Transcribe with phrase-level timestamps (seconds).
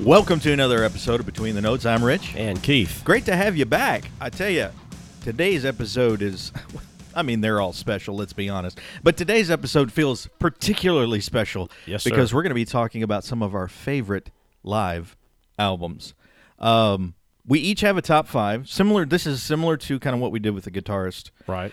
[0.00, 1.86] Welcome to another episode of Between the Notes.
[1.86, 2.34] I'm Rich.
[2.36, 3.02] And Keith.
[3.04, 4.10] Great to have you back.
[4.20, 4.68] I tell you,
[5.22, 6.52] today's episode is,
[7.14, 8.78] I mean, they're all special, let's be honest.
[9.02, 12.10] But today's episode feels particularly special Yes, sir.
[12.10, 14.30] because we're going to be talking about some of our favorite
[14.64, 15.16] live
[15.58, 16.14] albums.
[16.58, 17.14] Um,
[17.46, 18.68] we each have a top five.
[18.68, 21.72] Similar, this is similar to kind of what we did with the guitarist Right.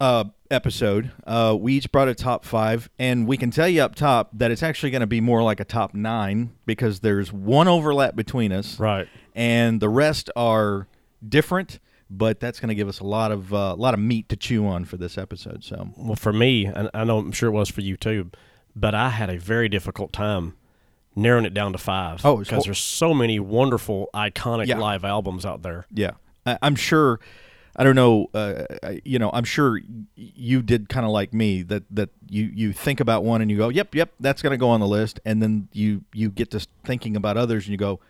[0.00, 0.24] uh,
[0.54, 4.30] episode, uh, we each brought a top five, and we can tell you up top
[4.34, 8.16] that it's actually going to be more like a top nine because there's one overlap
[8.16, 9.06] between us, Right.
[9.34, 10.88] and the rest are
[11.28, 11.78] different.
[12.10, 14.36] But that's going to give us a lot of uh, a lot of meat to
[14.36, 15.64] chew on for this episode.
[15.64, 18.30] So Well, for me, and I know I'm sure it was for you too,
[18.76, 20.54] but I had a very difficult time
[21.16, 22.20] narrowing it down to five.
[22.24, 24.78] Oh, because there's so many wonderful, iconic Yeah.
[24.78, 25.86] live albums out there.
[25.92, 26.12] yeah,
[26.46, 27.20] I, I'm sure.
[27.76, 28.30] I don't know.
[28.32, 28.64] Uh,
[29.04, 29.80] you know, I'm sure
[30.16, 33.56] you did kind of like me that that you you think about one and you
[33.56, 36.50] go, yep, yep, that's going to go on the list, and then you you get
[36.52, 38.00] to thinking about others and you go,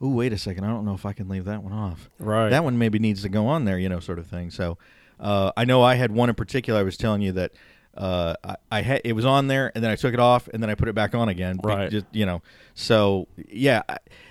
[0.00, 2.10] oh, wait a second, I don't know if I can leave that one off.
[2.18, 2.50] Right.
[2.50, 4.50] that one maybe needs to go on there, you know, sort of thing.
[4.50, 4.76] So
[5.20, 6.80] uh, I know I had one in particular.
[6.80, 7.52] I was telling you that
[7.96, 10.62] uh, I, I had it was on there, and then I took it off, and
[10.62, 11.60] then I put it back on again.
[11.62, 11.90] Right.
[11.90, 12.42] Just you know.
[12.74, 13.82] So yeah.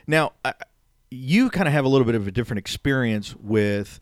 [0.06, 0.54] Now I,
[1.10, 4.00] you kind of have a little bit of a different experience with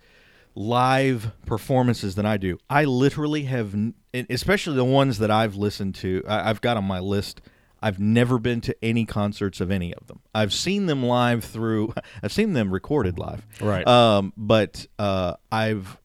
[0.60, 2.58] live performances than I do.
[2.70, 3.74] I literally have,
[4.14, 6.22] especially the ones that I've listened to.
[6.28, 7.40] I've got on my list.
[7.82, 10.20] I've never been to any concerts of any of them.
[10.36, 11.94] I've seen them live through.
[12.24, 13.48] I've seen them recorded live.
[13.62, 13.88] Right.
[13.88, 15.98] Um, but uh, I've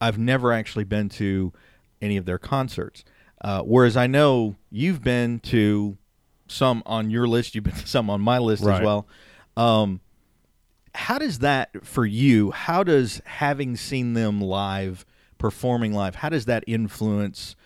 [0.00, 1.52] I've never actually been to
[2.02, 3.04] any of their concerts.
[3.40, 5.96] Uh, whereas I know you've been to
[6.48, 7.54] some on your list.
[7.54, 9.06] You've been to some on my list as well.
[9.56, 10.00] Um,
[10.94, 12.50] how does that for you?
[12.52, 15.04] How does having seen them live,
[15.38, 17.56] performing live, how does that influence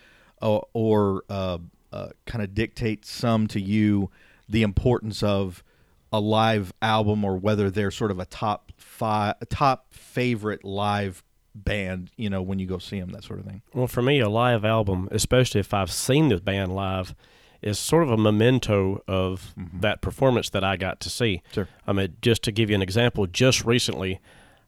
[0.41, 1.59] uh, or uh,
[1.93, 4.09] uh, kind of dictate some to you
[4.47, 5.63] the importance of
[6.11, 11.23] a live album or whether they're sort of a top five, top favorite live
[11.53, 12.09] band?
[12.17, 13.61] You know, when you go see them, that sort of thing.
[13.73, 17.13] Well, for me, a live album, especially if I've seen the band live,
[17.61, 21.41] is sort of a memento of that performance that I got to see.
[21.53, 21.67] Sure.
[21.85, 24.19] I mean, just to give you an example, just recently,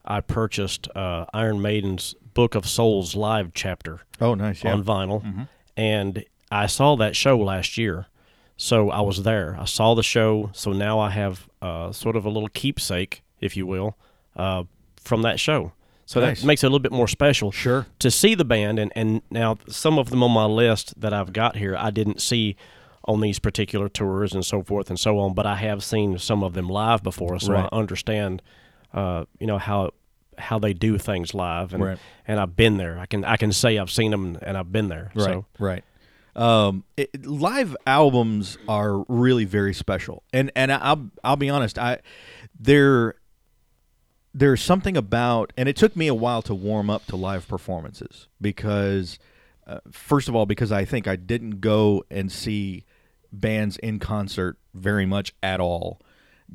[0.04, 4.02] I purchased uh, Iron Maiden's Book of Souls live chapter.
[4.20, 4.64] Oh, nice.
[4.64, 4.74] Yeah.
[4.74, 5.48] on vinyl,
[5.78, 8.08] and I saw that show last year.
[8.58, 9.58] So I was there.
[9.60, 10.52] I saw the show.
[10.54, 13.98] So now I have uh, sort of a little keepsake, if you will,
[14.36, 14.66] uh,
[14.98, 15.72] from that show.
[16.06, 16.42] So Nice.
[16.42, 17.52] that makes it a little bit more special.
[17.52, 17.88] Sure.
[18.00, 21.34] To see the band, and, and now some of them on my list that I've
[21.34, 22.56] got here, I didn't see
[23.06, 26.44] on these particular tours and so forth and so on, but I have seen some
[26.44, 27.68] of them live before, so Right.
[27.72, 28.42] I understand,
[28.94, 29.92] uh, you know how
[30.38, 31.98] how they do things live, and Right.
[32.28, 32.98] and I've been there.
[32.98, 35.12] I can I can say I've seen them and I've been there.
[35.14, 35.26] Right.
[35.26, 35.84] So Right.
[36.36, 42.00] Um, it, live albums are really very special, and and I'll I'll be honest, I
[42.60, 43.16] there
[44.34, 48.30] there's something about, and it took me a while to warm up to live performances
[48.40, 49.20] because,
[49.68, 52.86] uh, first of all, because I think I didn't go and see
[53.32, 56.00] bands in concert very much at all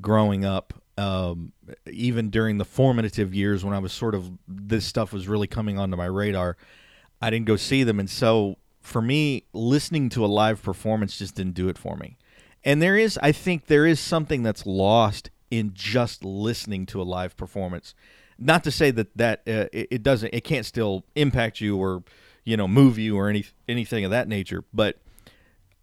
[0.01, 0.75] growing up.
[0.99, 1.53] Um,
[1.91, 5.79] even during the formative years when I was sort of this stuff was really coming
[5.79, 6.57] onto my radar,
[7.21, 8.57] I didn't go see them, and so
[8.87, 12.17] for me, listening to a live performance just didn't do it for me.
[12.65, 17.05] And there is, I think, there is something that's lost in just listening to a
[17.05, 17.95] live performance.
[18.39, 22.05] Not to say that that uh, it, it doesn't, it can't still impact you or
[22.45, 24.99] you know move you or any anything of that nature, but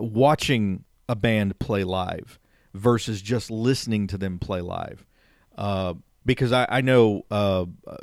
[0.03, 2.39] watching a band play live
[2.73, 5.05] versus just listening to them play live.
[5.57, 5.93] Uh,
[6.25, 7.97] because I, I know uh, uh,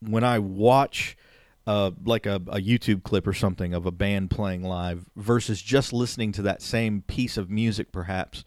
[0.00, 1.16] when I watch
[1.66, 5.92] uh, like a, a YouTube clip or something of a band playing live versus just
[5.92, 8.44] listening to that same piece of music, perhaps,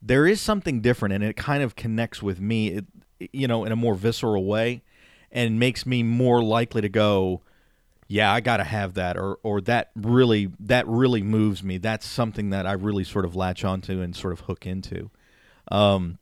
[0.00, 2.84] there is something different and it kind of connects with me, it,
[3.32, 4.82] you know, in a more visceral way
[5.30, 7.42] and makes me more likely to go,
[8.14, 11.78] yeah, I got to have that, or or that really that really moves me.
[11.78, 15.10] That's something that I really sort of latch onto and sort of hook into.
[15.72, 16.18] Um,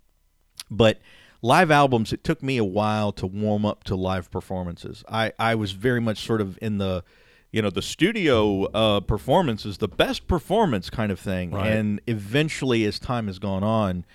[0.70, 1.00] but
[1.42, 5.04] live albums, it took me a while to warm up to live performances.
[5.06, 7.04] I I was very much sort of in the
[7.50, 11.72] you know the studio uh, performance is the best performance kind of thing, Right.
[11.72, 14.06] and eventually, as time has gone on,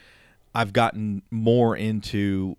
[0.55, 2.55] I've gotten more into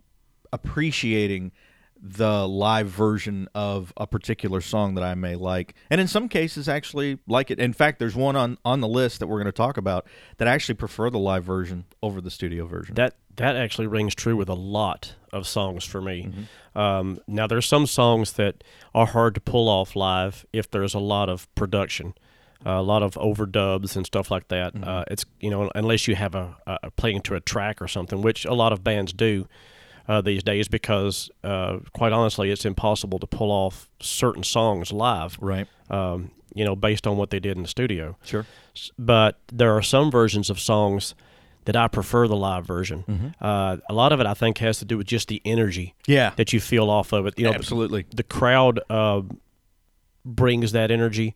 [0.52, 1.50] appreciating
[2.00, 6.68] the live version of a particular song that I may like, and in some cases
[6.68, 7.58] actually like it.
[7.58, 10.06] In fact, there's one on on the list that we're going to talk about
[10.36, 12.94] that I actually prefer the live version over the studio version.
[12.94, 16.24] That that actually rings true with a lot of songs for me.
[16.24, 16.78] Mm-hmm.
[16.78, 18.62] Um, now there's some songs that
[18.94, 22.14] are hard to pull off live if there's a lot of production.
[22.64, 24.74] a lot of overdubs and stuff like that.
[24.74, 24.88] Mm-hmm.
[24.88, 28.22] Uh, it's you know unless you have a, a playing to a track or something,
[28.22, 29.48] which a lot of bands do
[30.08, 35.36] uh, these days, because uh, quite honestly, it's impossible to pull off certain songs live.
[35.40, 35.66] Right.
[35.90, 38.16] Um, you know, based on what they did in the studio.
[38.24, 38.46] Sure.
[38.98, 41.14] But there are some versions of songs
[41.66, 43.04] that I prefer the live version.
[43.06, 43.28] Mm-hmm.
[43.44, 46.30] Uh, a lot of it, I think, has to do with just the energy Yeah.
[46.36, 47.38] that you feel off of it.
[47.38, 48.06] You know, Absolutely.
[48.14, 49.20] the crowd uh,
[50.24, 51.34] brings that energy.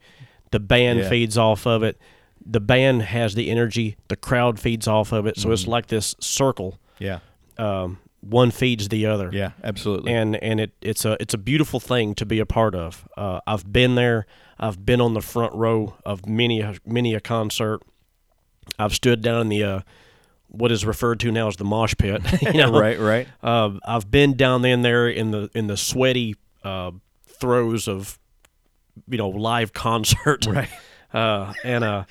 [0.50, 1.08] The band Yeah.
[1.08, 1.98] feeds off of it.
[2.44, 3.96] The band has the energy.
[4.08, 5.36] The crowd feeds off of it.
[5.36, 5.52] So Mm-hmm.
[5.52, 6.78] it's like this circle.
[6.98, 7.18] Yeah.
[7.58, 9.30] Um, one feeds the other.
[9.32, 9.50] Yeah.
[9.62, 10.12] Absolutely.
[10.12, 13.06] And and it it's a it's a beautiful thing to be a part of.
[13.16, 14.26] Uh, I've been there.
[14.58, 17.80] I've been on the front row of many a, many a concert.
[18.78, 19.80] I've stood down in the uh,
[20.46, 22.22] what is referred to now as the mosh pit.
[22.42, 22.98] You know, right.
[22.98, 23.26] Right.
[23.42, 26.92] uh, I've been down in there in the in the sweaty uh,
[27.26, 28.18] throes of
[29.08, 30.68] you know live concert, Right.
[31.12, 32.04] Uh, and uh,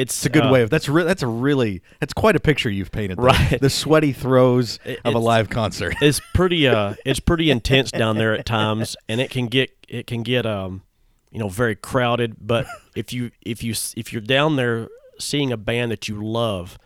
[0.00, 2.70] it's a good uh, way of that's re- that's a really that's quite a picture
[2.70, 3.18] you've painted.
[3.18, 3.26] there.
[3.26, 3.60] Right.
[3.60, 5.94] The sweaty throes It- of a live concert.
[6.02, 10.06] It's pretty uh, it's pretty intense down there at times, and it can get it
[10.06, 10.82] can get um,
[11.30, 12.36] you know, very crowded.
[12.40, 16.78] But if you if you if you're down there seeing a band that you love,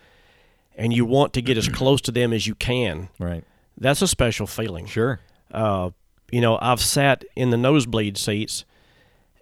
[0.76, 3.44] and you want to get as close to them as you can, right.
[3.76, 4.86] that's a special feeling.
[4.86, 5.20] Sure.
[5.50, 5.90] Uh,
[6.30, 8.64] you know, I've sat in the nosebleed seats,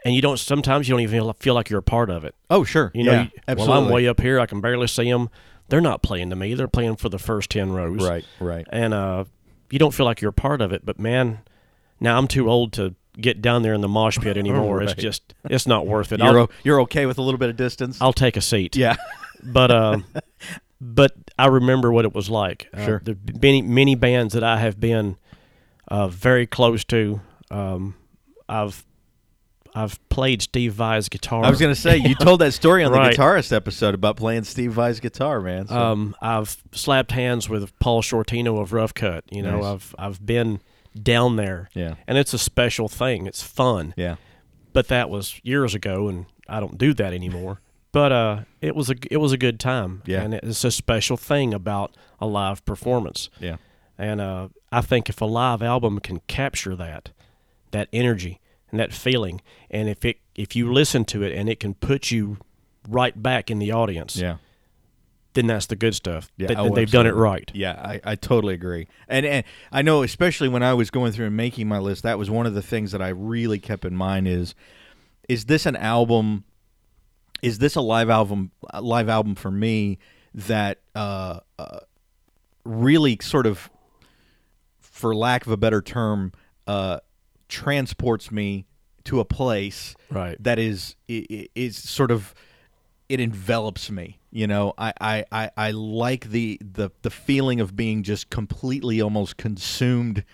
[0.05, 0.39] and you don't.
[0.39, 2.35] Sometimes you don't even feel, like you're a part of it.
[2.49, 2.91] Oh, sure.
[2.95, 3.75] You know, yeah, you- absolutely.
[3.77, 4.41] well, I'm way up here.
[4.41, 5.31] I can barely see them.
[5.69, 6.55] They're not playing to me.
[6.55, 8.03] They're playing for the first ten rows.
[8.09, 8.25] Right.
[8.41, 8.67] Right.
[8.73, 9.25] And uh,
[9.71, 10.85] you don't feel like you're a part of it.
[10.85, 11.41] But man,
[12.01, 14.83] now I'm too old to get down there in the mosh pit anymore.
[14.83, 16.21] It's just, it's not worth it.
[16.21, 17.99] You're o- you're okay with a little bit of distance.
[18.01, 18.75] I'll take a seat.
[18.77, 18.97] yeah.
[19.45, 20.05] but um,
[20.81, 22.69] but I remember what it was like.
[22.75, 23.01] Uh, Sure.
[23.05, 25.17] The many many bands that I have been
[25.89, 27.21] uh, very close to.
[27.51, 27.95] Um,
[28.49, 28.85] I've
[29.75, 31.45] I've played Steve Vai's guitar.
[31.45, 34.73] I was gonna say you told that story on the guitarist episode about playing Steve
[34.73, 35.69] Vai's guitar, man.
[35.69, 39.25] So, Um, I've slapped hands with Paul Shortino of Rough Cut.
[39.31, 39.65] You know, Nice.
[39.65, 40.61] I've I've been
[41.01, 41.95] down there, yeah.
[42.09, 43.27] and it's a special thing.
[43.27, 43.95] It's fun.
[43.97, 44.17] Yeah.
[44.73, 47.61] but that was years ago, and I don't do that anymore.
[47.93, 50.23] But uh, it was a it was a good time, Yeah.
[50.23, 53.31] and it's a special thing about a live performance.
[53.41, 53.57] Yeah.
[53.99, 57.11] And uh, I think if a live album can capture that,
[57.73, 58.40] that energy
[58.71, 59.41] and that feeling,
[59.71, 62.39] and if it if you listen to it and it can put you
[62.89, 64.37] right back in the audience, Yeah.
[65.35, 66.31] then that's the good stuff.
[66.39, 67.51] Yeah, That- oh, they've done it right.
[67.55, 68.89] Yeah, I, I totally agree.
[69.07, 72.19] And, and I know, especially when I was going through and making my list, that
[72.19, 74.55] was one of the things that I really kept in mind is,
[75.29, 76.45] is this an album?
[77.43, 78.51] Is this a live album?
[78.81, 79.99] Live album for me
[80.35, 81.81] that uh, uh,
[82.65, 83.69] really sort of,
[84.81, 86.33] for lack of a better term,
[86.67, 87.01] uh,
[87.51, 88.67] transports me
[89.05, 90.37] to a place Right.
[90.43, 92.35] that is is sort of
[93.09, 97.75] it envelops me you know I, I i i like the the the feeling of
[97.75, 100.25] being just completely almost consumed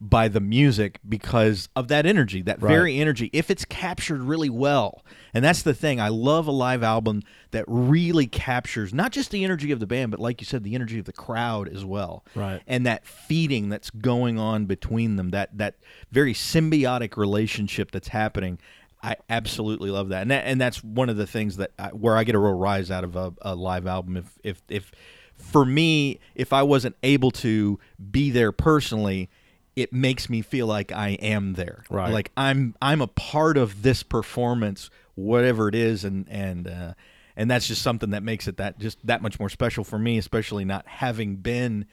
[0.00, 2.70] by the music because of that energy that Right.
[2.70, 5.02] very energy if it's captured really well
[5.32, 7.22] and that's the thing i love a live album
[7.52, 10.74] that really captures not just the energy of the band but like you said the
[10.74, 12.60] energy of the crowd as well Right.
[12.66, 15.76] and that feeding that's going on between them that that
[16.12, 18.58] very symbiotic relationship that's happening
[19.02, 22.16] I absolutely love that, and that, and that's one of the things that I, where
[22.16, 24.16] I get a real rise out of a, a live album.
[24.16, 24.90] If if if
[25.36, 27.78] for me, if I wasn't able to
[28.10, 29.28] be there personally,
[29.76, 31.84] it makes me feel like I am there.
[31.90, 32.12] Right.
[32.12, 36.94] Like I'm I'm a part of this performance, whatever it is, and and uh,
[37.36, 40.16] and that's just something that makes it that just that much more special for me,
[40.16, 41.86] especially not having been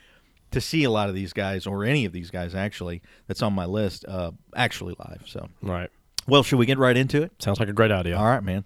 [0.52, 3.54] to see a lot of these guys or any of these guys actually that's on
[3.54, 5.24] my list uh, actually live.
[5.26, 5.50] So.
[5.62, 5.90] Right.
[6.26, 7.34] Well, should we get right into it?
[7.40, 8.16] Sounds like a great idea.
[8.16, 8.64] All right, man.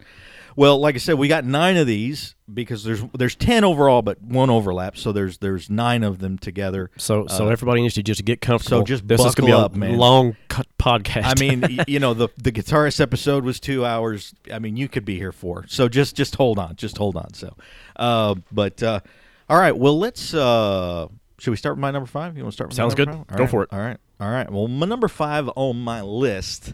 [0.58, 4.20] Well, like I said, we got nine of these because there's there's ten overall, but
[4.24, 6.90] one overlap, so there's there's nine of them together.
[6.98, 8.80] So, so Uh, everybody needs to just get comfortable.
[8.80, 10.00] So just this is gonna be a up, man.
[10.00, 11.26] long cut podcast.
[11.26, 14.34] I mean, you know, the the guitarist episode was two hours.
[14.52, 15.68] I mean, you could be here for.
[15.68, 17.36] So just just hold on, just hold on.
[17.36, 17.56] So,
[17.96, 19.02] uh, but uh,
[19.48, 19.78] all right.
[19.78, 20.34] Well, let's.
[20.34, 22.36] Uh, should we start with my number five?
[22.36, 23.10] You want to start with my Sounds good.
[23.10, 23.48] Go right.
[23.48, 23.70] for it.
[23.72, 24.52] All right, all right.
[24.52, 26.74] Well, my number five on my list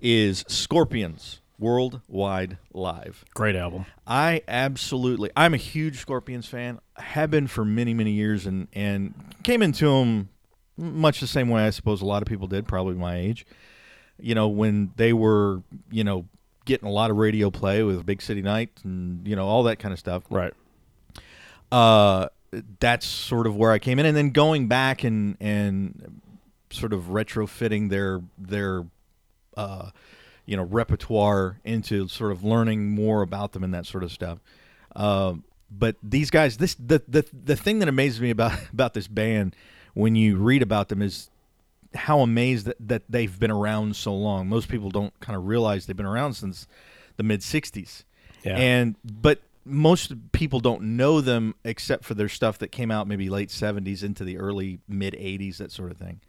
[0.00, 3.24] is Scorpions Worldwide Live.
[3.34, 3.86] great album.
[4.06, 5.30] I absolutely.
[5.36, 6.78] I'm a huge Scorpions fan.
[6.96, 10.28] Have been for many, many years, and and came into them
[10.76, 13.44] much the same way I suppose a lot of people did, probably my age.
[14.20, 16.26] You know, when they were, you know,
[16.64, 19.78] getting a lot of radio play with Big City Night and you know all that
[19.78, 20.22] kind of stuff.
[20.30, 20.52] Right.
[21.72, 22.28] Uh,
[22.80, 26.20] that's sort of where I came in, and then going back and and
[26.70, 28.84] sort of retrofitting their their
[29.56, 29.90] uh,
[30.48, 34.38] you know repertoire into sort of learning more about them and that sort of stuff.
[34.96, 39.06] Um, but these guys, this the the the thing that amazes me about about this
[39.06, 39.54] band
[39.92, 41.28] when you read about them is
[41.94, 44.48] how amazed that, that they've been around so long.
[44.48, 46.66] Most people don't kind of realize they've been around since
[47.18, 48.04] the mid '60s,
[48.42, 48.56] Yeah.
[48.56, 53.28] and but most people don't know them except for their stuff that came out maybe
[53.28, 56.20] late '70s into the early mid '80s, that sort of thing.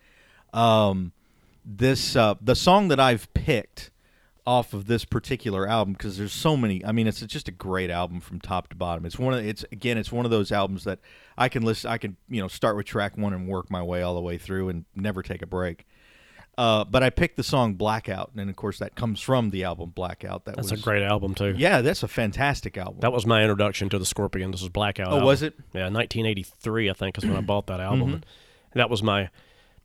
[0.52, 1.14] Um,
[1.64, 3.92] this uh, the song that I've picked
[4.50, 6.84] off of this particular album because there's so many.
[6.84, 9.06] I mean, it's just a great album from top to bottom.
[9.06, 10.98] It's one of it's again, it's one of those albums that
[11.38, 11.91] I can listen.
[11.91, 14.39] I can you know start with track one and work my way all the way
[14.39, 15.86] through and never take a break.
[16.58, 19.91] Uh, but I picked the song Blackout, and of course that comes from the album
[19.91, 20.46] Blackout.
[20.46, 21.53] That That's was a great album too.
[21.56, 23.01] yeah, that's a fantastic album.
[23.01, 24.53] That was my introduction to the Scorpions.
[24.53, 25.10] This was Blackout.
[25.10, 25.25] Oh, album.
[25.25, 25.53] was it?
[25.74, 28.10] Yeah, 1983, I think, is when I bought that album.
[28.10, 28.79] Mm-hmm.
[28.79, 29.29] That was my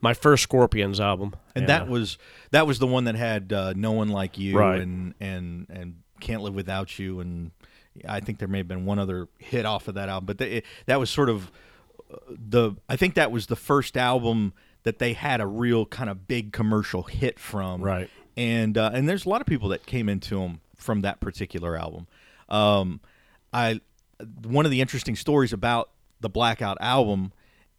[0.01, 1.35] my first Scorpions album.
[1.55, 2.19] and that was
[2.51, 4.81] that was the one that had uh, no one like you Right.
[4.81, 7.51] and and and can't live without you and
[8.09, 10.63] I think there may have been one other hit off of that album but they,
[10.87, 11.51] that was sort of
[12.13, 14.53] uh, the I think that was the first album
[14.85, 18.11] that they had a real kind of big commercial hit from Right.
[18.37, 21.77] and uh, and there's a lot of people that came into them from that particular
[21.77, 22.07] album
[22.49, 23.01] um,
[23.53, 23.81] I
[24.45, 27.33] one of the interesting stories about the Blackout album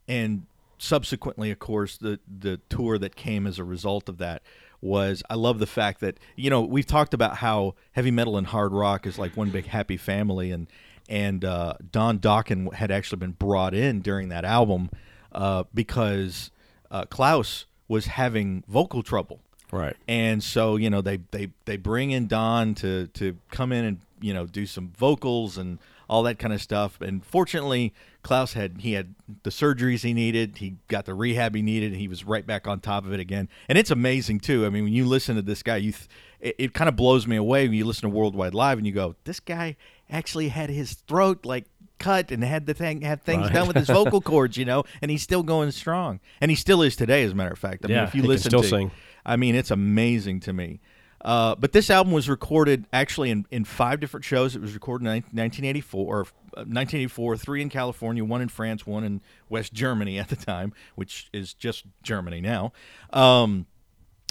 [0.07, 0.45] and
[0.85, 4.41] subsequently of course the the tour that came as a result of that
[4.81, 8.47] was I love the fact that you know we've talked about how heavy metal and
[8.47, 10.67] hard rock is like one big happy family and
[11.09, 14.89] and uh, Don Dokken had actually been brought in during that album
[15.31, 16.51] uh, because
[16.89, 19.39] uh, Klaus was having vocal trouble
[19.71, 19.95] right.
[20.07, 23.99] and so you know they they they bring in Don to to come in and
[24.21, 26.99] you know do some vocals and all that kind of stuff.
[27.01, 27.93] And fortunately,
[28.23, 32.01] Klaus had he had the surgeries he needed, he got the rehab he needed, and
[32.01, 33.49] he was right back on top of it again.
[33.69, 34.65] And it's amazing too.
[34.65, 36.07] I mean, when you listen to this guy, you th-
[36.39, 38.93] it, it kind of blows me away when you listen to Worldwide Live and you
[38.93, 39.75] go, this guy
[40.09, 41.65] actually had his throat like
[41.97, 43.53] cut and had the thing had things Right.
[43.53, 46.81] done with his vocal cords, you know, and he's still going strong, and he still
[46.81, 47.85] is today, as a matter of fact.
[47.85, 48.91] I mean, if you listen still to, sing.
[49.25, 50.81] I mean, it's amazing to me.
[51.25, 54.55] Uh, but this album was recorded actually in, in five different shows.
[54.55, 59.03] It was recorded in 1984, or, uh, 1984, three in California, one in France, one
[59.03, 62.73] in West Germany at the time, which is just Germany now.
[63.11, 63.65] Um,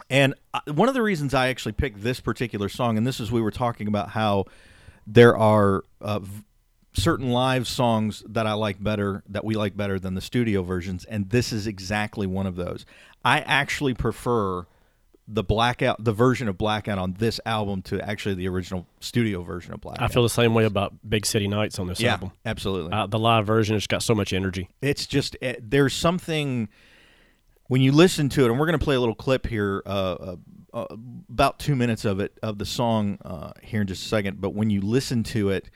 [0.09, 3.33] and uh, one of the reasons I actually picked this particular song, and this is
[3.33, 4.45] we were talking about how
[5.05, 6.21] there are uh,
[6.93, 11.05] certain live songs that I like better, that we like better than the studio versions,
[11.07, 12.87] and this is exactly one of those.
[13.25, 14.67] I actually prefer
[15.27, 19.73] the blackout, the version of blackout on this album to actually the original studio version
[19.73, 20.03] of blackout.
[20.03, 22.33] I feel the same way about Big City Nights on this yeah, album.
[22.45, 22.93] absolutely.
[22.93, 24.69] Uh, the live version has got so much energy.
[24.83, 26.69] it's just eh, there's something
[27.69, 29.89] when you listen to it, and we're going to play a little clip here, uh,
[29.89, 30.37] uh,
[30.75, 30.97] uh,
[31.31, 34.41] about two minutes of it of the song uh, here in just a second.
[34.41, 35.71] But when you listen to it,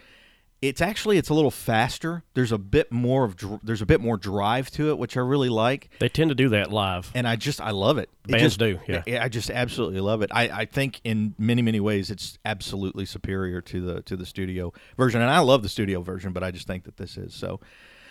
[0.61, 2.25] it's actually it's a little faster.
[2.35, 5.21] There's a bit more of dr- there's a bit more drive to it, which I
[5.21, 7.11] really like, They tend to do that live.
[7.15, 8.11] and I just I love it.
[8.27, 9.03] It Bands just- do, yeah.
[9.07, 10.31] I I just absolutely love it.
[10.33, 14.73] I, I think in many many ways it's absolutely superior to the to the studio
[14.97, 17.61] version, and I love the studio version, but I just think that this is so.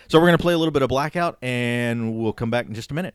[0.08, 2.90] So we're gonna play a little bit of Blackout, and we'll come back in just
[2.90, 3.14] a minute.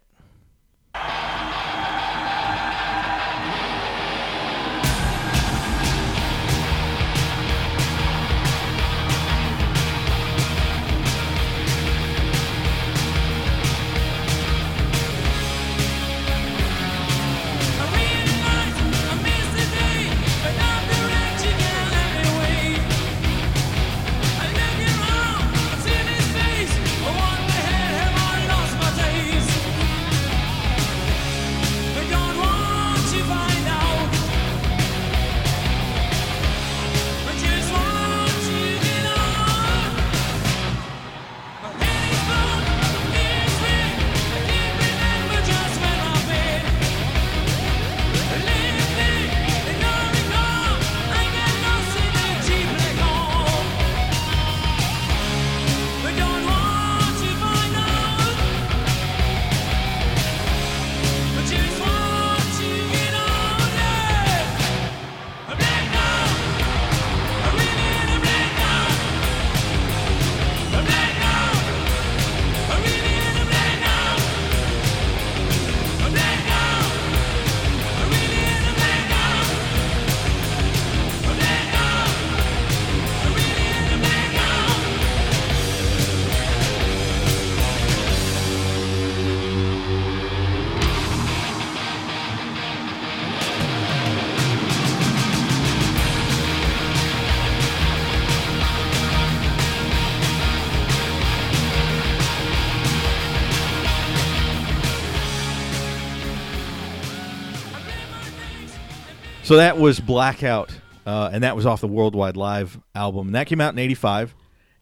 [109.54, 110.72] So that was Blackout,
[111.06, 113.28] uh, and that was off the Worldwide Live album.
[113.28, 114.34] And that came out in '85,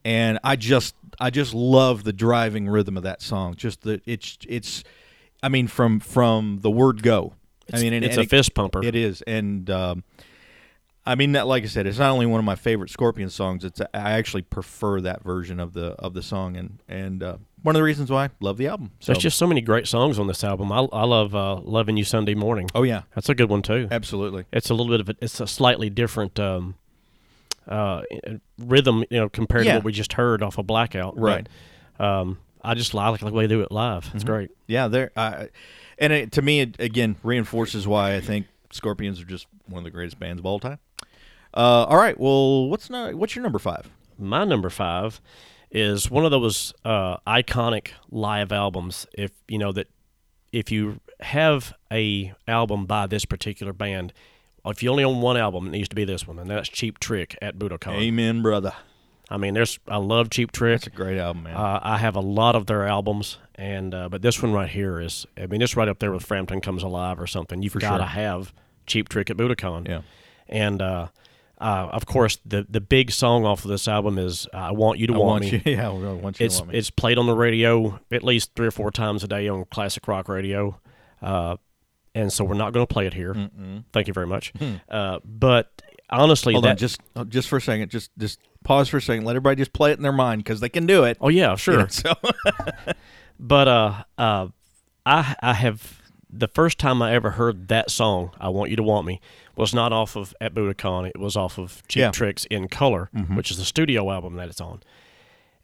[0.06, 3.56] and I just I just love the driving rhythm of that song.
[3.56, 4.86] Just the it's it's,
[5.44, 7.34] I mean from from the word go.
[7.74, 8.82] I mean, and, it's and a it- fist pumper.
[8.82, 10.06] It is, and um,
[11.06, 13.66] I mean, that, like I said, it's not only one of my favorite Scorpion songs.
[13.66, 17.76] It's I actually prefer that version of the of the song, and and uh, one
[17.76, 18.92] of the reasons why I love the album.
[19.00, 20.72] So, There's just so many great songs on this album.
[20.72, 23.88] I, I love uh, "Loving You Sunday Morning." oh yeah, That's a good one too.
[23.92, 24.46] absolutely.
[24.52, 26.76] It's a little bit of a, it's a slightly different um,
[27.68, 28.02] uh,
[28.58, 29.74] rhythm, you know, compared Yeah.
[29.74, 31.16] to what we just heard off of Blackout.
[31.16, 31.50] but, Right.
[32.00, 34.06] um, I just like the way they do it live.
[34.06, 34.18] Mm-hmm.
[34.18, 34.52] It's great.
[34.68, 35.12] Yeah, there.
[35.16, 35.46] Uh,
[35.98, 39.84] and it, to me, it again reinforces why I think Scorpions are just one of
[39.84, 40.80] the greatest bands of all time.
[41.54, 43.90] Uh, all right, well, what's no, what's your number five?
[44.18, 45.20] My number five
[45.72, 49.08] is one of those uh, iconic live albums.
[49.14, 49.88] If you know that,
[50.52, 54.14] if you have a album by this particular band,
[54.66, 57.00] if you only own one album, it needs to be this one, and that's Cheap
[57.00, 57.94] Trick at Budokan.
[57.94, 58.74] Amen, brother.
[59.30, 60.76] I mean, there's I love Cheap Trick.
[60.76, 61.56] It's a great album, man.
[61.56, 65.00] Uh, I have a lot of their albums, and uh, but this one right here
[65.00, 67.62] is, I mean, it's right up there with Frampton Comes Alive or something.
[67.64, 68.08] You've got to sure.
[68.08, 68.54] have
[68.88, 69.88] Cheap Trick at Budokan.
[69.88, 70.02] Yeah.
[70.50, 71.08] And uh,
[71.62, 75.08] uh, of course, the the big song off of this album is "I Want You
[75.08, 75.62] to I Want, want Me." you.
[75.78, 76.78] Yeah, I want you It's to want me.
[76.80, 80.08] it's played on the radio at least three or four times a day on classic
[80.08, 80.80] rock radio,
[81.22, 81.56] uh,
[82.16, 83.36] and so we're not going to play it here.
[83.94, 84.52] Thank you very much.
[84.90, 87.90] Uh, but honestly, Hold that on, just uh, just for a second.
[87.90, 89.24] Just just pause for a second.
[89.26, 91.18] Let everybody just play it in their mind because they can do it.
[91.22, 91.80] oh yeah, sure.
[91.80, 92.14] Yeah, so
[93.40, 94.48] But uh, uh,
[95.06, 96.01] I I have
[96.32, 99.20] the first time I ever heard that song, "I Want You to Want Me,"
[99.56, 101.08] was not off of at Budokan.
[101.10, 102.06] It was off of Cheap Yeah.
[102.08, 102.12] Mm-hmm.
[102.14, 104.82] Tricks in Color, which is the studio album that it's on,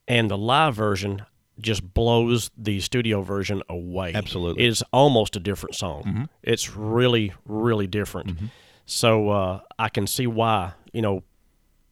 [0.08, 1.24] and the live version
[1.60, 4.12] just blows the studio version away.
[4.14, 4.64] Absolutely.
[4.64, 6.04] it is almost a different song.
[6.04, 6.24] Mm-hmm.
[6.44, 8.38] It's really really different.
[8.86, 11.24] So uh, I can see why you know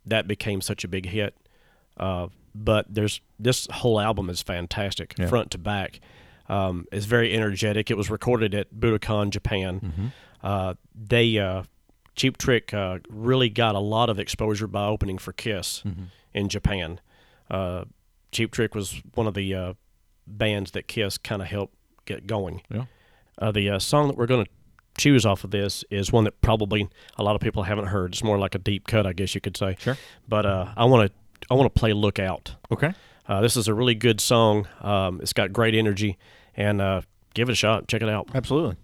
[0.06, 1.36] that became such a big hit.
[1.98, 5.28] Uh, but there's this whole album is fantastic, Yeah.
[5.28, 6.00] front to back.
[6.48, 7.90] Um, it's very energetic.
[7.90, 9.80] It was recorded at Budokan, Japan.
[9.80, 10.06] Mm-hmm.
[10.44, 11.64] Uh, they uh,
[12.16, 16.04] Cheap Trick uh, really got a lot of exposure by opening for Kiss Mm-hmm.
[16.34, 17.00] in Japan.
[17.50, 17.86] Uh,
[18.32, 19.74] Cheap Trick was one of the uh,
[20.28, 22.62] bands that Kiss kind of helped get going.
[22.70, 22.86] Yeah.
[23.40, 24.52] Uh, the uh, song that we're going to
[24.98, 28.14] choose off of this is one that probably a lot of people haven't heard.
[28.14, 29.76] It's more like a deep cut, I guess you could say.
[29.80, 29.98] Sure.
[30.28, 32.94] But uh, I want to I want to play "Look Out." okay.
[33.28, 34.68] Uh, this is a really good song.
[34.82, 36.18] Um, it's got great energy,
[36.56, 37.02] and uh,
[37.34, 37.88] give it a shot.
[37.88, 38.30] Check it out.
[38.34, 38.76] Absolutely.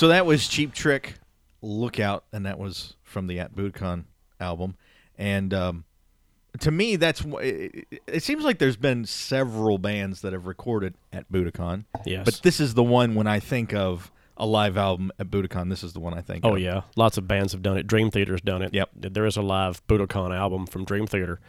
[0.00, 1.16] So that was Cheap Trick,
[1.60, 4.04] Lookout, and that was from the At Budokan
[4.40, 4.76] album.
[5.18, 5.84] And um,
[6.60, 10.94] to me, that's it, it- it seems like there's been several bands that have recorded
[11.12, 11.84] at Budokan.
[12.06, 12.24] Yes.
[12.24, 15.68] But this is the one when I think of a live album at Budokan.
[15.68, 16.46] This is the one I think.
[16.46, 16.60] Oh of.
[16.62, 17.86] yeah, lots of bands have done it.
[17.86, 18.72] Dream Theater's done it.
[18.72, 18.88] Yep.
[18.96, 21.40] There is a live Budokan album from Dream Theater.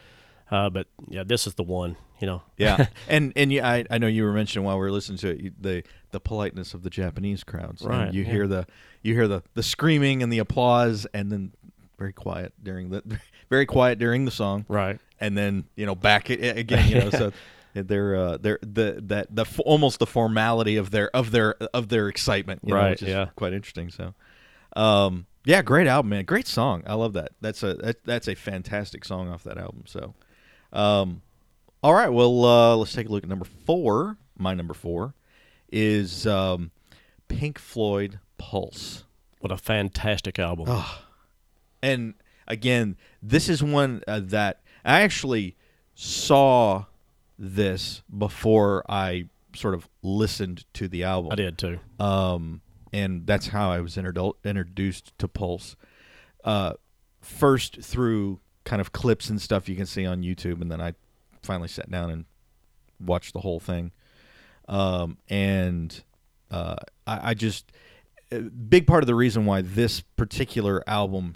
[0.51, 1.95] Uh, but yeah, this is the one.
[2.19, 2.41] You know.
[2.57, 5.29] Yeah, and and you, I I know you were mentioning while we were listening to
[5.29, 7.81] it you, the the politeness of the Japanese crowds.
[7.81, 8.31] And Right, you yeah.
[8.31, 8.67] hear the
[9.01, 11.53] you hear the the screaming and the applause, and then
[11.97, 13.01] very quiet during the
[13.49, 14.99] very quiet during the song, Right.
[15.19, 16.87] and then you know back it again.
[16.89, 17.31] You know, so
[17.73, 22.07] they're uh, they're the that the almost the formality of their of their of their
[22.09, 22.61] excitement.
[22.65, 23.27] You know, Right, which is yeah.
[23.35, 23.89] quite interesting.
[23.89, 24.13] So.
[24.75, 26.23] Um, yeah, great album, man.
[26.25, 26.83] Great song.
[26.85, 27.31] I love that.
[27.41, 29.83] That's a that, that's a fantastic song off that album.
[29.87, 30.13] So,
[30.73, 31.21] um,
[31.83, 32.09] all right.
[32.09, 34.17] Well, uh, let's take a look at number four.
[34.37, 35.13] My number four
[35.71, 36.71] is um,
[37.27, 39.05] Pink Floyd Pulse.
[39.39, 40.65] What a fantastic album.
[40.69, 41.01] Oh.
[41.81, 42.13] And
[42.47, 45.55] again, this is one uh, that I actually
[45.95, 46.85] saw
[47.37, 51.31] this before I sort of listened to the album.
[51.31, 51.79] I did too.
[51.99, 52.61] Um,
[52.93, 55.75] and that's how I was introdu- introduced to Pulse.
[56.43, 56.73] Uh,
[57.21, 60.93] first through kind of clips and stuff you can see on YouTube, and then I
[61.43, 62.25] finally sat down and
[62.99, 63.91] watched the whole thing.
[64.67, 66.03] Um, and
[66.49, 66.75] uh,
[67.07, 67.71] I, I just
[68.69, 71.35] big part of the reason why this particular album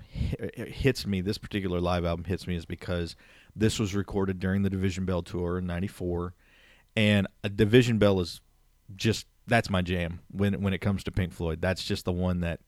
[0.55, 3.15] hits me, this particular live album hits me, is because
[3.55, 6.33] this was recorded during the Division Bell tour in '94,
[6.95, 8.41] and a Division Bell is
[8.95, 11.61] just that's my jam when when it comes to Pink Floyd.
[11.61, 12.61] That's just the one that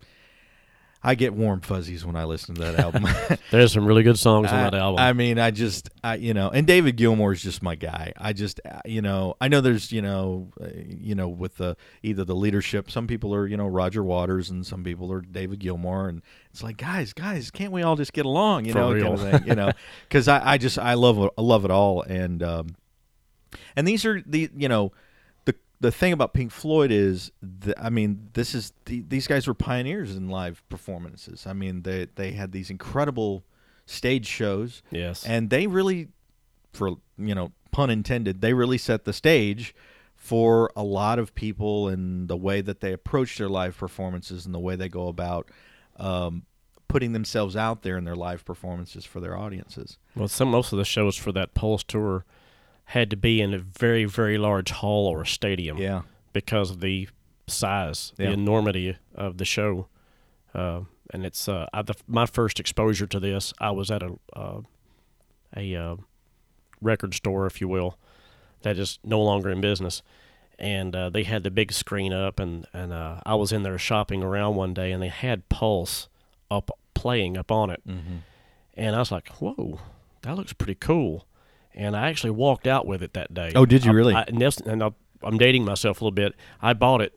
[1.04, 3.06] I get warm fuzzies when I listen to that album.
[3.52, 5.00] There's some really good songs on I, that album.
[5.00, 8.14] I mean, I just, I, you know, and David Gilmour is just my guy.
[8.18, 11.78] I just, uh, you know, I know there's, you know, uh, you know, with the
[12.04, 15.60] either the leadership, some people are, you know, Roger Waters, and some people are David
[15.60, 18.94] Gilmour, and it's like, guys, guys, can't we all just get along, you For know,
[19.02, 19.72] kind of thing, you know,
[20.10, 22.76] because I, I just, I love, it- I love it all, and, um,
[23.76, 24.92] and these are the, you know,
[25.80, 29.54] the thing about Pink Floyd is, the, I mean, this is the, these guys were
[29.54, 31.46] pioneers in live performances.
[31.46, 33.44] I mean, they they had these incredible
[33.86, 35.26] stage shows, yes.
[35.26, 36.10] and they really,
[36.74, 39.76] for you know, pun intended, they really set the stage
[40.16, 44.54] for a lot of people and the way that they approach their live performances and
[44.54, 45.50] the way they go about
[45.98, 46.44] um,
[46.88, 50.00] putting themselves out there in their live performances for their audiences.
[50.16, 52.26] well, some most of the shows for that Pulse tour
[52.92, 55.78] had to be in a very very large hall or a stadium.
[55.78, 56.02] Yeah,
[56.34, 57.10] because of the
[57.48, 58.28] size, Yeah.
[58.28, 59.88] the enormity of the show.
[60.54, 63.54] Uh, and it's uh, I, the, my first exposure to this.
[63.60, 64.62] I was at a uh,
[65.56, 65.96] a uh,
[66.82, 67.98] record store, if you will,
[68.64, 70.02] that is no longer in business,
[70.60, 73.78] and uh, they had the big screen up, and and uh, I was in there
[73.78, 76.10] shopping around one day, and they had Pulse
[76.50, 78.18] up playing up on it, mm-hmm.
[78.76, 79.80] and I was like, "Whoa,
[80.24, 81.26] that looks pretty cool."
[81.78, 83.52] And I actually walked out with it that day.
[83.56, 84.14] Oh, did you I- really?
[84.16, 84.90] I, and I,
[85.24, 86.34] I'm dating myself a little bit.
[86.62, 87.14] I bought it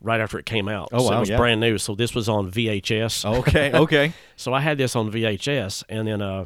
[0.00, 0.90] right after it came out.
[0.92, 1.36] Oh, so wow, it was yeah.
[1.38, 1.78] brand new.
[1.78, 3.24] So this was on VHS.
[3.40, 6.44] okay, okay, So I had this on VHS, and then uh,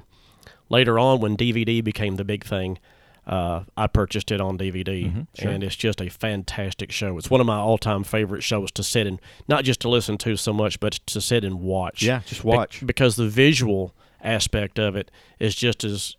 [0.68, 2.78] later on, when DVD became the big thing,
[3.26, 5.50] uh, I purchased it on DVD, Mm-hmm, sure.
[5.50, 7.18] and it's just a fantastic show.
[7.18, 10.36] It's one of my all-time favorite shows to sit and not just to listen to
[10.36, 12.02] so much, but to sit and watch.
[12.04, 12.86] yeah, just Be- watch.
[12.86, 13.92] because the visual
[14.22, 16.16] aspect of it is just as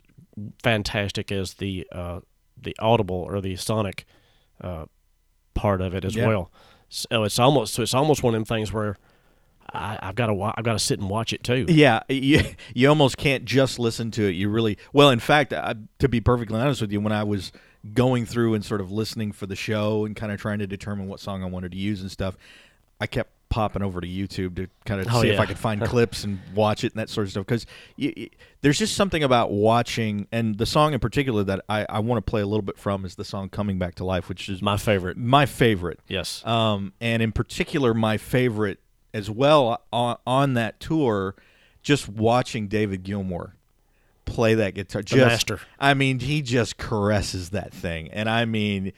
[0.63, 2.19] fantastic as the uh,
[2.61, 4.05] the audible or the sonic
[4.61, 4.85] uh,
[5.53, 6.27] part of it as Yeah.
[6.27, 6.51] well.
[6.89, 8.97] So it's almost so it's almost one of them things where
[9.71, 11.65] I, I've got to I've got to sit and watch it too.
[11.69, 12.41] Yeah, you,
[12.73, 14.31] you almost can't just listen to it.
[14.31, 15.09] You really well.
[15.11, 17.51] In fact, I, to be perfectly honest with you, when I was
[17.93, 21.07] going through and sort of listening for the show and kind of trying to determine
[21.07, 22.35] what song I wanted to use and stuff,
[22.99, 25.39] I kept popping over to YouTube to kind of Oh, see if.
[25.39, 27.45] I could find clips and watch it and that sort of stuff.
[27.47, 27.65] Because
[28.61, 32.29] there's just something about watching, and the song in particular that I, I want to
[32.29, 34.77] play a little bit from is the song "Coming Back to Life," which is My
[34.77, 35.17] favorite.
[35.17, 35.99] my favorite.
[36.07, 36.45] Yes.
[36.45, 38.79] Um, and in particular, my favorite
[39.13, 41.35] as well on, on that tour,
[41.81, 43.53] just watching David Gilmour
[44.25, 45.01] play that guitar.
[45.01, 45.59] Just, master.
[45.79, 48.93] I mean, he just caresses that thing, and I mean,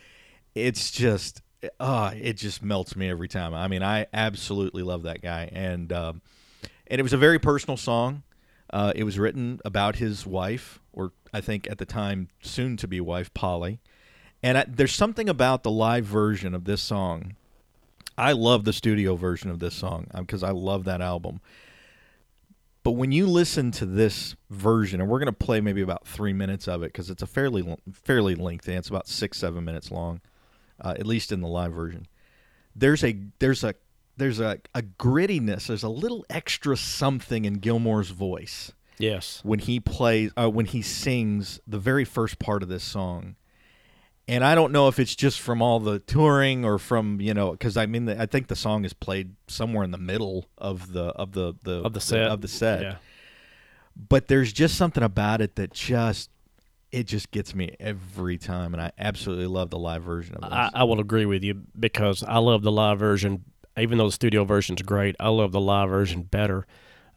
[0.56, 1.42] it's just,
[1.80, 3.54] uh, it just melts me every time.
[3.54, 6.22] I mean, I absolutely love that guy, and um,
[6.88, 8.24] and it was a very personal song.
[8.70, 12.88] Uh, it was written about his wife, or I think at the time soon to
[12.88, 13.80] be wife, Polly.
[14.44, 17.36] And I, there's something about the live version of this song.
[18.18, 21.42] I love the studio version of this song because I love that album.
[22.84, 26.34] But when you listen to this version, and we're going to play maybe about three
[26.34, 28.74] minutes of it because it's a fairly fairly lengthy.
[28.74, 30.22] It's about six seven minutes long,
[30.82, 32.08] uh, at least in the live version.
[32.76, 33.76] There's a there's a
[34.18, 35.68] there's a, a grittiness.
[35.68, 39.42] There's a little extra something in Gilmour's voice yes.
[39.44, 43.36] when he plays uh, when he sings the very first part of this song
[44.28, 47.52] and i don't know if it's just from all the touring or from you know
[47.52, 51.06] because i mean i think the song is played somewhere in the middle of the
[51.06, 52.28] of the, the Of the set.
[52.30, 52.96] of the set Yeah.
[54.10, 56.30] but there's just something about it that just
[56.92, 60.52] it just gets me every time, and I absolutely love the live version of this.
[60.52, 63.46] I, I will agree with you because I love the live version.
[63.78, 66.68] Even though the studio version's great, I love the live version better.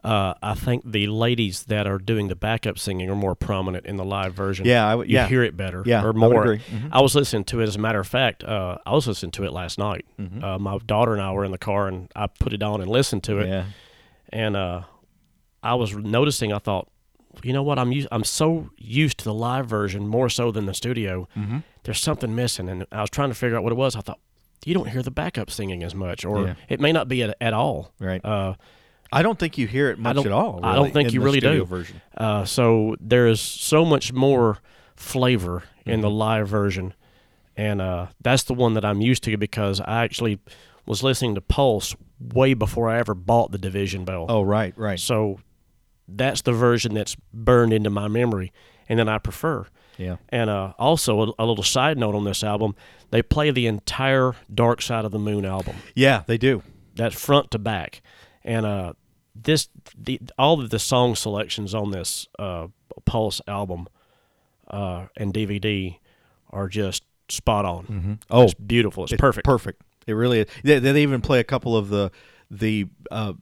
[0.05, 3.97] Uh, I think the ladies that are doing the backup singing are more prominent in
[3.97, 4.65] the live version.
[4.65, 5.27] Yeah, I w- you yeah.
[5.27, 5.81] hear it better.
[5.85, 6.43] Yeah, I or more.
[6.43, 6.59] agree.
[6.59, 6.89] Mhm.
[6.91, 7.63] I was listening to it.
[7.63, 10.05] As a matter of fact, uh, I was listening to it last night.
[10.19, 10.43] Mhm.
[10.43, 12.89] Uh, my daughter and I were in the car, and I put it on and
[12.89, 13.47] listened to it.
[13.49, 13.65] yeah,
[14.29, 14.83] And uh,
[15.63, 16.53] I was noticing.
[16.53, 16.87] I thought,
[17.43, 17.77] you know what?
[17.79, 21.27] I'm used, I'm so used to the live version more so than the studio.
[21.35, 21.63] Mhm.
[21.83, 23.95] There's something missing, and I was trying to figure out what it was.
[23.95, 24.19] I thought
[24.65, 26.53] you don't hear the backup singing as much, or Yeah.
[26.69, 27.91] it may not be at, at all.
[27.99, 28.23] right.
[28.25, 28.55] Uh,
[29.11, 30.59] I don't think you hear it much at all.
[30.63, 31.63] I don't think in you really do.
[31.65, 32.01] Version.
[32.17, 34.57] uh, so there is so much more
[34.95, 36.01] flavor in Mm-hmm.
[36.01, 36.93] the live version,
[37.55, 40.39] and uh, that's the one that I'm used to because I actually
[40.87, 44.25] was listening to Pulse way before I ever bought the Division Bell.
[44.27, 44.99] Oh, right, right.
[44.99, 45.39] So
[46.07, 48.51] that's the version that's burned into my memory,
[48.87, 49.65] and then I prefer.
[49.97, 50.17] Yeah.
[50.29, 52.75] And uh, also a, a little side note on this album,
[53.11, 55.75] they play the entire Dark Side of the Moon album.
[55.95, 56.63] Yeah, they do.
[56.95, 58.01] That's front to back,
[58.43, 58.93] and uh,
[59.35, 62.67] this the all of the song selections on this uh,
[63.05, 63.87] Pulse album
[64.69, 65.97] uh, and DVD
[66.51, 68.19] are just spot on.
[68.29, 69.03] Oh, It's beautiful.
[69.03, 69.45] It's, perfect.
[69.45, 69.81] Perfect.
[70.07, 70.47] It really is.
[70.63, 72.11] They, they even play a couple of the
[72.49, 73.33] the uh,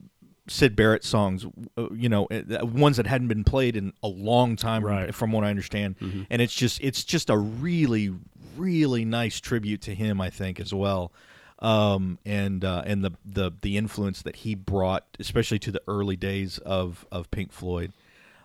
[0.46, 1.46] Syd Barrett songs,
[1.78, 5.04] uh, you know, uh, ones that hadn't been played in a long time, Right.
[5.04, 5.10] Mm-hmm.
[5.12, 5.96] from what I understand.
[6.30, 8.12] And it's just it's just a really
[8.56, 11.12] really nice tribute to him, I think, as well.
[11.60, 16.16] Um, and uh, and the, the the influence that he brought, especially to the early
[16.16, 17.92] days of of Pink Floyd.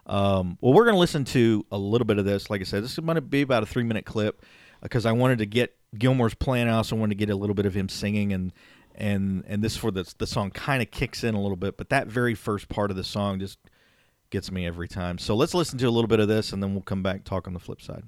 [0.06, 2.50] Um, well, we're going to listen to a little bit of this.
[2.50, 4.44] Like I said, this is going to be about a three minute clip
[4.82, 6.68] because I wanted to get Gilmour's playing.
[6.68, 8.54] I also wanted to get a little bit of him singing, and
[9.00, 11.90] and and this for the the song kind of kicks in a little bit, but
[11.90, 13.58] that very first part of the song just
[14.30, 15.18] gets me every time.
[15.18, 17.48] So let's listen to a little bit of this, and then we'll come back talk
[17.48, 18.04] on the flip side.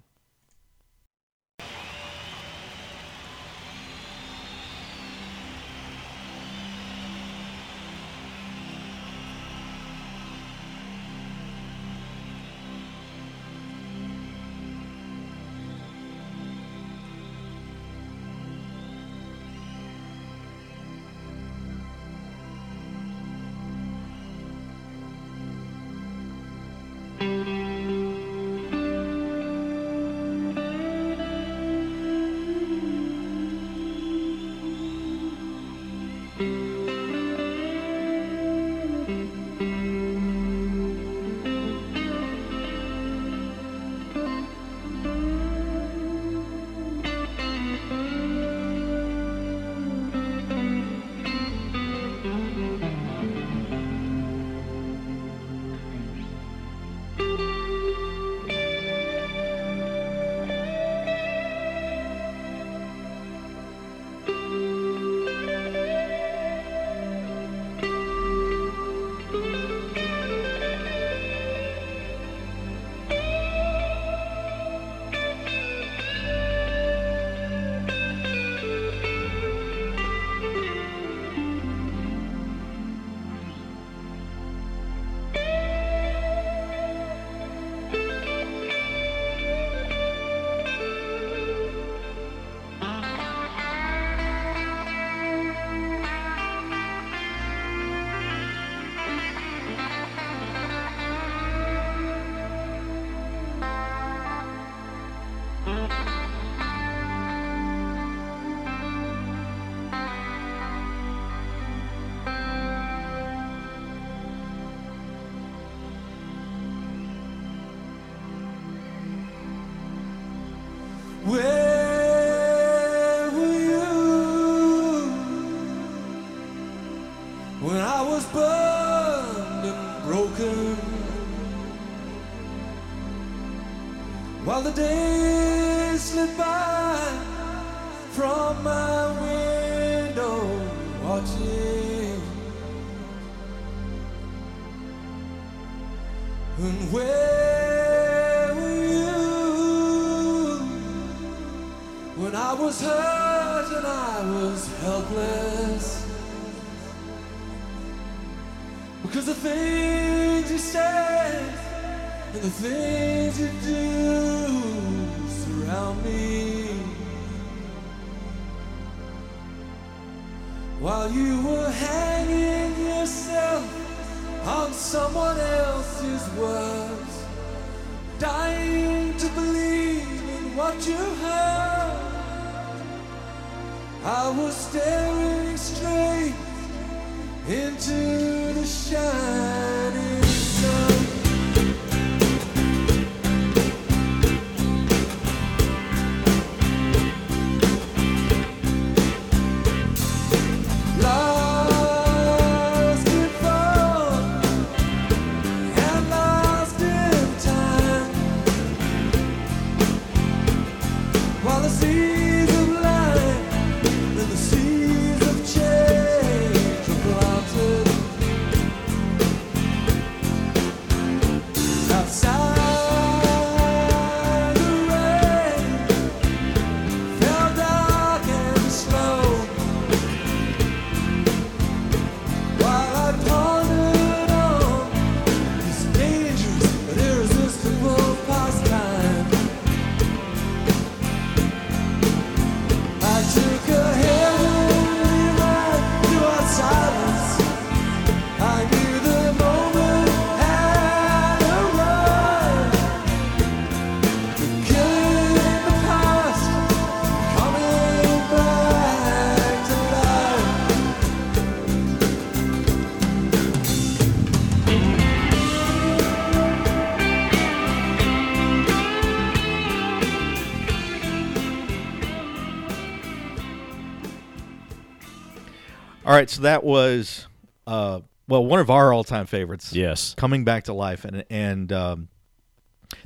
[276.22, 277.28] Right, so that was
[277.68, 279.74] uh, well one of our all-time favorites.
[279.74, 280.14] Yes.
[280.16, 282.08] coming back to life, and and um,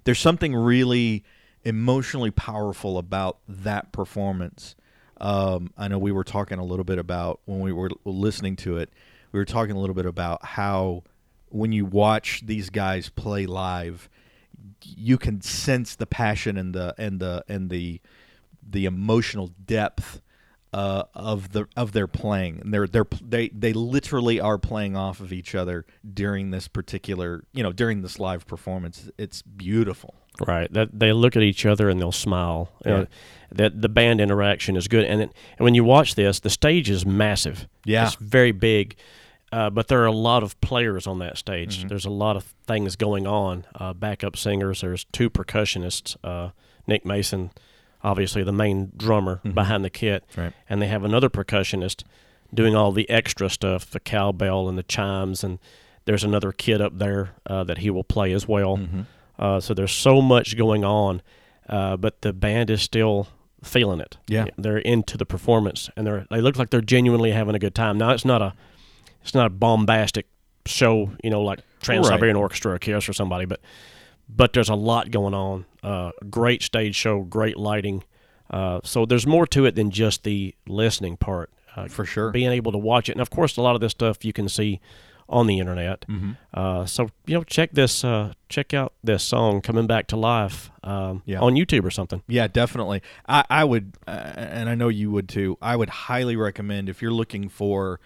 [0.04, 1.24] there's something really
[1.64, 4.76] emotionally powerful about that performance.
[5.20, 8.78] Um, I know we were talking a little bit about when we were listening to
[8.78, 8.92] it.
[9.32, 11.04] We were talking a little bit about how
[11.50, 14.10] when you watch these guys play live,
[14.84, 18.02] you can sense the passion and the and the and the
[18.68, 20.22] the emotional depth
[20.76, 22.60] uh, of the of their playing.
[22.60, 27.46] And they're they're they they literally are playing off of each other during this particular
[27.54, 29.10] you know during this live performance.
[29.18, 30.16] It's beautiful.
[30.46, 30.72] Right.
[30.74, 32.74] That they look at each other and they'll smile.
[32.86, 33.06] Yeah.
[33.54, 36.90] that the band interaction is good, and it, and when you watch this, the stage
[36.90, 37.70] is massive.
[37.86, 38.08] Yeah.
[38.08, 38.98] It's very big,
[39.54, 41.80] uh, but there are a lot of players on that stage.
[41.80, 41.88] Mm-hmm.
[41.88, 43.66] There's a lot of things going on.
[43.74, 44.82] Uh, backup singers.
[44.82, 46.18] There's two percussionists.
[46.22, 46.50] Uh,
[46.86, 47.52] Nick Mason,
[48.06, 50.42] obviously the main drummer behind the kit, Mm-hmm.
[50.42, 50.54] Right.
[50.70, 52.04] and they have another percussionist
[52.54, 55.60] doing all the extra stuff, the cowbell and the chimes, and
[56.06, 58.78] there's another kid up there uh, that he will play as well.
[58.78, 59.02] Mm-hmm.
[59.38, 61.22] Uh, so there's so much going on,
[61.68, 63.28] uh, but the band is still
[63.64, 64.18] feeling it.
[64.28, 64.46] Yeah.
[64.58, 67.98] they're into the performance, and they're they look like they're genuinely having a good time.
[67.98, 68.54] Now it's not a
[69.24, 70.28] it's not a bombastic
[70.68, 73.60] show, you know, like Trans Siberian Orchestra or Kiss or somebody, but
[74.30, 75.66] but there's a lot going on.
[75.86, 78.04] Uh, great stage show, great lighting.
[78.50, 81.50] Uh, so there's more to it than just the listening part.
[81.76, 82.32] Uh, For sure.
[82.32, 84.48] being able to watch it, and of course, a lot of this stuff you can
[84.48, 84.80] see
[85.28, 86.06] on the internet.
[86.08, 86.32] Mm-hmm.
[86.54, 90.72] Uh, so you know, check this, uh, check out this song "Coming Back to Life"
[90.84, 91.42] um, Yeah.
[91.42, 92.22] on YouTube or something.
[92.28, 93.02] Yeah, definitely.
[93.28, 95.58] I, I would, uh, and I know you would too.
[95.62, 98.00] I would highly recommend if you're looking for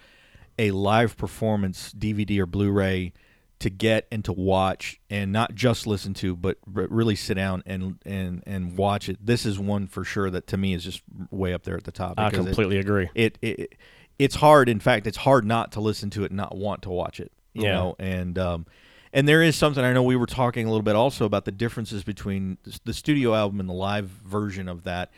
[0.58, 3.12] a live performance DVD or Blu-ray
[3.60, 7.98] to get and to watch, and not just listen to, but really sit down and
[8.04, 9.18] and and watch it.
[9.24, 11.92] This is one for sure that to me is just way up there at the
[11.92, 12.14] top.
[12.18, 13.08] I because it- completely agree.
[13.14, 13.74] it, it
[14.18, 14.68] it's hard.
[14.68, 17.32] In fact, it's hard not to listen to it and not want to watch it.
[17.54, 17.72] You Yeah.
[17.74, 18.66] know, and um,
[19.12, 21.52] and there is something I know we were talking a little bit also about the
[21.52, 25.10] differences between the studio album and the live version of that.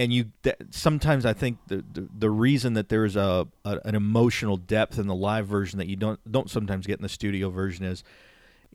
[0.00, 3.80] And you that, sometimes I think the, the the reason that there is a, a
[3.84, 7.08] an emotional depth in the live version that you don't don't sometimes get in the
[7.08, 8.02] studio version is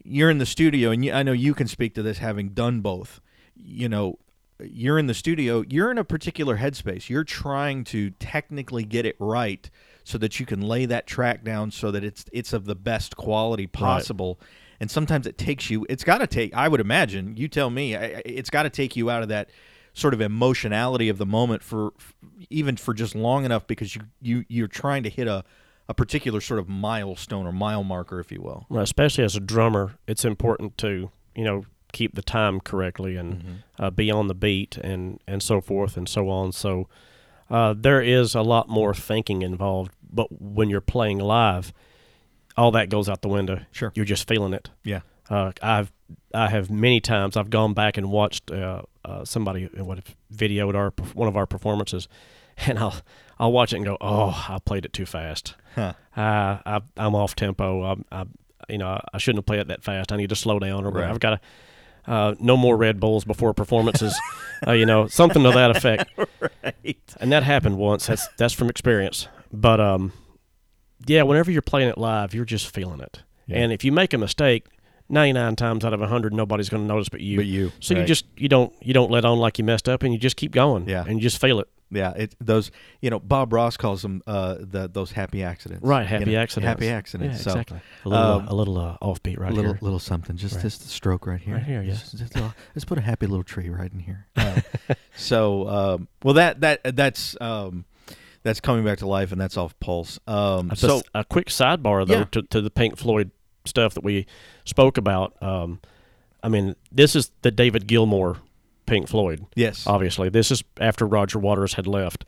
[0.03, 2.81] you're in the studio and you, I know you can speak to this having done
[2.81, 3.21] both.
[3.55, 4.19] You know,
[4.59, 7.09] you're in the studio, you're in a particular headspace.
[7.09, 9.67] You're trying to technically get it right
[10.03, 13.17] so that you can lay that track down so that it's it's of the best
[13.17, 14.39] quality possible.
[14.79, 17.95] And sometimes it takes you it's got to take I would imagine, you tell me,
[17.95, 19.49] I- it's got to take you out of that
[19.95, 21.93] sort of emotionality of the moment for
[22.49, 25.43] even for just long enough because you you you're trying to hit a
[25.87, 28.65] a particular sort of milestone or mile marker if you will.
[28.69, 33.63] Well, especially as a drummer, it's important to you know keep the time correctly and
[33.79, 36.51] uh, be on the beat and and so forth and so on.
[36.51, 36.87] So
[37.49, 39.91] uh, there is a lot more thinking involved.
[40.11, 41.73] But when you're playing live,
[42.57, 43.61] all that goes out the window.
[43.71, 43.91] Sure.
[43.95, 44.69] you're just feeling it.
[44.83, 45.01] Yeah.
[45.29, 45.91] Uh, I've
[46.33, 49.99] I have many times I've gone back and watched uh, uh, somebody what
[50.33, 52.07] videoed our one of our performances,
[52.57, 52.95] and I'll
[53.39, 55.55] I'll watch it and go, oh, I played it too fast.
[55.75, 55.93] Huh.
[56.15, 57.83] Uh, I, I'm off tempo.
[57.83, 58.25] I'm, I,
[58.69, 60.11] you know, I shouldn't have played it that fast.
[60.11, 61.09] I need to slow down, or Right.
[61.09, 61.39] I've got to.
[62.07, 64.15] Uh, no more Red Bulls before performances,
[64.67, 66.11] uh, you know, something to that effect.
[67.19, 68.05] And that happened once.
[68.05, 69.27] That's that's from experience.
[69.51, 70.11] But um,
[71.07, 73.23] yeah, whenever you're playing it live, you're just feeling it.
[73.47, 73.57] Yeah.
[73.57, 74.67] And if you make a mistake,
[75.09, 77.37] 99 times out of 100, nobody's going to notice but you.
[77.37, 80.03] But you, So you just you don't you don't let on like you messed up,
[80.03, 80.87] and you just keep going.
[80.89, 81.03] Yeah.
[81.07, 81.67] And you just feel it.
[81.91, 85.85] Yeah, it, those you know Bob Ross calls them uh, the those happy accidents.
[85.85, 86.01] Right.
[86.01, 86.67] you Happy know, accidents.
[86.67, 87.37] Happy accidents.
[87.37, 87.79] Yeah, so, exactly.
[88.05, 89.79] A little, uh, um, a little uh, offbeat right little here.
[89.81, 90.61] little something, just Right.
[90.63, 91.53] just a stroke right here.
[91.53, 91.91] Right here, yeah.
[91.93, 94.25] Just- let's put a happy little tree right in here.
[94.35, 94.61] Uh,
[95.15, 97.85] so, um, well, that that that's um,
[98.43, 100.19] that's coming back to life, and that's off Pulse.
[100.27, 102.23] Um, That's so a, a quick sidebar though Yeah.
[102.31, 103.31] to, to the Pink Floyd
[103.65, 104.25] stuff that we
[104.65, 105.33] spoke about.
[105.41, 105.79] Um,
[106.43, 108.37] I mean, this is the David Gilmour
[108.85, 109.45] Pink Floyd.
[109.55, 112.23] yes, Obviously, this is after Roger Waters had left.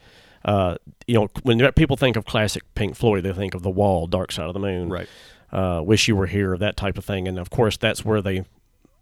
[0.46, 0.76] Uh,
[1.08, 4.32] you know, when people think of classic Pink Floyd, they think of The Wall, Dark
[4.32, 5.08] Side of the Moon, right.
[5.52, 7.28] uh, Wish You Were Here, that type of thing.
[7.28, 8.44] And of course, that's where they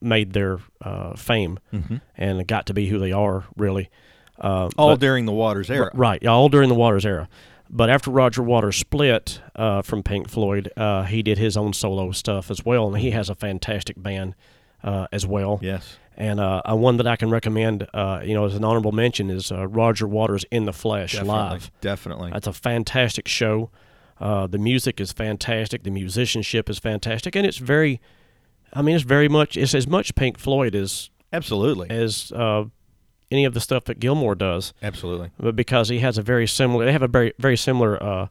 [0.02, 2.02] made their uh, fame Mhm.
[2.18, 3.90] and got to be who they are, really.
[4.40, 5.92] Uh, All but- during the Waters era.
[5.94, 7.30] Right, yeah, all during the Waters era.
[7.70, 12.12] But after Roger Waters split uh, from Pink Floyd, uh, he did his own solo
[12.12, 14.36] stuff as well, and he has a fantastic band
[14.84, 15.60] uh, as well.
[15.62, 15.98] Yes.
[16.18, 19.30] And uh, uh, one that I can recommend, uh, you know, as an honorable mention,
[19.30, 21.36] is uh, Roger Waters in the Flesh Definitely.
[21.36, 21.72] live.
[21.82, 22.32] Definitely.
[22.32, 23.70] That's a fantastic show.
[24.20, 25.84] Uh, the music is fantastic.
[25.84, 28.00] The musicianship is fantastic, and it's very,
[28.72, 31.90] I mean, it's very much it's as much Pink Floyd as Absolutely.
[31.90, 32.66] as uh,
[33.32, 35.32] any of the stuff that Gilmour does Absolutely.
[35.40, 38.28] but because he has a very similar, they have a very very similar uh,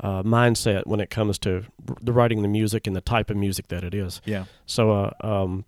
[0.00, 1.64] uh, mindset when it comes to
[2.00, 4.20] the writing the music and the type of music that it is.
[4.24, 4.44] Yeah.
[4.66, 5.64] So, uh, um,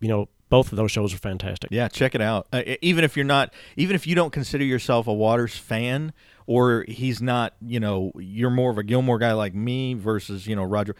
[0.00, 1.70] you know, both of those shows are fantastic.
[1.70, 2.46] Yeah, check it out.
[2.52, 6.12] Uh, even if you're not, even if you don't consider yourself a Waters fan,
[6.46, 10.54] or he's not, you know, you're more of a Gilmour guy like me versus, you
[10.54, 10.94] know, Roger.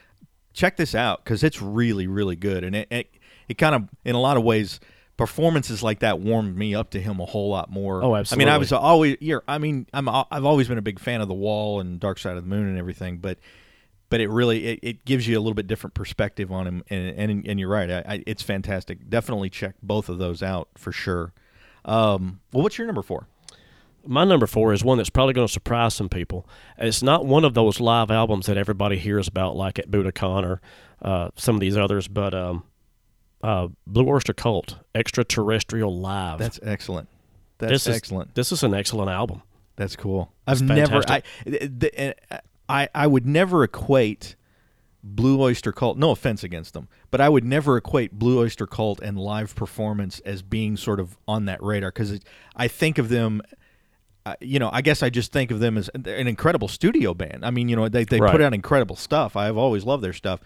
[0.52, 3.10] Check this out because it's really, really good, and it, it,
[3.48, 4.80] it kind of, in a lot of ways,
[5.16, 8.02] performances like that warmed me up to him a whole lot more.
[8.02, 8.44] Oh, absolutely.
[8.44, 11.20] I mean, I was always, yeah, I mean, I'm I've always been a big fan
[11.20, 13.38] of the Wall and Dark Side of the Moon and everything, but
[14.08, 17.18] but it really it, it gives you a little bit different perspective on him and
[17.18, 20.92] and, and you're right I, I, it's fantastic definitely check both of those out for
[20.92, 21.32] sure
[21.84, 23.26] um, well what's your number four
[24.04, 26.48] My number four is one that's probably going to surprise some people.
[26.78, 30.60] It's not one of those live albums that everybody hears about, like at Budokan or
[31.02, 32.62] uh, some of these others, but um,
[33.46, 36.38] uh, Blue Oyster Cult Extraterrestrial Live.
[36.38, 37.08] that's excellent
[37.58, 39.42] that's this is, excellent This is an excellent album.
[39.76, 42.14] that's cool I've It's never I, the,
[42.68, 44.34] I I would never equate
[45.04, 49.00] Blue Oyster Cult no offense against them but I would never equate Blue Oyster Cult
[49.00, 52.18] and live performance as being sort of on that radar because
[52.56, 53.42] I think of them
[54.26, 57.44] uh, you know, I guess I just think of them as an incredible studio band.
[57.44, 59.36] I mean, you know, they they put out incredible stuff.
[59.36, 60.40] I've always loved their stuff,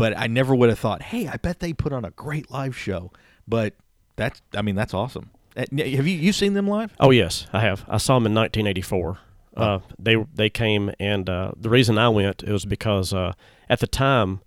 [0.00, 2.74] but I never would have thought, hey, I bet they put on a great live
[2.74, 3.12] show.
[3.46, 3.74] But
[4.16, 5.28] that's, I mean, that's awesome.
[5.54, 6.94] Uh, Have you you seen them live?
[6.98, 7.84] Oh yes, I have.
[7.86, 9.18] I saw them in 1984.
[9.54, 13.34] Uh, they they came, and uh, the reason I went it was because uh,
[13.68, 14.40] at the time,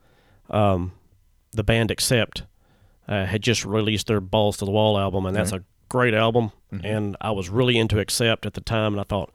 [0.50, 0.94] um,
[1.52, 2.44] the band Accept
[3.08, 6.52] uh, had just released their Balls to the Wall album, and that's a great album.
[6.84, 9.32] And I was really into Accept at the time, and I thought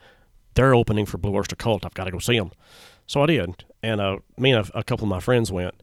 [0.55, 1.87] they're opening for Blue Oyster Cult.
[1.87, 2.51] I've got to go see them.
[3.07, 5.75] So I did, and uh, me and a, a couple of my friends went,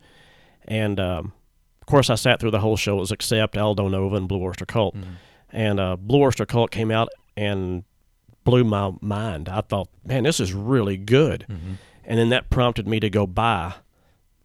[0.66, 1.34] and um,
[1.82, 2.98] of course I sat through the whole show.
[2.98, 4.96] It was Accept, Aldo Nova, and Blue Oyster Cult,
[5.52, 7.84] and uh, Blue Oyster Cult came out and
[8.44, 9.50] blew my mind.
[9.50, 11.46] I thought, man, this is really good.
[12.08, 13.74] And then that prompted me to go buy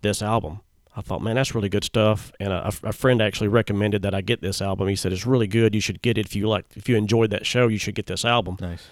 [0.02, 0.60] this album.
[0.96, 2.32] I thought, man, that's really good stuff.
[2.40, 4.88] And a, a friend actually recommended that I get this album.
[4.88, 5.74] He said it's really good.
[5.74, 6.64] You should get it if you like.
[6.74, 8.56] If you enjoyed that show, you should get this album.
[8.60, 8.86] Nice,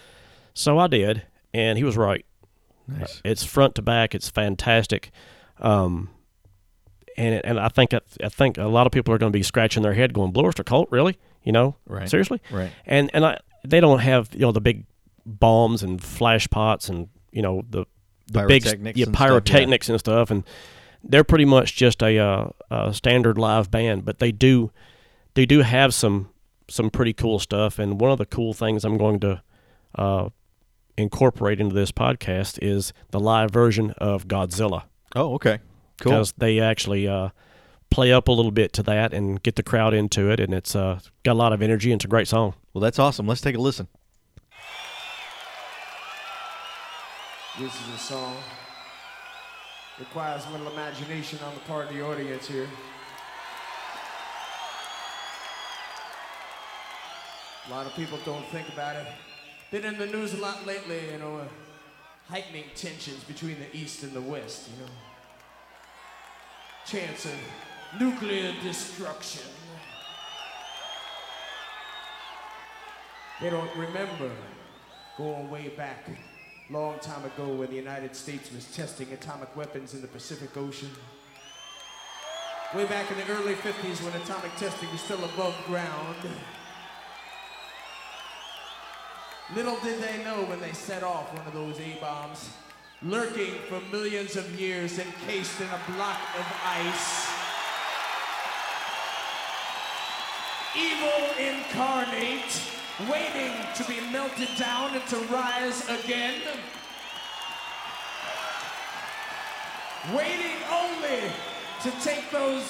[0.55, 1.22] So I did,
[1.55, 2.24] and he was right.
[2.87, 3.20] nice.
[3.24, 4.14] It's front to back.
[4.14, 5.11] It's fantastic.
[5.59, 6.11] Um,
[7.18, 9.36] and it, and I think I, I think a lot of people are going to
[9.36, 11.18] be scratching their head, going, "Blue Oyster Cult, really?
[11.42, 12.08] You know, Right.
[12.08, 12.70] seriously?" Right.
[12.86, 14.84] And and I they don't have you know the big
[15.26, 17.84] bombs and flash pots and you know the
[18.32, 19.28] the big Pyrotechnics yeah, and stuff, yeah.
[19.28, 20.44] pyrotechnics and stuff, and
[21.04, 24.70] they're pretty much just a, uh, a standard live band, but they do
[25.34, 26.30] they do have some
[26.68, 27.78] some pretty cool stuff.
[27.78, 29.42] And one of the cool things I'm going to
[29.94, 30.28] uh,
[30.96, 34.84] incorporate into this podcast is the live version of Godzilla
[35.16, 35.58] Oh, okay,
[36.01, 36.12] cool.
[36.12, 37.30] because they actually uh,
[37.90, 40.74] play up a little bit to that and get the crowd into it, and it's
[40.74, 42.55] uh, got a lot of energy and it's a great song.
[42.72, 43.26] Well, that's awesome.
[43.26, 43.88] Let's take a listen.
[47.59, 48.36] This is a song.
[49.99, 52.68] Requires a little imagination on the part of the audience here.
[57.66, 59.07] A lot of people don't think about it.
[59.70, 61.44] Been in the news a lot lately, you know, uh,
[62.30, 64.90] heightening tensions between the East and the West, you know
[66.91, 69.43] chance of nuclear destruction.
[73.43, 74.30] They don't remember
[75.18, 76.09] going way back,
[76.70, 80.91] long time ago, when the United States was testing atomic weapons in the Pacific Ocean.
[82.74, 86.16] Way back in the early 50s, when atomic testing was still above ground.
[89.55, 92.49] Little did they know when they set off one of those A-bombs
[93.03, 97.28] lurking for millions of years encased in a block of ice.
[100.76, 102.62] Evil incarnate,
[103.11, 106.40] waiting to be melted down and to rise again.
[110.14, 111.30] Waiting only
[111.82, 112.64] to take those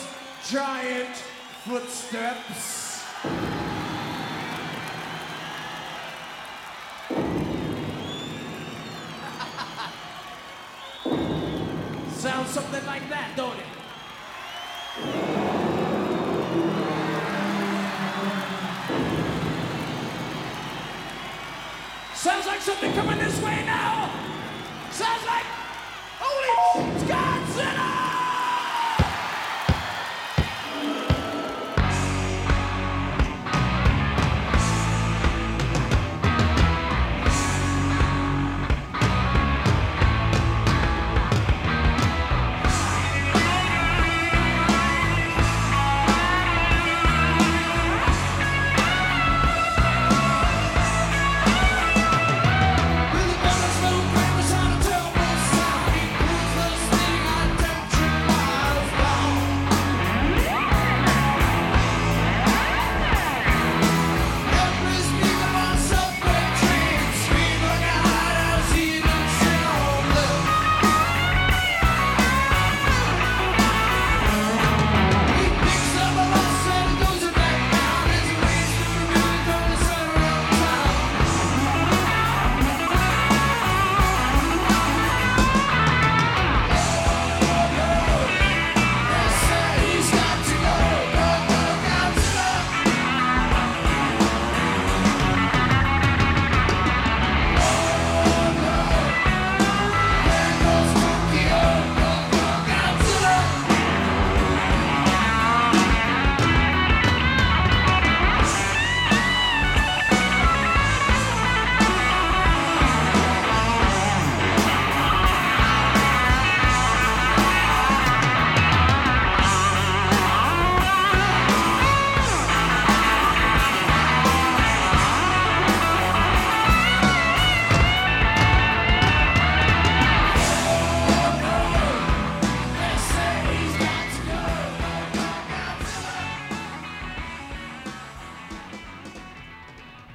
[0.49, 1.17] giant
[1.65, 3.58] footsteps.
[12.49, 13.67] Sounds something like that, don't it?
[22.15, 24.11] Sounds like something coming this way now.
[24.91, 25.45] Sounds like
[26.19, 27.05] holy it's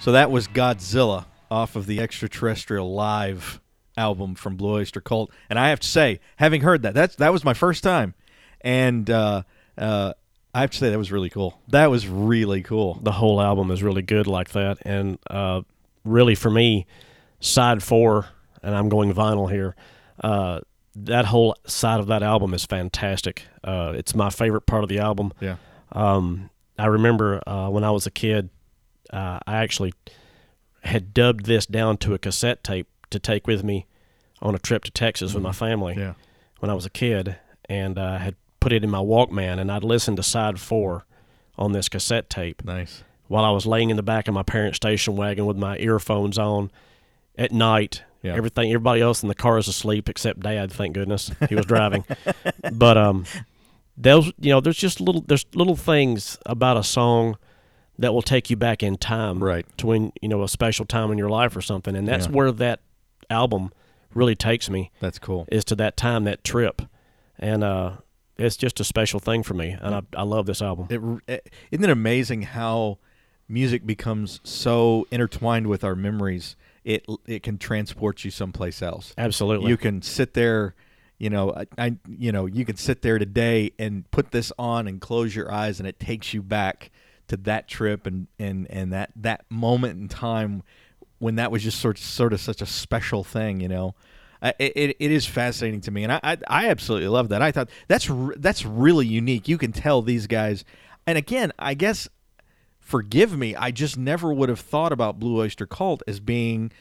[0.04, 3.62] So that was Godzilla off of the Extraterrestrial Live
[3.96, 7.32] album from Blue Oyster Cult, and I have to say, having heard that, that's that
[7.32, 8.14] was my first time,
[8.60, 9.44] and uh,
[9.78, 10.12] uh,
[10.54, 11.58] I have to say that was really cool.
[11.70, 13.00] That was really cool.
[13.02, 14.80] the whole album is really good like that.
[14.82, 15.62] And uh,
[16.04, 16.86] really, for me,
[17.40, 18.28] side four,
[18.62, 19.74] and I'm going vinyl here.
[20.22, 20.60] Uh,
[20.98, 23.44] that whole side of that album is fantastic.
[23.64, 25.32] Uh, it's my favorite part of the album.
[25.40, 25.56] Yeah.
[25.94, 28.50] Um, I remember uh, when I was a kid,
[29.12, 29.94] uh, I actually
[30.84, 33.86] had dubbed this down to a cassette tape to take with me
[34.42, 36.14] on a trip to Texas with my family Yeah.
[36.60, 37.38] when I was a kid,
[37.70, 41.06] and I had put it in my Walkman, and I'd listened to side four
[41.58, 43.04] on this cassette tape Nice.
[43.28, 46.38] while I was laying in the back of my parents' station wagon with my earphones
[46.38, 46.72] on
[47.38, 48.04] at night.
[48.22, 48.36] Yeah.
[48.36, 50.72] Everything, everybody else in the car is asleep except Dad.
[50.72, 52.06] Thank goodness he was driving.
[52.74, 53.26] but um,
[53.98, 57.38] those you know, there's just little there's little things about a song
[58.00, 59.66] that will take you back in time, Right.
[59.78, 62.32] To when you know a special time in your life or something, and that's Yeah.
[62.34, 62.80] where that
[63.30, 63.72] album
[64.14, 65.48] really takes me That's cool.
[65.52, 66.82] is to that time, that trip,
[67.40, 67.98] and uh,
[68.38, 70.88] it's just a special thing for me, and I, I love this album.
[70.90, 72.98] It, it, isn't it amazing how
[73.48, 76.56] music becomes so intertwined with our memories?
[76.84, 79.14] It it can transport you someplace else.
[79.18, 80.74] Absolutely, You can sit there,
[81.18, 84.88] you know, I, I you know, you can sit there today and put this on
[84.88, 86.92] and close your eyes, and it takes you back
[87.34, 90.64] to that trip and and and that that moment in time
[91.20, 93.96] when that was just sort sort of such a special thing, you know.
[94.60, 97.42] It, it, is fascinating to me, and I, I I absolutely love that.
[97.42, 99.48] I thought that's r- that's really unique.
[99.48, 100.66] You can tell these guys,
[101.08, 102.10] and again, I guess
[102.82, 106.74] forgive me, I just never would have thought about Blue Oyster Cult as being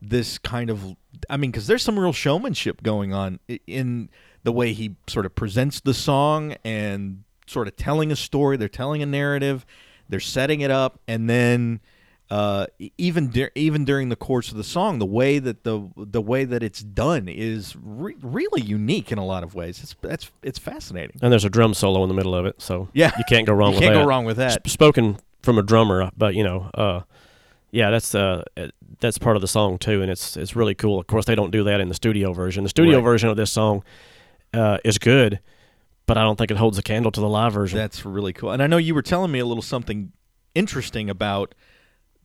[0.00, 0.96] this kind of
[1.28, 4.08] I mean cuz there's some real showmanship going on in
[4.42, 8.68] the way he sort of presents the song and sort of telling a story, they're
[8.68, 9.66] telling a narrative,
[10.12, 11.80] they're setting it up and then
[12.30, 16.44] uh, even even during the course of the song, the way that the the way
[16.46, 19.82] that it's done is re- really unique in a lot of ways.
[19.82, 21.18] It's that's it's fascinating.
[21.20, 23.10] And there's a drum solo in the middle of it, so Yeah.
[23.18, 24.00] you can't go wrong You with can't that.
[24.02, 24.52] go wrong with that.
[24.64, 27.00] Sp- spoken from a drummer, but you know, uh,
[27.70, 28.68] yeah, that's uh, uh,
[29.00, 30.98] that's part of the song too, and it's it's really cool.
[31.00, 32.62] Of course, they don't do that in the studio version.
[32.62, 33.04] The studio Right.
[33.04, 33.82] version of this song
[34.54, 35.40] uh, is good,
[36.14, 37.78] but I don't think it holds a candle to the live version.
[37.78, 38.50] That's really cool.
[38.50, 40.12] And I know you were telling me a little something
[40.54, 41.54] interesting about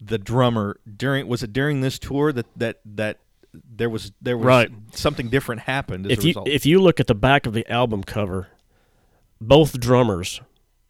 [0.02, 3.20] the drummer during was it during this tour that that that
[3.54, 4.70] there was there was Right.
[4.94, 6.48] something different happened as if a you result.
[6.50, 8.48] if you look at the back of the album cover,
[9.42, 10.42] both drummers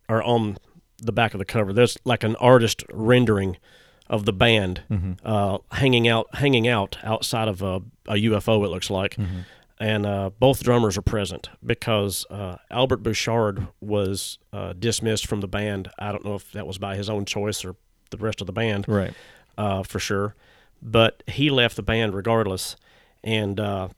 [0.10, 0.58] are on
[0.98, 1.72] the back of the cover.
[1.74, 3.58] There's like an artist rendering
[4.10, 5.12] of the band Mm-hmm.
[5.24, 8.66] uh, hanging out hanging out outside of a, a UFO.
[8.66, 9.39] It looks like, Mm-hmm.
[9.80, 15.47] And uh, both drummers are present because uh, Albert Bouchard was uh, dismissed from the
[15.47, 15.89] band.
[15.99, 17.75] I don't know if that was by his own choice or
[18.09, 19.13] the rest of the band right.
[19.57, 20.36] uh, for sure.
[20.82, 22.75] But he left the band regardless,
[23.23, 23.89] and uh,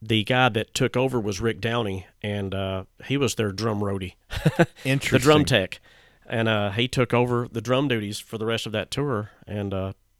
[0.00, 4.14] the guy that took over was Rick Downey, and uh, he was their drum roadie,
[4.84, 5.80] the drum tech,
[6.26, 9.74] and uh, he took over the drum duties for the rest of that tour and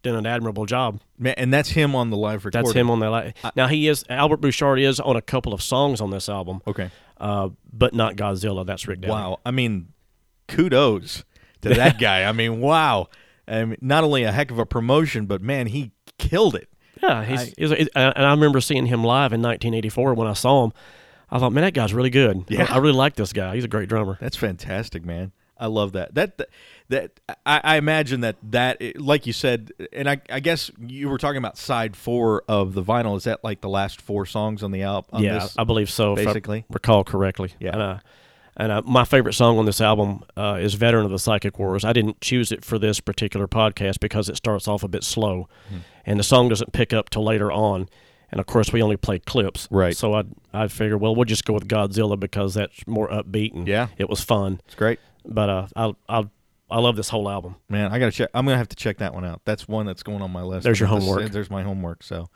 [0.04, 1.00] did an admirable job.
[1.18, 2.66] Man, and that's him on the live recording.
[2.66, 3.10] That's him on that.
[3.10, 6.62] Li- now he is Albert Bouchard is on a couple of songs on this album,
[6.66, 6.90] Okay.
[7.18, 8.64] uh, but not Godzilla.
[8.64, 9.12] That's Rick Downey.
[9.12, 9.40] Wow.
[9.44, 9.88] I mean,
[10.48, 11.24] kudos
[11.62, 12.24] to that guy.
[12.24, 13.08] I mean, wow.
[13.46, 16.68] I mean, not only a heck of a promotion, but man, he killed it.
[17.02, 20.64] Yeah, he's, he's a, and I remember seeing him live in 1984 when I saw
[20.64, 20.72] him.
[21.30, 22.44] I thought, man, that guy's really good.
[22.48, 22.66] Yeah.
[22.70, 23.54] I, I really like this guy.
[23.56, 24.16] He's a great drummer.
[24.20, 25.32] That's fantastic, man.
[25.58, 26.14] I love that.
[26.14, 26.48] That that,
[26.88, 31.18] that I, I imagine that that like you said, and I, I guess you were
[31.18, 33.16] talking about side four of the vinyl.
[33.16, 35.22] Is that like the last four songs on the album?
[35.22, 35.54] yeah, this?
[35.58, 36.12] I believe so.
[36.12, 36.64] if I basically.
[36.70, 37.52] recall correctly.
[37.58, 37.70] Yeah.
[37.72, 37.98] and, uh,
[38.56, 41.84] and uh, my favorite song on this album uh, is "Veteran of the Psychic Wars."
[41.84, 45.48] I didn't choose it for this particular podcast because it starts off a bit slow,
[45.70, 45.76] Hmm.
[46.06, 47.88] and the song doesn't pick up till later on.
[48.30, 49.96] And of course, we only play clips, Right.
[49.96, 53.66] So I I figured, well, we'll just go with Godzilla because that's more upbeat and
[53.68, 53.88] Yeah.
[53.96, 54.60] it was fun.
[54.66, 56.24] it's great, But uh, I I
[56.74, 57.54] I love this whole album.
[57.68, 57.92] man.
[57.92, 58.30] I gotta check.
[58.34, 59.42] I'm gonna have to check that one out.
[59.44, 60.64] That's one that's going on my list.
[60.64, 61.30] There's your This- homework.
[61.30, 62.02] There's my homework.
[62.02, 62.28] So,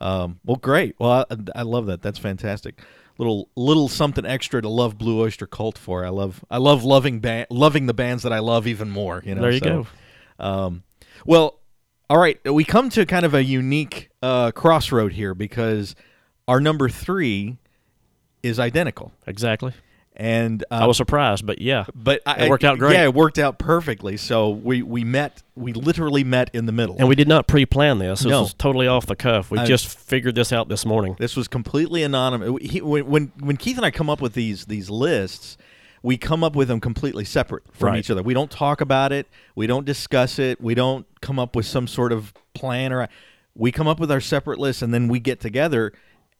[0.00, 0.94] um, well, great.
[0.98, 2.02] Well, I, I love that.
[2.02, 2.80] That's fantastic.
[3.16, 6.04] Little little something extra to love Blue Oyster Cult for.
[6.04, 9.22] I love I love loving band loving the bands that I love even more.
[9.24, 9.40] You know.
[9.40, 9.86] There you so,
[10.38, 10.44] go.
[10.44, 10.82] Um,
[11.24, 11.58] well,
[12.10, 12.38] all right.
[12.44, 15.96] We come to kind of a unique uh, crossroad here because
[16.46, 17.56] our number three
[18.42, 19.72] is identical, Exactly.
[20.18, 22.94] And uh, I was surprised, but yeah, but I, it worked out great.
[22.94, 24.16] Yeah, it worked out perfectly.
[24.16, 25.42] So we we met.
[25.54, 26.96] We literally met in the middle.
[26.98, 28.20] and we did not pre-plan this.
[28.20, 28.42] This No.
[28.42, 29.50] was totally off the cuff.
[29.50, 31.16] We I- just figured this out this morning.
[31.18, 32.50] This was completely anonymous.
[32.62, 35.56] He, when, when when Keith and I come up with these these lists,
[36.02, 37.98] we come up with them completely separate from Right.
[38.00, 38.22] each other.
[38.22, 39.26] We don't talk about it.
[39.54, 40.60] We don't discuss it.
[40.60, 43.08] We don't come up with some sort of plan or.
[43.54, 45.92] We come up with our separate lists and then we get together,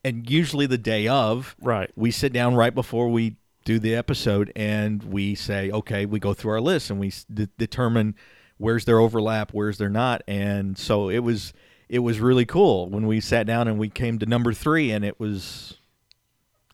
[0.05, 1.91] and usually the day of, Right.
[1.97, 3.35] we sit down right before we
[3.69, 7.51] do the episode and we say, okay, we go through our list and we de-
[7.59, 8.15] determine
[8.57, 11.53] where's their overlap, where's there not, and so it was
[11.87, 15.05] it was really cool when we sat down and we came to number three, and
[15.05, 15.77] it was.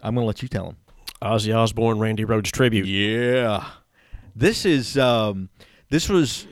[0.03, 0.76] I'm gonna let you tell them.
[1.20, 2.86] Ozzy Osbourne, Randy Rhoads tribute.
[2.86, 3.66] Yeah,
[4.36, 5.49] this is um,
[5.90, 6.47] this was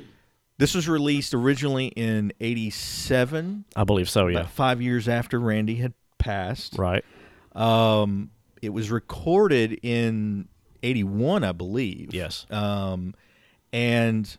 [0.58, 4.26] this was released originally in '87, I believe so.
[4.26, 4.40] Yeah.
[4.40, 6.78] about five years after Randy had passed.
[6.78, 7.04] Right.
[7.54, 8.30] Um,
[8.62, 10.48] it was recorded in
[10.82, 12.14] '81, I believe.
[12.14, 12.46] Yes.
[12.50, 13.14] Um,
[13.72, 14.34] and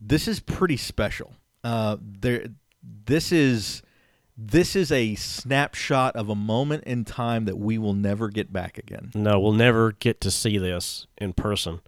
[0.00, 1.34] this is pretty special.
[1.64, 2.46] Uh, there,
[3.04, 3.82] this is
[4.38, 8.76] this is a snapshot of a moment in time that we will never get back
[8.76, 9.10] again.
[9.14, 11.80] No, we'll never get to see this in person.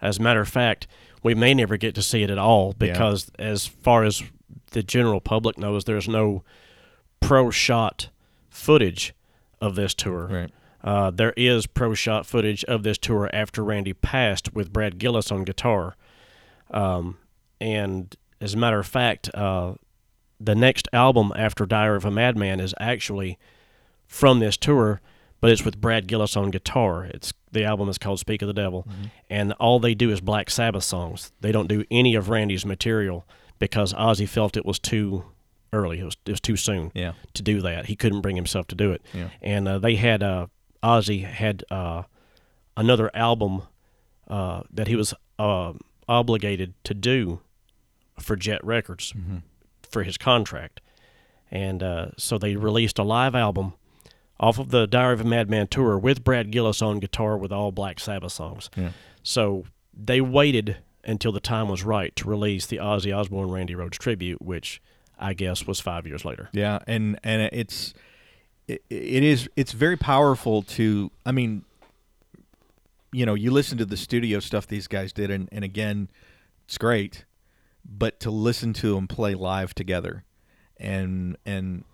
[0.00, 0.86] As a matter of fact,
[1.22, 2.92] we may never get to see it at all Yeah.
[2.92, 4.22] because, as far as
[4.70, 6.42] the general public knows, there's no
[7.20, 8.08] pro shot
[8.48, 9.12] footage
[9.60, 10.26] of this tour.
[10.26, 10.50] Right.
[10.82, 15.30] Uh, there is pro shot footage of this tour after Randy passed with Brad Gillis
[15.30, 15.96] on guitar.
[16.70, 17.18] Um,
[17.60, 19.74] and as a matter of fact, uh,
[20.38, 23.38] the next album after Diary of a Madman is actually
[24.06, 25.02] from this tour,
[25.40, 27.04] but it's with Brad Gillis on guitar.
[27.04, 28.86] It's the album is called Speak of the Devil,
[29.28, 31.32] and all they do is Black Sabbath songs.
[31.40, 33.26] They don't do any of Randy's material
[33.58, 35.24] because Ozzy felt it was too
[35.72, 36.00] early.
[36.00, 37.12] It was, it was too soon Yeah.
[37.34, 37.86] to do that.
[37.86, 39.02] He couldn't bring himself to do it.
[39.14, 39.28] Yeah.
[39.40, 40.46] And uh, they had uh,
[40.82, 42.02] Ozzy had uh,
[42.76, 43.62] another album
[44.28, 45.72] uh, that he was uh,
[46.08, 47.40] obligated to do
[48.18, 49.12] for Jet Records
[49.82, 50.80] for his contract,
[51.50, 53.72] and uh, so they released a live album
[54.38, 57.72] off of the Diary of a Madman tour with Brad Gillis on guitar with all
[57.72, 58.70] Black Sabbath songs.
[58.76, 58.90] Yeah.
[59.22, 63.98] So they waited until the time was right to release the Ozzy Osbourne Randy Rhoads
[63.98, 64.80] tribute, which
[65.20, 66.48] I guess was five years later.
[66.52, 67.94] Yeah, and and it's
[68.66, 71.64] it, it is it's very powerful to I mean
[73.12, 76.08] you know, you listen to the studio stuff these guys did and, and again,
[76.66, 77.24] it's great,
[77.84, 80.24] but to listen to them play live together
[80.76, 81.84] and and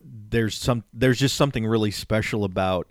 [0.00, 2.88] there's some there's just something really special about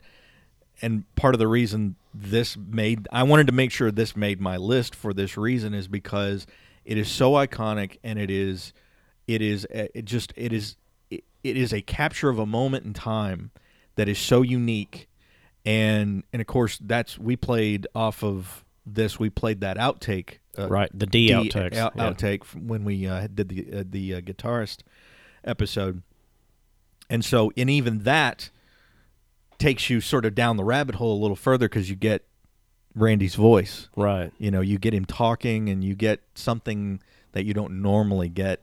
[0.81, 4.57] and part of the reason this made I wanted to make sure this made my
[4.57, 6.45] list for this reason is because
[6.85, 8.73] it is so iconic and it is
[9.33, 10.75] it is uh, it just it is
[11.09, 13.51] it, it is a capture of a moment in time
[13.95, 15.07] that is so unique
[15.65, 20.67] and and of course that's we played off of this we played that outtake uh,
[20.67, 22.09] Right, the Dee outtakes, out- yeah.
[22.11, 24.79] outtake when we uh, did the uh, the uh, guitarist
[25.43, 26.01] episode
[27.09, 28.49] and so and even that
[29.59, 32.23] takes you sort of down the rabbit hole a little further because you get
[32.95, 34.31] Randy's voice Right.
[34.39, 37.01] you know you get him talking and you get something
[37.33, 38.59] that you don't normally get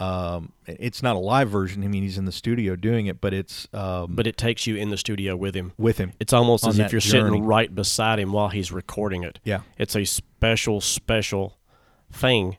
[0.00, 3.34] um, it's not a live version i mean he's in the studio doing it but
[3.34, 5.72] it's um, But it takes you in the studio with him.
[5.76, 7.30] with him It's almost as if you're journey.
[7.30, 9.40] sitting right beside him while he's recording it.
[9.44, 9.60] Yeah.
[9.76, 11.58] It's a special, special
[12.12, 12.56] thing,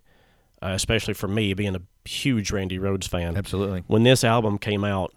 [0.61, 3.37] uh, especially for me being a huge Randy Rhoads fan.
[3.37, 5.13] absolutely When this album came out,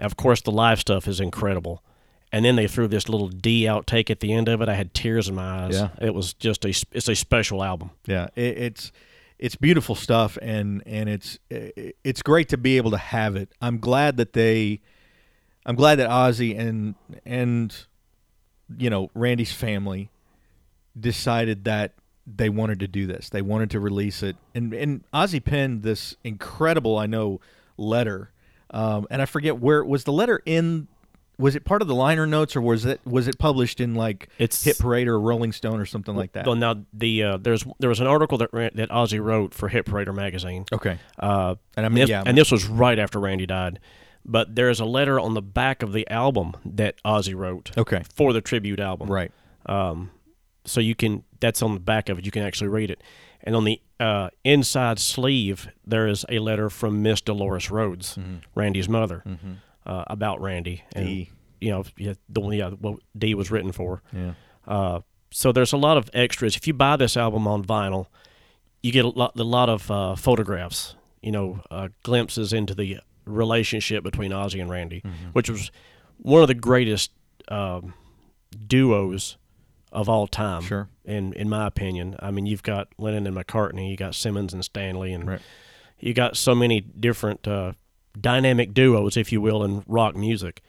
[0.00, 1.82] of course, the live stuff is incredible.
[2.32, 4.68] And then they threw this little Dee outtake at the end of it.
[4.68, 5.74] I had tears in my eyes.
[5.76, 5.90] Yeah.
[6.00, 7.90] It was just a, it's a special album.
[8.06, 8.92] yeah it, it's
[9.38, 13.50] it's beautiful stuff and and it's it's great to be able to have it.
[13.60, 14.80] I'm glad that they
[15.66, 17.86] i'm glad that ozzy and and
[18.76, 20.10] you know randy's family
[20.98, 21.94] decided that
[22.26, 23.28] they wanted to do this.
[23.28, 24.36] They wanted to release it.
[24.54, 27.40] And and ozzy penned this incredible i know
[27.76, 28.30] letter
[28.70, 30.04] um, and i forget where was.
[30.04, 30.88] The letter in
[31.38, 34.28] was it part of the liner notes or was it was it published in like
[34.38, 37.64] It's- hit parade or rolling stone or something like that Well, now the uh, there's
[37.80, 40.64] there was an article that ran, that Ozzy wrote for Hit Parade magazine.
[40.72, 43.80] okay Uh, And I mean, this, yeah, and this was right after Randy died.
[44.26, 48.02] But there's a letter on the back of the album that Ozzy wrote Okay.
[48.14, 49.08] for the tribute album.
[49.10, 49.30] right
[49.66, 50.10] Um,
[50.64, 52.24] so you can that's on the back of it.
[52.24, 53.02] You can actually read it.
[53.42, 58.16] And on the uh, inside sleeve, there is a letter from Miss Delores Rhoads,
[58.54, 59.22] Randy's mother,
[59.86, 60.82] uh, about Randy.
[60.94, 61.30] And, Dee.
[61.60, 64.02] You know, yeah, the one yeah, what Dee was written for.
[64.12, 64.34] yeah
[64.66, 66.56] Uh, so there's a lot of extras.
[66.56, 68.06] If you buy this album on vinyl,
[68.82, 70.94] you get a lot, a lot of uh, photographs.
[71.22, 75.30] You know, uh, glimpses into the relationship between Ozzy and Randy, Mm-hmm.
[75.32, 75.70] which was
[76.18, 77.10] one of the greatest
[77.48, 77.94] um,
[78.66, 79.36] duos
[79.92, 80.62] of all time.
[80.62, 80.88] Sure.
[81.04, 84.64] In in my opinion, I mean, you've got Lennon and McCartney, you got Simmons and
[84.64, 85.40] Stanley, and Right.
[86.00, 87.72] you got so many different uh,
[88.20, 90.62] dynamic duos, if you will, in rock music.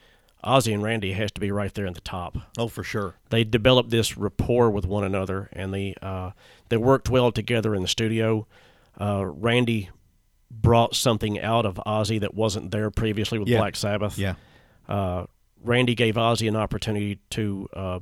[0.43, 3.43] Ozzy and Randy has to be right there at the top oh for sure they
[3.43, 6.31] developed this rapport with one another, and they uh,
[6.69, 8.45] they worked well together in the studio.
[9.01, 9.89] Uh, Randy
[10.51, 13.57] brought something out of Ozzy that wasn't there previously with Yeah.
[13.57, 14.17] Black Sabbath.
[14.19, 14.35] yeah
[14.87, 15.25] Uh,
[15.63, 17.99] Randy gave Ozzy an opportunity to uh,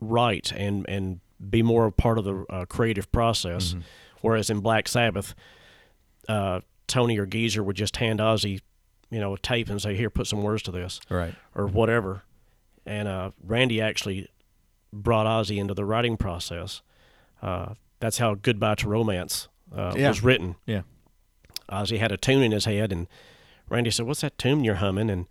[0.00, 3.76] write and and be more a part of the uh, creative process,
[4.20, 5.34] whereas in Black Sabbath,
[6.28, 6.60] uh,
[6.92, 8.60] Tony or Geezer would just hand Ozzy,
[9.10, 12.22] you know, a tape and say, "Here, put some words to this." right or whatever.
[12.84, 14.28] And uh, Randy actually
[14.92, 16.82] brought Ozzy into the writing process.
[17.40, 20.08] Uh, that's how Goodbye to Romance uh, Yeah.
[20.10, 20.56] was written.
[20.66, 20.82] yeah
[21.70, 23.06] Ozzy had a tune in his head, and
[23.70, 25.26] Randy said, "What's that tune you're humming?" And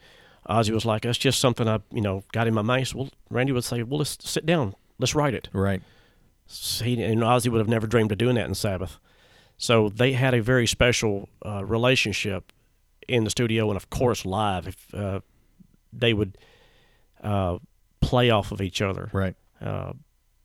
[0.50, 3.10] Ozzy was like, "That's just something I, you know, got in my mind." So, well,
[3.30, 5.82] Randy would say, "Well, let's sit down, let's write it." right
[6.48, 8.98] So he, and Ozzy would have never dreamed of doing that in Sabbath.
[9.62, 12.52] So they had a very special uh, relationship
[13.08, 14.68] in the studio, and of course live.
[14.68, 15.20] If uh,
[15.94, 16.36] they would
[17.24, 17.60] uh,
[18.00, 19.94] play off of each other, right uh,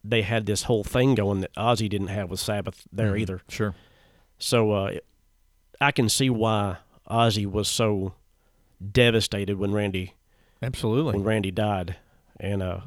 [0.05, 3.21] they had this whole thing going that Ozzy didn't have with Sabbath there Mhm.
[3.21, 3.41] either.
[3.49, 3.75] sure
[4.39, 4.91] So uh,
[5.81, 6.77] I can see why
[7.11, 8.13] Ozzy was so
[8.93, 10.13] devastated when Randy
[10.63, 11.97] absolutely when Randy died,
[12.39, 12.81] and uh,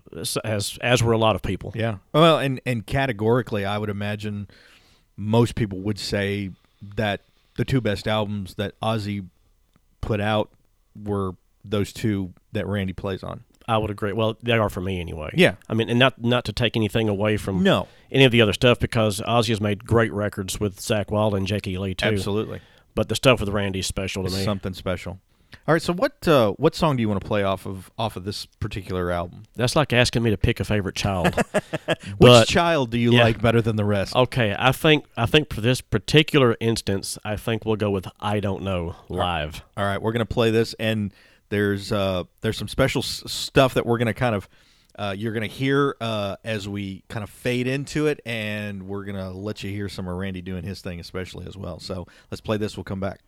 [0.43, 1.71] as as were a lot of people.
[1.73, 1.97] Yeah.
[2.13, 4.47] Well, and and categorically, I would imagine
[5.19, 6.49] most people would say
[6.95, 7.21] that
[7.57, 9.25] the two best albums that Ozzy
[9.99, 10.49] put out
[10.95, 11.33] were
[11.65, 13.43] those two that Randy plays on.
[13.67, 14.13] I would agree.
[14.13, 15.29] Well, they are for me anyway.
[15.35, 15.55] Yeah.
[15.67, 17.87] I mean, and not not to take anything away from No.
[18.11, 21.45] any of the other stuff because Ozzy has made great records with Zakk Wylde and
[21.45, 22.07] Jackie Lee too.
[22.07, 22.61] Absolutely.
[22.95, 24.43] But the stuff with Randy is special to It's me.
[24.43, 25.19] something special.
[25.67, 25.81] All right.
[25.81, 28.45] So what uh, what song do you want to play off of off of this
[28.45, 29.43] particular album?
[29.55, 31.33] That's like asking me to pick a favorite child.
[32.17, 33.23] Which child do you yeah.
[33.23, 34.15] like better than the rest?
[34.15, 38.39] okay, I think I think for this particular instance, I think we'll go with I
[38.39, 39.63] don't know live.
[39.77, 41.13] All right, we're gonna play this, and
[41.49, 44.49] there's uh, there's some special s- stuff that we're gonna kind of
[44.97, 49.05] Uh, you're going to hear uh, as we kind of fade into it, and we're
[49.05, 51.79] going to let you hear some of Randy doing his thing, especially as well.
[51.79, 52.75] So let's play this.
[52.75, 53.21] We'll come back.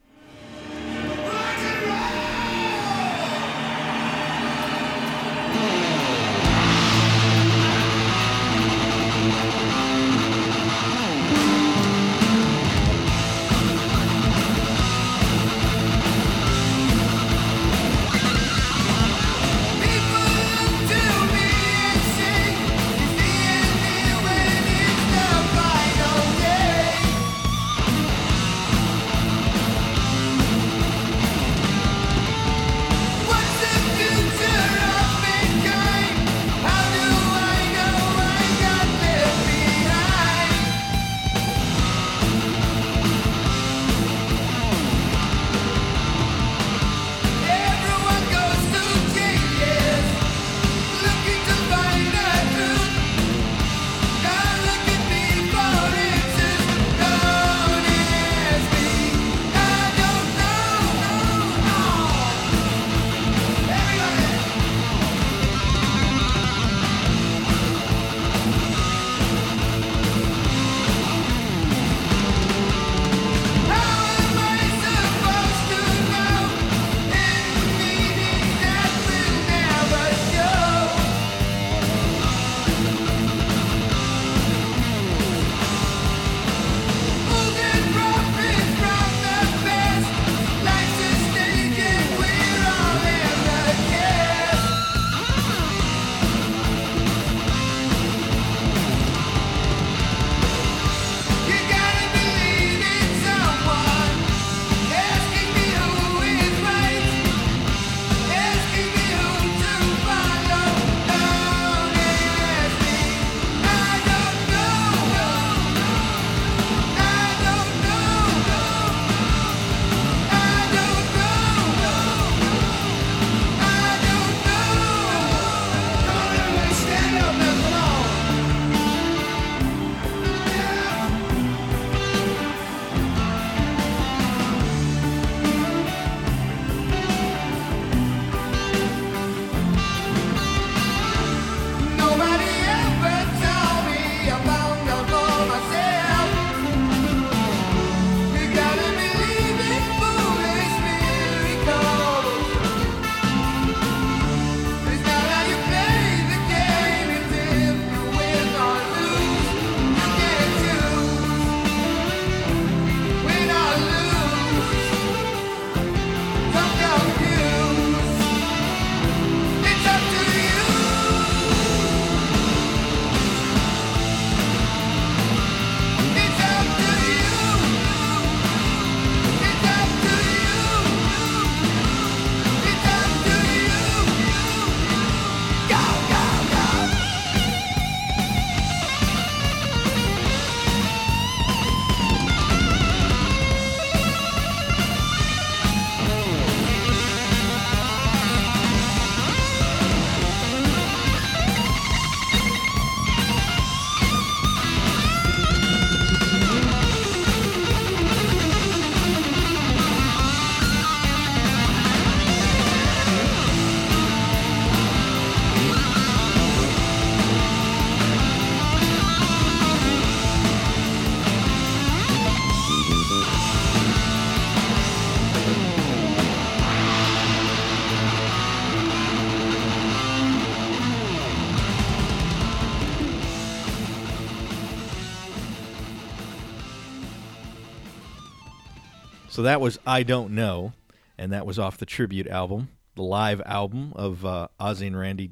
[239.41, 240.73] So that was I Don't Know,
[241.17, 245.31] and that was off the tribute album, the live album of uh, Ozzy and Randy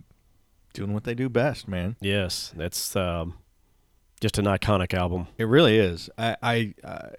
[0.73, 1.95] doing what they do best, man.
[2.01, 3.35] Yes, that's um,
[4.19, 5.27] just an iconic album.
[5.37, 6.09] It really is.
[6.17, 7.09] I, I uh,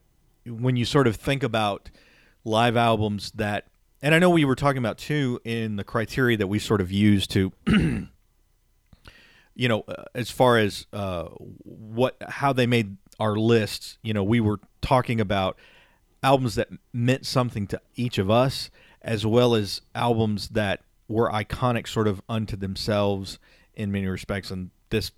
[0.44, 1.92] when you sort of think about
[2.42, 3.68] live albums that,
[4.02, 6.90] and I know we were talking about too in the criteria that we sort of
[6.90, 8.08] use to, you
[9.54, 11.26] know, uh, as far as uh,
[11.62, 13.96] what how they made our lists.
[14.02, 15.56] You know, we were talking about
[16.22, 18.70] albums that meant something to each of us,
[19.02, 23.38] as well as albums that were iconic, sort of unto themselves
[23.74, 24.50] in many respects.
[24.50, 25.10] And this,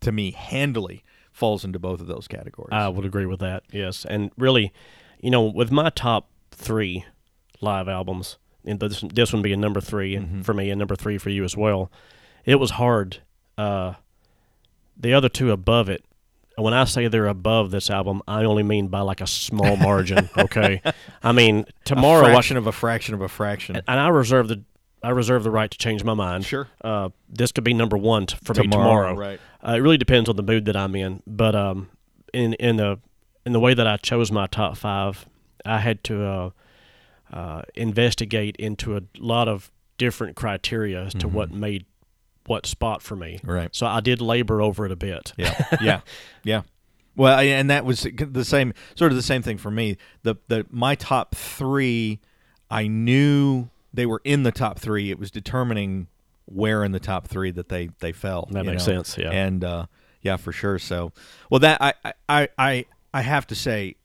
[0.00, 2.70] to me, handily falls into both of those categories.
[2.72, 3.64] I would agree with that.
[3.70, 4.72] Yes, and really,
[5.20, 7.04] you know, with my top three
[7.60, 11.18] live albums, and this this one being number 3 and for me and number three
[11.18, 11.90] for you as well.
[12.44, 13.18] It was hard
[13.56, 13.94] Uh,
[14.96, 16.04] the other two above it.
[16.56, 19.76] And When I say they're above this album, I only mean by like a small
[19.76, 20.28] margin.
[20.38, 20.80] Okay,
[21.22, 22.24] I mean tomorrow.
[22.26, 23.76] a I- fraction of a fraction of a fraction.
[23.76, 24.62] and I reserve the
[25.02, 26.44] I reserve the right to change my mind.
[26.46, 26.66] Sure.
[26.82, 29.14] Uh, this could be number one t- for me Tomorrow, tomorrow.
[29.14, 29.40] right.
[29.64, 31.22] Uh, it really depends on the mood that I'm in.
[31.26, 31.90] But um,
[32.32, 32.98] in in the
[33.44, 35.26] in the way that I chose my top five,
[35.64, 36.50] I had to uh,
[37.32, 41.84] uh, investigate into a lot of different criteria as to what made
[42.46, 43.40] what spot for me.
[43.44, 43.74] Right.
[43.74, 45.32] So I did labor over it a bit.
[45.36, 46.00] Yeah, yeah,
[46.44, 46.62] yeah.
[47.16, 49.96] Well, I- and that was the same, sort of the same thing for me.
[50.22, 52.20] The the my top three,
[52.70, 55.10] I knew they were in the top three.
[55.10, 56.08] It was determining
[56.44, 58.48] where in the top three that they they fell.
[58.50, 58.94] That makes know?
[58.96, 59.30] sense, yeah.
[59.30, 59.86] and uh,
[60.22, 60.78] yeah, for sure.
[60.78, 61.12] So,
[61.50, 61.94] well, that I
[62.28, 62.84] I I
[63.14, 63.96] I have to say,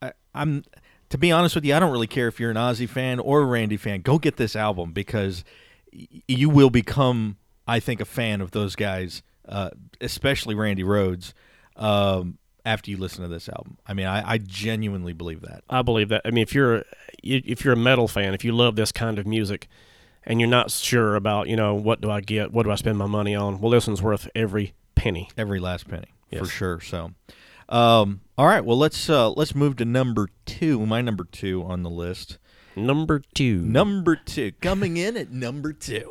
[0.00, 0.64] I, I'm
[1.10, 3.40] to be honest with you, I don't really care if you're an Ozzy fan or
[3.42, 4.00] a Randy fan.
[4.00, 5.44] Go get this album because
[5.92, 7.36] y- you will become,
[7.70, 11.32] I think, a fan of those guys, uh, especially Randy Rhoads,
[11.76, 13.78] um, after you listen to this album.
[13.86, 15.62] I mean, I, I genuinely believe that.
[15.70, 16.22] I believe that.
[16.24, 16.84] I mean, if you're
[17.22, 19.68] if you're a metal fan, if you love this kind of music,
[20.24, 22.98] and you're not sure about you know what do I get, what do I spend
[22.98, 25.28] my money on, well, this one's worth every penny.
[25.36, 26.80] Every last penny, for sure.
[26.80, 27.12] So,
[27.68, 28.64] um, all right.
[28.64, 30.84] Well, let's uh, let's move to number two.
[30.86, 32.38] My number two on the list.
[32.76, 33.62] Number two.
[33.62, 36.10] Number two, coming in at number two,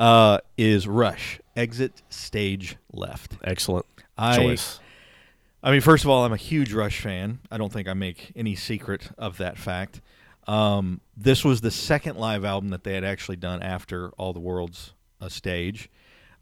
[0.00, 1.40] uh, is Rush.
[1.54, 3.36] Exit stage left.
[3.44, 3.86] Excellent
[4.18, 4.80] I- choice.
[5.62, 7.40] I mean, first of all, I'm a huge Rush fan.
[7.50, 10.00] I don't think I make any secret of that fact.
[10.46, 14.40] Um, this was the second live album that they had actually done after All the
[14.40, 15.90] World's a Stage.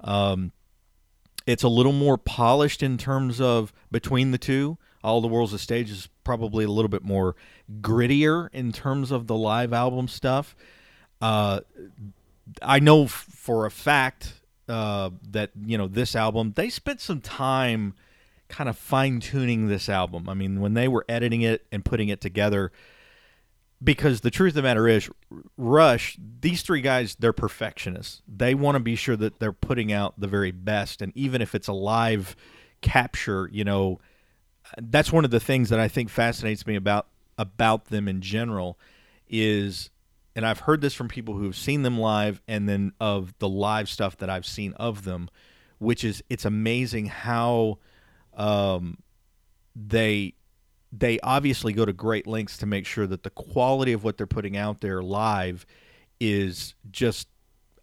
[0.01, 0.53] Um,
[1.49, 4.79] it's a little more polished in terms of between the two.
[5.03, 7.35] All the World's a Stage is probably a little bit more
[7.81, 10.55] grittier in terms of the live album stuff.
[11.21, 11.61] Uh,
[12.63, 14.35] I know f- for a fact
[14.69, 17.95] uh, that you know this album they spent some time
[18.49, 20.29] kind of fine tuning this album.
[20.29, 22.73] I mean, when they were editing it and putting it together,
[23.83, 25.11] because the truth of the matter is,
[25.57, 28.23] Rush, these three guys, they're perfectionists.
[28.27, 31.55] They want to be sure that they're putting out the very best, and even if
[31.55, 32.37] it's a live
[32.81, 34.01] capture, you know,
[34.79, 37.07] that's one of the things that I think fascinates me about
[37.39, 38.79] about them in general
[39.29, 39.91] is
[40.39, 43.89] and I've heard this from people who've seen them live and then of the live
[43.89, 45.29] stuff that I've seen of them
[45.79, 47.79] which is it's amazing how
[48.37, 48.99] um,
[49.75, 50.35] they
[50.93, 54.27] they obviously go to great lengths to make sure that the quality of what they're
[54.27, 55.67] putting out there live
[56.21, 57.29] is just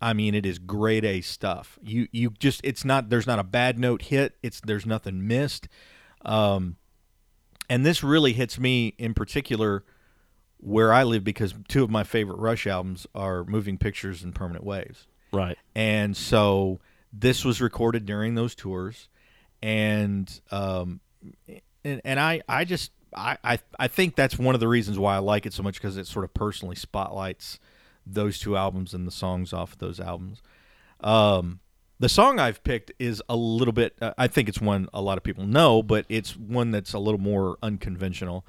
[0.02, 1.78] I mean it is grade A stuff.
[1.84, 4.36] You you just it's not there's not a bad note hit.
[4.42, 5.68] It's there's nothing missed.
[6.24, 6.78] Um,
[7.70, 9.84] and this really hits me in particular
[10.66, 14.66] where I live because two of my favorite Rush albums are Moving Pictures and Permanent
[14.66, 15.06] Waves.
[15.32, 15.58] Right.
[15.76, 16.80] And so
[17.14, 19.08] this was recorded during those tours,
[19.62, 21.02] and um,
[21.84, 25.16] and, and I I just I, I I think that's one of the reasons why
[25.16, 27.60] I like it so much because it sort of personally spotlights
[28.06, 30.42] those two albums and the songs off of those albums.
[31.00, 31.60] Um,
[32.00, 33.96] the song I've picked is a little bit.
[34.02, 37.00] Uh, I think it's one a lot of people know, but it's one that's a
[37.00, 38.46] little more unconventional,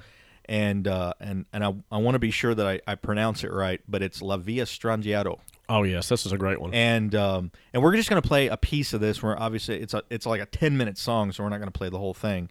[0.47, 3.51] and uh, and and I, I want to be sure that I, I pronounce it
[3.51, 3.81] right.
[3.87, 5.39] But it's La Villa Strangiato
[5.69, 6.73] Oh yes, this is a great one.
[6.73, 9.21] and um, and we're just gonna play a piece of this.
[9.21, 11.89] Where obviously it's a it's like a ten minute song, so we're not gonna play
[11.89, 12.49] the whole thing.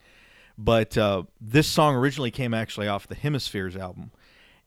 [0.59, 4.11] But uh, this song originally came actually off the Hemispheres album,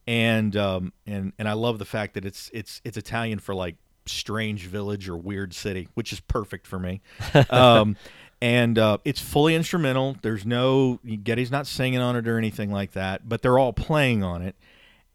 [0.07, 3.75] and um, and and I love the fact that it's it's it's Italian for like
[4.07, 7.01] strange village or weird city, which is perfect for me.
[7.51, 7.97] um,
[8.41, 10.15] and uh, it's fully instrumental.
[10.21, 14.23] There's no Geddy's not singing on it or anything like that, but they're all playing
[14.23, 14.55] on it,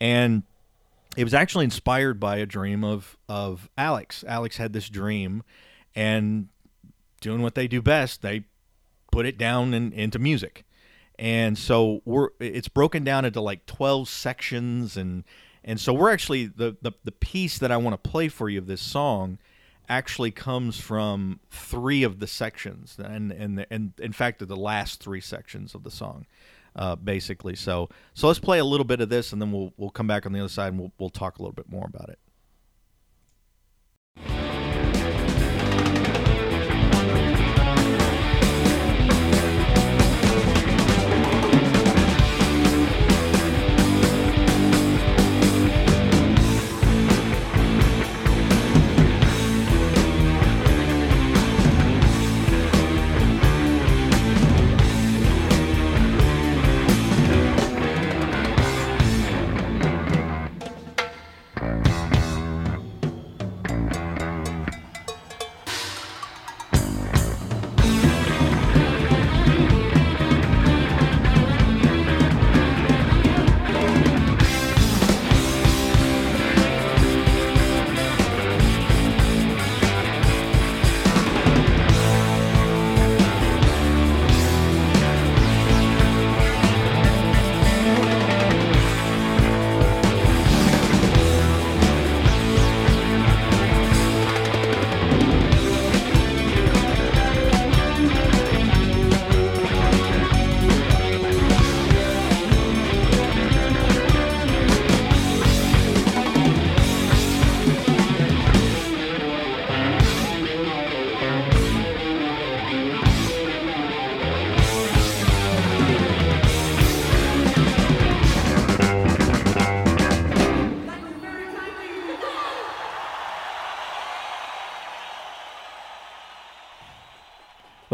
[0.01, 0.43] and
[1.16, 4.25] it was actually inspired by a dream of of Alex.
[4.27, 5.43] Alex had this dream,
[5.95, 6.49] and
[7.20, 8.45] doing what they do best, they
[9.11, 10.64] put it down in, into music.
[11.18, 15.25] And so we're it's broken down into like twelve sections, and
[15.62, 18.59] and so we're actually the the, the piece that I want to play for you
[18.59, 19.39] of this song
[19.89, 25.20] actually comes from three of the sections, and and and in fact the last three
[25.20, 26.26] sections of the song
[26.76, 27.55] uh, basically.
[27.55, 30.26] So so let's play a little bit of this, and then we'll we'll come back
[30.26, 32.18] on the other side and we'll we'll talk a little bit more about it.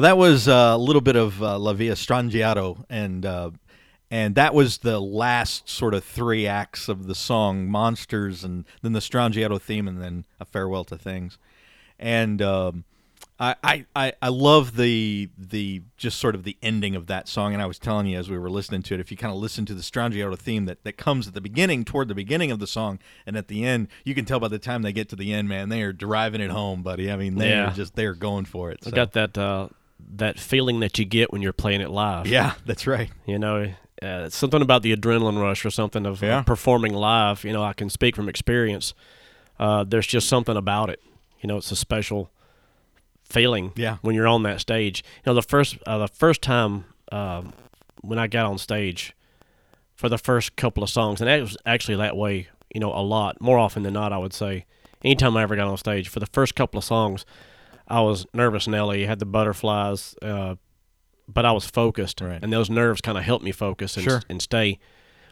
[0.00, 3.50] Well, that was uh, a little bit of uh, La Villa Strangiato, and uh,
[4.10, 8.94] and that was the last sort of three acts of the song, Monsters, and then
[8.94, 11.36] the Strangiato theme, and then a farewell to things.
[11.98, 12.84] And um,
[13.38, 17.52] I, I, I love the the just sort of the ending of that song.
[17.52, 19.38] And I was telling you as we were listening to it, if you kind of
[19.38, 22.58] listen to the Strangiato theme that, that comes at the beginning, toward the beginning of
[22.58, 25.16] the song, and at the end, you can tell by the time they get to
[25.16, 27.12] the end, man, they are driving it home, buddy.
[27.12, 27.70] I mean, they Yeah.
[27.70, 28.78] are just they're going for it.
[28.86, 29.68] I got that uh,
[30.16, 32.26] that feeling that you get when you're playing it live.
[32.26, 33.10] Yeah, that's right.
[33.26, 36.42] You know, uh, something about the adrenaline rush or something of uh, Yeah.
[36.42, 37.44] performing live.
[37.44, 38.94] You know, I can speak from experience.
[39.58, 41.00] Uh, there's just something about it.
[41.40, 42.30] You know, it's a special
[43.24, 43.98] feeling Yeah.
[44.02, 45.04] when you're on that stage.
[45.24, 47.52] You know, the first uh, the first time um
[48.02, 49.14] when I got on stage
[49.94, 52.48] for the first couple of songs, and it was actually that way.
[52.74, 54.64] You know, a lot more often than not, I would say.
[55.04, 57.24] Anytime I ever got on stage, for the first couple of songs,
[57.90, 59.04] I was nervous, Nelly.
[59.06, 60.54] Had the butterflies, uh,
[61.28, 62.38] but I was focused, Right.
[62.42, 64.22] and those nerves kind of helped me focus and, Sure.
[64.28, 64.78] and stay.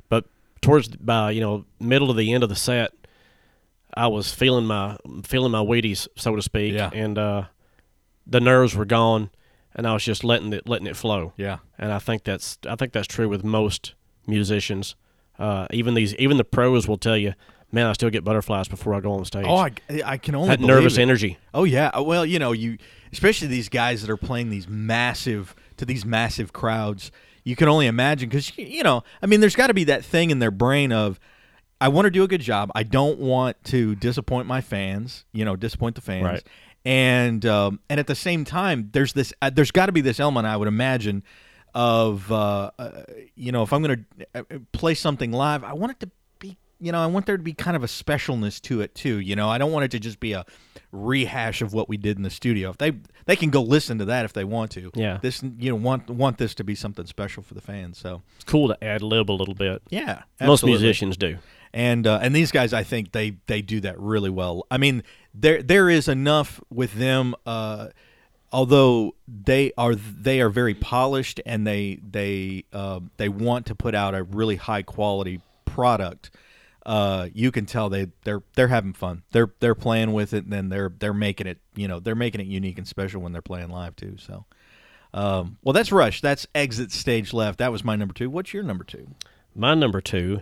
[0.08, 0.24] But
[0.60, 2.92] towards by you know middle to the end of the set,
[3.94, 6.90] I was feeling my feeling my Wheaties, so to speak, Yeah.
[6.92, 7.44] and uh,
[8.26, 9.30] the nerves were gone,
[9.74, 11.32] and I was just letting it letting it flow.
[11.36, 11.58] Yeah.
[11.78, 13.94] And I think that's I think that's true with most
[14.26, 14.94] musicians.
[15.38, 17.34] Uh, even these even the pros will tell you,
[17.72, 19.44] man, I still get butterflies before I go on the stage.
[19.46, 19.72] Oh, I,
[20.04, 21.02] I can only that nervous it.
[21.02, 21.38] energy.
[21.54, 21.88] Oh yeah.
[21.88, 22.78] Uh, Well, you know, you
[23.12, 27.10] especially these guys that are playing these massive to these massive crowds.
[27.44, 30.30] You can only imagine because you know, I mean, there's got to be that thing
[30.30, 31.18] in their brain of,
[31.80, 32.70] I want to do a good job.
[32.74, 35.24] I don't want to disappoint my fans.
[35.32, 36.24] You know, disappoint the fans.
[36.24, 36.46] Right.
[36.84, 39.32] And um, and at the same time, there's this.
[39.42, 41.22] Uh, there's got to be this element I would imagine
[41.74, 43.02] of uh, uh,
[43.34, 46.10] you know if I'm going to play something live, I want it to
[46.80, 49.18] you know I want there to be kind of a specialness to it too.
[49.20, 50.44] You know I don't want it to just be a
[50.92, 52.70] rehash of what we did in the studio.
[52.70, 52.92] If they
[53.26, 54.90] they can go listen to that if they want to.
[54.94, 55.18] Yeah.
[55.20, 57.98] This you know want want this to be something special for the fans.
[57.98, 59.82] So It's cool to ad lib a little bit.
[59.90, 61.38] yeah, Most musicians do.
[61.74, 64.66] and uh, and these guys I think they they do that really well.
[64.70, 65.02] I mean
[65.34, 67.34] there there is enough with them.
[67.44, 67.88] Uh,
[68.50, 73.94] although they are they are very polished and they they uh, they want to put
[73.94, 76.30] out a really high quality product.
[76.88, 79.22] Uh, you can tell they they're they're having fun.
[79.32, 81.58] They're they're playing with it, and then they're they're making it.
[81.74, 84.16] You know, they're making it unique and special when they're playing live too.
[84.16, 84.46] So,
[85.12, 86.22] um, well, that's Rush.
[86.22, 87.58] That's Exit Stage Left.
[87.58, 88.30] That was my number two.
[88.30, 89.08] What's your number two?
[89.54, 90.40] My number two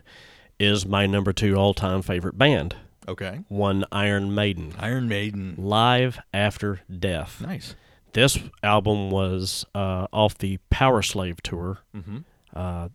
[0.60, 2.76] is my number two all time favorite band,
[3.08, 5.56] Okay, one Iron Maiden, Iron Maiden.
[5.58, 7.40] Live After Death.
[7.40, 7.74] Nice.
[8.12, 11.78] This album was uh, off the Power Slave tour.
[11.92, 12.18] Mm-hmm.
[12.54, 12.90] Uh,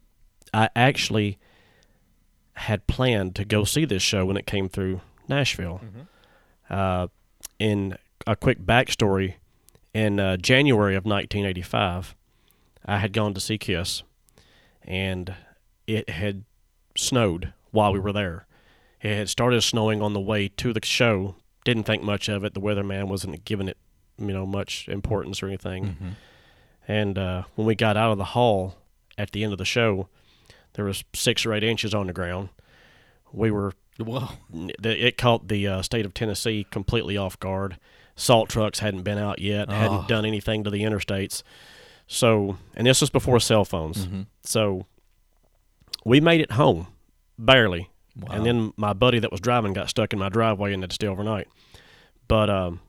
[0.53, 1.37] I actually
[2.55, 5.81] had planned to go see this show when it came through Nashville.
[6.69, 7.07] Uh,
[7.59, 7.97] in
[8.27, 9.35] a quick backstory,
[9.93, 12.15] in uh, January of 1985,
[12.85, 14.03] I had gone to see Kiss,
[14.83, 15.33] and
[15.87, 16.43] it had
[16.95, 18.45] snowed while we were there.
[19.01, 21.35] It had started snowing on the way to the show.
[21.65, 22.53] Didn't think much of it.
[22.53, 23.77] The weatherman wasn't giving it,
[24.17, 26.15] you know, much importance or anything.
[26.87, 28.75] And uh, when we got out of the hall
[29.17, 30.07] at the end of the show,
[30.73, 32.49] there was six or eight inches on the ground.
[33.31, 34.29] We were Whoa.
[34.53, 37.77] it caught the uh, state of Tennessee completely off guard.
[38.15, 39.73] Salt trucks hadn't been out yet, Oh.
[39.73, 41.43] hadn't done anything to the interstates.
[42.07, 44.05] So, and this was before cell phones.
[44.05, 44.21] Mm-hmm.
[44.43, 44.85] So,
[46.03, 46.87] we made it home,
[47.37, 47.89] barely.
[48.17, 48.35] Wow.
[48.35, 50.95] And then my buddy that was driving got stuck in my driveway and had to
[50.95, 51.47] stay overnight.
[52.27, 52.81] But um,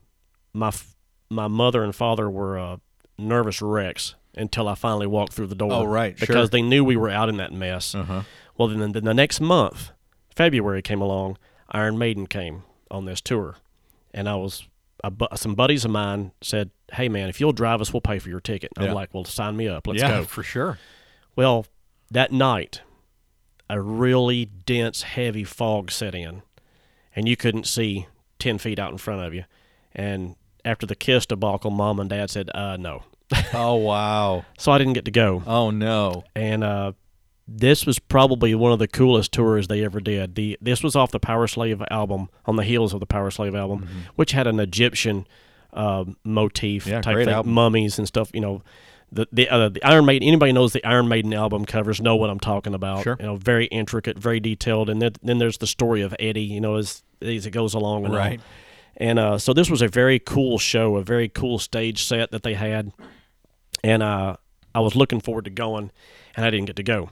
[0.53, 0.95] my f-
[1.29, 2.77] my mother and father were uh,
[3.17, 5.71] nervous wrecks until I finally walked through the door.
[5.71, 6.47] Oh, right, because sure.
[6.47, 7.93] they knew we were out in that mess.
[7.95, 8.23] Uh-huh.
[8.57, 9.91] Well, then, then the next month,
[10.35, 11.37] February came along.
[11.69, 13.57] Iron Maiden came on this tour,
[14.13, 14.67] and I was
[15.11, 18.29] bu- some buddies of mine said, "Hey, man, if you'll drive us, we'll pay for
[18.29, 18.89] your ticket." And Yeah.
[18.91, 19.87] I'm like, "Well, sign me up.
[19.87, 20.77] Let's yeah, go." for sure.
[21.35, 21.65] Well,
[22.11, 22.81] that night,
[23.69, 26.43] a really dense, heavy fog set in,
[27.15, 28.07] and you couldn't see
[28.39, 29.45] ten feet out in front of you.
[29.95, 30.35] And
[30.65, 33.03] after the kiss debacle, mom and dad said, "Uh, no."
[33.53, 34.45] Oh wow.
[34.57, 35.43] So I didn't get to go.
[35.45, 36.23] Oh no.
[36.35, 36.93] and uh,
[37.47, 40.35] this was probably one of the coolest tours they ever did.
[40.35, 43.53] The this was off the Power Slave album, on the heels of the Power Slave
[43.55, 43.99] album, Mm-hmm.
[44.15, 45.27] which had an Egyptian
[45.73, 47.51] uh, motif Yeah, type thing, album.
[47.53, 48.29] mummies and stuff.
[48.33, 48.61] You know,
[49.11, 50.27] the the, uh, the Iron Maiden.
[50.27, 53.03] Anybody knows the Iron Maiden album covers know what I'm talking about.
[53.03, 53.17] Sure.
[53.19, 56.43] You know, very intricate, very detailed, and then, then there's the story of Eddie.
[56.43, 58.19] You know, as as it goes along and all.
[58.19, 58.39] Right.
[58.95, 62.43] And uh, so this was a very cool show, a very cool stage set that
[62.43, 62.91] they had,
[63.83, 64.35] and uh,
[64.73, 65.91] I was looking forward to going,
[66.35, 67.09] and I didn't get to go.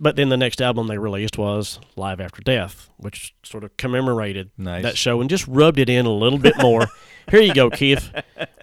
[0.00, 4.50] but then the next album they released was Live After Death, which sort of commemorated
[4.56, 4.82] Nice.
[4.82, 6.86] that show and just rubbed it in a little bit more.
[7.30, 8.10] Here you go, Keith.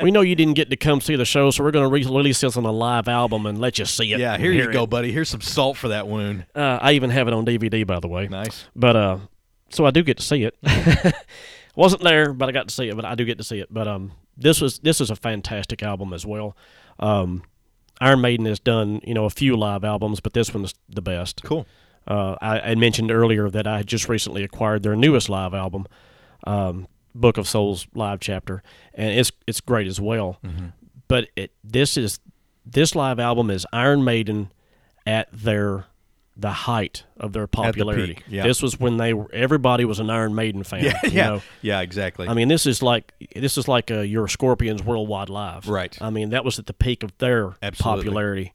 [0.02, 2.04] We know you didn't get to come see the show, so we're going to re-
[2.04, 4.20] release this on a live album and let you see it.
[4.20, 4.90] Yeah, here you hear go, it.
[4.90, 5.12] buddy.
[5.12, 6.46] Here's some salt for that wound.
[6.54, 8.28] Uh, I even have it on DVD, by the way.
[8.28, 8.66] Nice.
[8.76, 9.18] But uh,
[9.70, 10.58] so I do get to see it.
[11.76, 12.96] Wasn't there, but I got to see it.
[12.96, 13.72] But I do get to see it.
[13.72, 16.58] But um, this was this is a fantastic album as well.
[17.00, 17.44] Um,
[18.00, 21.44] Iron Maiden has done you know a few live albums, but this one's the best.
[21.44, 21.66] Cool.
[22.08, 25.88] Uh, I, I mentioned earlier that I had just recently acquired their newest live album,
[26.46, 28.64] um, Book of Souls live chapter,
[28.94, 30.40] and it's it's great as well.
[31.08, 32.20] But it this is
[32.66, 34.52] this live album is Iron Maiden
[35.06, 35.86] at their
[36.40, 38.16] the height of their popularity.
[38.16, 38.44] peak, yeah.
[38.44, 40.84] This was when they were everybody was an Iron Maiden fan.
[40.84, 41.42] Yeah, you yeah, know?
[41.62, 41.82] yeah.
[41.82, 42.28] Exactly.
[42.28, 45.68] I mean, this is like this is like uh, your Scorpions Worldwide Live.
[45.68, 45.98] Right.
[46.02, 48.04] I mean, that was at the peak of their Absolutely.
[48.04, 48.54] popularity,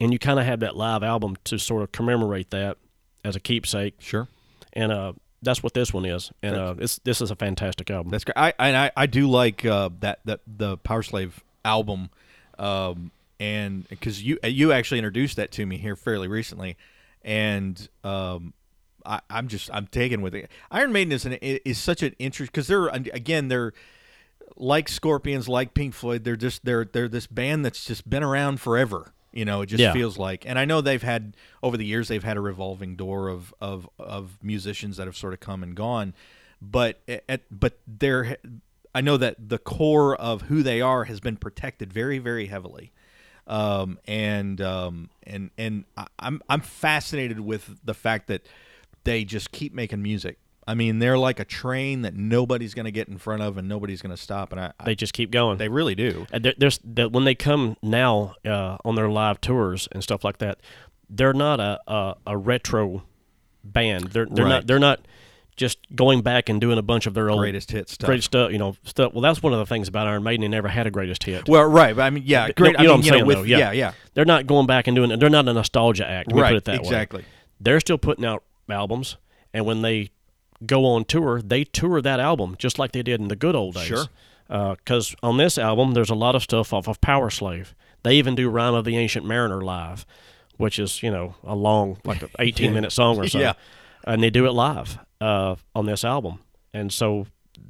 [0.00, 2.76] and you kind of have that live album to sort of commemorate that
[3.24, 4.28] as a keepsake, sure.
[4.72, 5.12] and uh,
[5.42, 6.32] that's what this one is.
[6.42, 8.10] And uh, it's this is a fantastic album.
[8.10, 8.36] That's great.
[8.36, 12.10] I and I, I do like uh, that that the Power Slave album,
[12.58, 13.10] um,
[13.40, 16.76] and because you you actually introduced that to me here fairly recently,
[17.22, 18.52] and um,
[19.04, 20.48] I, I'm just I'm taken with it.
[20.70, 23.72] Iron Maiden is an is such an interest because they're again they're
[24.56, 26.22] like Scorpions, like Pink Floyd.
[26.24, 29.12] They're just they're they're this band that's just been around forever.
[29.32, 29.92] You know, it just Yeah.
[29.92, 33.28] feels like, and I know they've had over the years they've had a revolving door
[33.28, 36.14] of of of musicians that have sort of come and gone,
[36.60, 38.36] but at, but they're
[38.92, 42.90] I know that the core of who they are has been protected very very heavily,
[43.46, 45.84] um, and um, and and
[46.18, 48.46] I'm I'm fascinated with the fact that
[49.04, 50.38] they just keep making music.
[50.66, 53.68] I mean, they're like a train that nobody's going to get in front of and
[53.68, 55.58] nobody's going to stop, and I, I they just keep going.
[55.58, 56.26] they really do.
[56.32, 60.22] And there, there's that when they come now uh, on their live tours and stuff
[60.22, 60.60] like that,
[61.08, 63.02] they're not a a, a retro
[63.64, 64.08] band.
[64.08, 64.50] They're they're Right.
[64.50, 65.00] not they're not
[65.60, 68.06] just going back and doing a bunch of their old Greatest hit stuff.
[68.06, 68.50] great stuff.
[68.50, 69.12] You know stuff.
[69.12, 70.40] Well, that's one of the things about Iron Maiden.
[70.40, 71.46] They never had a greatest hit.
[71.50, 71.94] Well, right.
[71.94, 72.78] But I mean, yeah, great.
[72.78, 73.58] know- you know I what mean, I'm you know, saying, with, though, yeah.
[73.58, 73.92] yeah, yeah.
[74.14, 75.16] They're not going back and doing.
[75.18, 76.32] They're not a nostalgia act.
[76.32, 76.86] Right, put it that way.
[76.88, 77.24] exactly.
[77.60, 79.18] They're still putting out albums,
[79.52, 80.10] and when they
[80.64, 83.74] go on tour, they tour that album just like they did in the good old
[83.74, 83.84] days.
[83.84, 84.04] Sure.
[84.48, 87.74] Uh, because on this album, there's a lot of stuff off of Power Slave.
[88.02, 90.06] They even do "Rhyme of the Ancient Mariner" live,
[90.56, 93.38] which is you know a long, like an 18 minute song or so.
[93.38, 93.52] Yeah.
[94.04, 96.38] And they do it live uh, on this album,
[96.72, 97.26] and so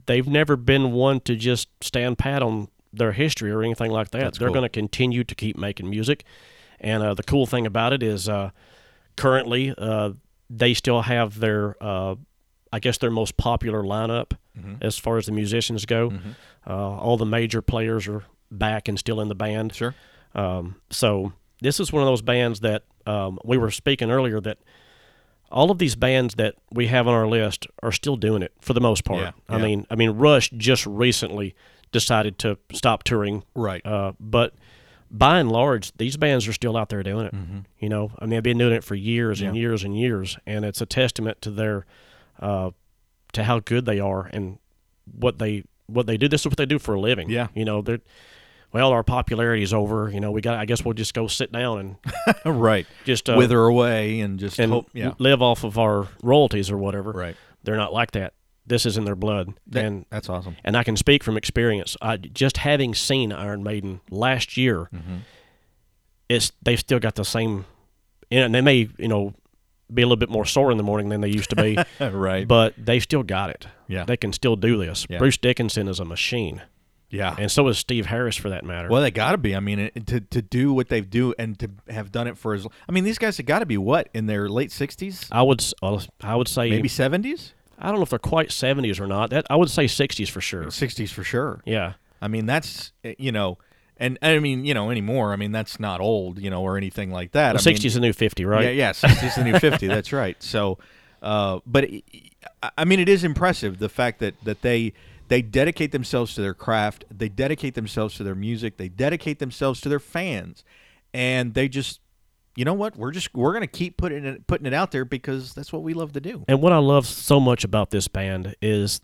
[0.06, 4.20] they've never been one to just stand pat on their history or anything like that.
[4.20, 4.54] That's They're cool.
[4.54, 6.24] going to continue to keep making music,
[6.80, 8.50] and uh, the cool thing about it is uh,
[9.16, 10.12] currently uh,
[10.48, 12.14] they still have their, uh,
[12.72, 14.82] I guess, their most popular lineup Mm-hmm.
[14.82, 16.12] as far as the musicians go.
[16.66, 19.72] Uh, all the major players are back and still in the band.
[19.72, 19.94] Sure.
[20.34, 21.32] Um, so
[21.62, 24.58] this is one of those bands that um, we were speaking earlier that
[25.50, 28.72] all of these bands that we have on our list are still doing it for
[28.72, 29.20] the most part.
[29.20, 29.62] Yeah, I yeah.
[29.64, 31.54] mean, I mean, Rush just recently
[31.92, 33.84] decided to stop touring, Right.
[33.84, 34.54] uh, but
[35.10, 37.34] by and large, these bands are still out there doing it.
[37.34, 37.58] Mm-hmm.
[37.80, 39.60] You know, I mean, they've been doing it for years and Yeah.
[39.60, 41.84] years and years, and it's a testament to their,
[42.38, 42.70] uh,
[43.32, 44.58] to how good they are and
[45.12, 46.28] what they what they do.
[46.28, 47.28] This is what they do for a living.
[47.28, 47.48] Yeah.
[47.52, 47.98] you know, they're
[48.72, 50.10] well, our popularity is over.
[50.10, 50.58] You know, we got.
[50.58, 52.86] I guess we'll just go sit down and right.
[53.04, 54.88] just uh, Wither away and just and hope.
[54.92, 55.12] Yeah.
[55.18, 57.10] live off of our royalties or whatever.
[57.12, 57.36] Right.
[57.64, 58.34] They're not like that.
[58.66, 60.56] This is in their blood, That- and that's awesome.
[60.64, 61.96] and I can speak from experience.
[62.00, 65.16] I just having seen Iron Maiden last year, Mm-hmm.
[66.28, 67.64] it's they've still got the same.
[68.30, 69.34] And they may you know
[69.92, 72.46] be a little bit more sore in the morning than they used to be, right.
[72.46, 73.66] but they've still got it.
[73.88, 74.04] Yeah.
[74.04, 75.04] they can still do this.
[75.10, 75.18] Yeah.
[75.18, 76.62] Bruce Dickinson is a machine,
[77.10, 77.34] yeah.
[77.38, 78.88] and so is Steve Harris for that matter.
[78.88, 79.54] Well, they got to be.
[79.54, 82.66] I mean, to to do what they've do and to have done it for as.
[82.88, 85.64] I mean, these guys have got to be what in their late sixties, I would
[86.22, 89.30] I would say maybe seventies, I don't know if they're quite seventies or not.
[89.30, 90.70] That I would say sixties for sure.
[90.70, 91.62] sixties for sure.
[91.64, 91.94] Yeah.
[92.22, 93.58] I mean, that's eh, you know,
[93.96, 95.32] and I mean, you know, anymore.
[95.32, 97.50] I mean, that's not old, you know, or anything like that.
[97.50, 98.64] I mean, Sixties the new fifty, right?
[98.64, 99.86] Yeah, yeah, sixties the new fifty.
[99.88, 100.40] That's right.
[100.42, 100.78] So,
[101.22, 102.04] uh, but it-
[102.76, 104.92] I mean, it is impressive the fact that that they
[105.30, 109.80] they dedicate themselves to their craft, they dedicate themselves to their music, they dedicate themselves
[109.80, 110.64] to their fans,
[111.14, 112.00] and they just,
[112.56, 115.54] you know what, we're just we're gonna keep putting it putting it out there because
[115.54, 116.44] that's what we love to do.
[116.48, 119.00] And what I love so much about this band is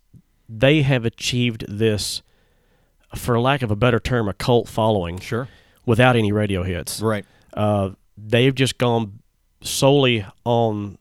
[0.48, 2.22] they have achieved this,
[3.14, 5.48] for lack of a better term, a cult following Sure.
[5.86, 7.00] without any radio hits.
[7.00, 7.24] Right.
[7.54, 9.20] Uh, they've just gone
[9.62, 10.98] solely on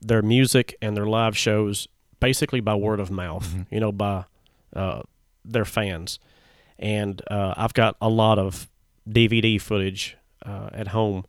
[0.00, 1.86] their music and their live shows,
[2.18, 3.54] basically by word of mouth.
[3.70, 4.24] You know, by
[4.74, 5.02] uh,
[5.44, 6.18] their fans.
[6.78, 8.68] And uh, I've got a lot of
[9.08, 11.24] DVD footage uh, at home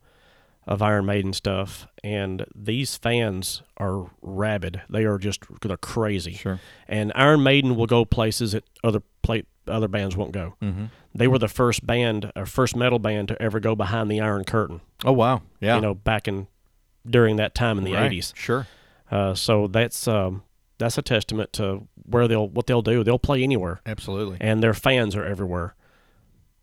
[0.67, 4.81] of Iron Maiden stuff, and these fans are rabid.
[4.89, 6.33] They are just they're crazy.
[6.33, 6.59] Sure.
[6.87, 10.55] And Iron Maiden will go places that other play, other bands won't go.
[10.63, 10.85] Mm-hmm.
[11.13, 14.43] They were the first band, or first metal band to ever go behind the Iron
[14.43, 14.81] Curtain.
[15.05, 15.43] Oh wow.
[15.59, 15.75] Yeah.
[15.75, 16.47] You know, back in
[17.07, 18.11] during that time in the Right.
[18.11, 18.35] '80s.
[18.35, 18.65] Sure.
[19.11, 20.41] Uh, so that's um,
[20.77, 23.03] that's a testament to where they'll what they'll do.
[23.03, 24.37] They'll play anywhere, Absolutely.
[24.41, 25.75] and their fans are everywhere.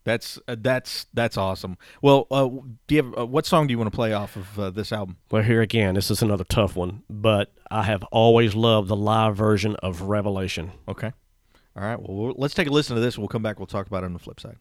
[0.05, 1.79] That's uh, that's that's awesome.
[2.01, 2.49] Well, uh,
[2.87, 4.93] do you have uh, what song do you want to play off of uh, this
[4.93, 5.17] album?
[5.31, 9.37] Well, here again, this is another tough one, but I have always loved the live
[9.37, 10.73] version of Revelation.
[10.89, 11.13] Okay.
[11.77, 12.01] All right.
[12.01, 13.17] Well, we'll let's take a listen to this.
[13.17, 13.59] We'll come back.
[13.61, 14.57] We'll talk about it on the flip side.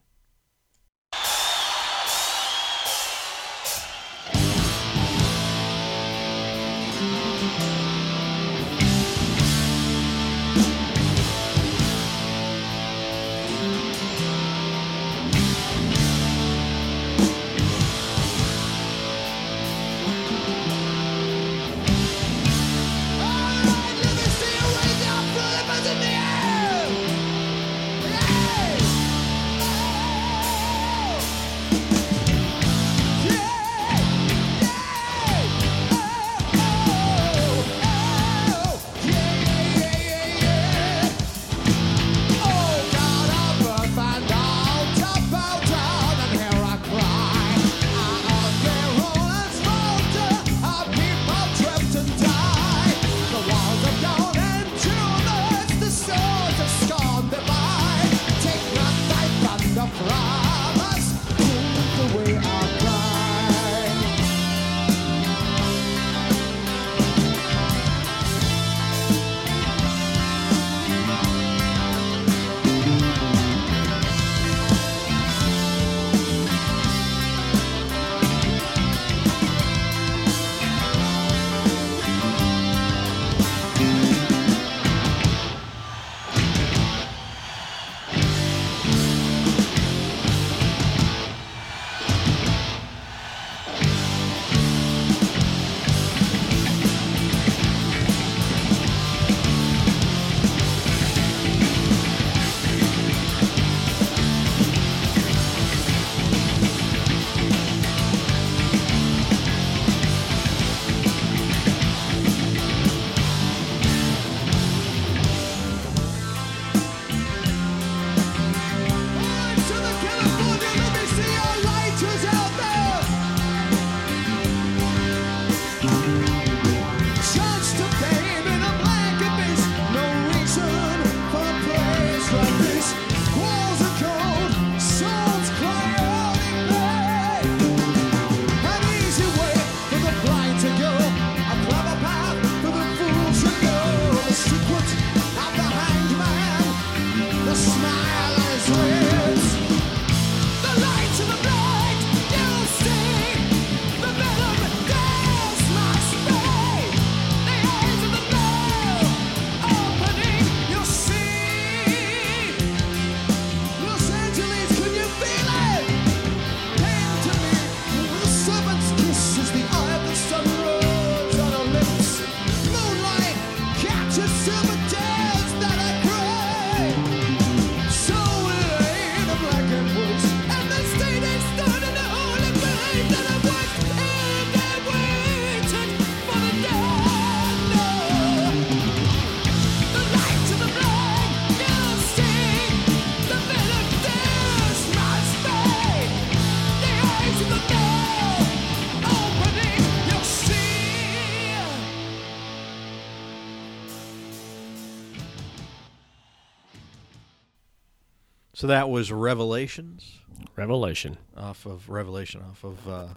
[208.71, 210.19] That was Revelations
[210.55, 213.07] Revelation, off of Revelation off of uh,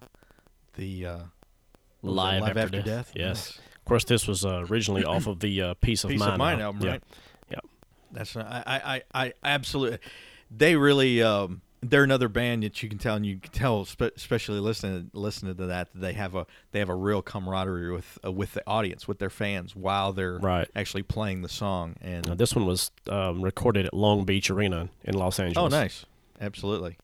[0.76, 1.22] the uh, what
[2.02, 2.84] was that, live, Live after, After death.
[2.84, 3.12] Death?
[3.14, 3.58] Yes.
[3.78, 6.38] Of course, this was uh, originally off of the uh, Piece of Piece Mind, of
[6.38, 6.76] Mind album.
[6.76, 6.92] album, Yeah.
[6.92, 7.02] right?
[7.50, 7.70] Yeah.
[8.12, 9.98] That's I I, I absolutely.
[10.50, 13.80] They really um, they're another band that you can tell, and you can tell,
[14.16, 18.18] especially listening listening to that, that they have a they have a real camaraderie with
[18.24, 20.68] uh, with the audience, with their fans, while they're Right.
[20.74, 21.96] actually playing the song.
[22.00, 25.72] And Now, this one was um, recorded at Long Beach Arena in Los Angeles.
[25.72, 26.04] oh, nice,
[26.40, 26.96] absolutely.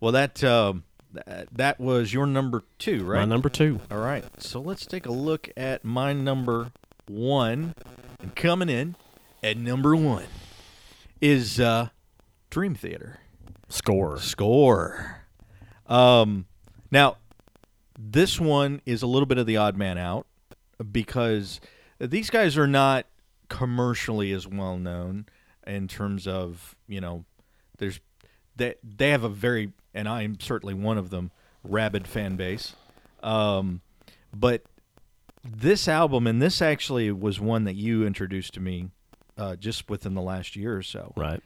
[0.00, 0.84] Well, that um,
[1.14, 3.20] th- that was your number two, right?
[3.20, 3.80] My number two.
[3.90, 4.24] All right.
[4.42, 6.72] So let's take a look at my number
[7.06, 7.74] one.
[8.20, 8.96] And coming in
[9.42, 10.24] at number one
[11.20, 11.88] is uh,
[12.50, 13.20] Dream Theater
[13.74, 14.18] Score.
[14.18, 15.22] score.
[15.86, 16.46] Um,
[16.90, 17.16] now,
[17.98, 20.26] this one is a little bit of the odd man out
[20.90, 21.60] because
[21.98, 23.06] these guys are not
[23.48, 25.26] commercially as well known
[25.66, 27.24] in terms of you know
[27.78, 28.00] there's
[28.56, 31.30] they they have a very and I'm certainly one of them
[31.62, 32.74] rabid fan base
[33.22, 33.80] um,
[34.34, 34.62] but
[35.44, 38.88] this album and this actually was one that you introduced to me
[39.36, 41.42] uh, just within the last year or so Right.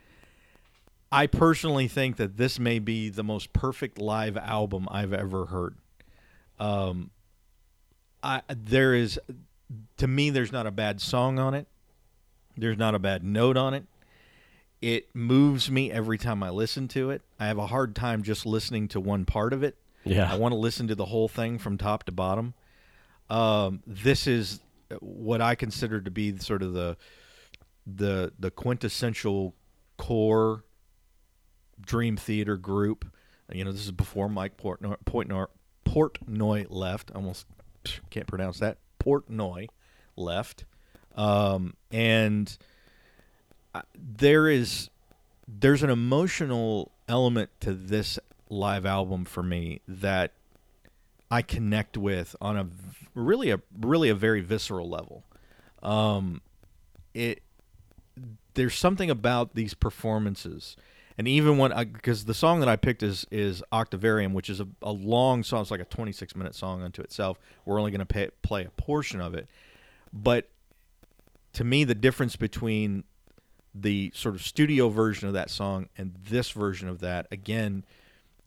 [1.11, 5.77] I personally think that this may be the most perfect live album I've ever heard.
[6.59, 7.11] Um,
[8.23, 9.19] I there is
[9.97, 11.67] to me there's not a bad song on it.
[12.57, 13.85] There's not a bad note on it.
[14.81, 17.23] It moves me every time I listen to it.
[17.39, 19.77] I have a hard time just listening to one part of it.
[20.05, 20.31] Yeah.
[20.31, 22.55] I want to listen to the whole thing from top to bottom.
[23.29, 24.61] Um, this is
[25.01, 26.97] what I consider to be sort of the
[27.87, 29.55] the the quintessential
[29.97, 30.65] core
[31.81, 33.07] Dream Theater group.
[33.53, 35.47] You know, this is before Mike Portnoy, Portnoy,
[35.85, 37.11] Portnoy left.
[37.15, 37.47] Almost
[38.11, 38.79] can't pronounce that.
[39.03, 39.69] Portnoy
[40.17, 40.65] left,
[41.17, 42.59] um, and
[43.95, 44.91] there is
[45.47, 48.19] there's an emotional element to this
[48.51, 50.33] live album for me that
[51.31, 52.67] I connect with on a
[53.15, 55.25] really a really a very visceral level.
[55.83, 56.43] Um,
[57.15, 57.43] it
[58.55, 60.77] there's something about these performances
[61.19, 64.69] and even when because the song that i picked is is octavarium which is a,
[64.83, 65.61] a long song.
[65.61, 67.39] It's like a 26 minute song unto itself.
[67.65, 69.49] We're only going to play a portion of it.
[70.13, 70.49] But
[71.55, 73.05] to me the difference between
[73.75, 77.85] the sort of studio version of that song and this version of that again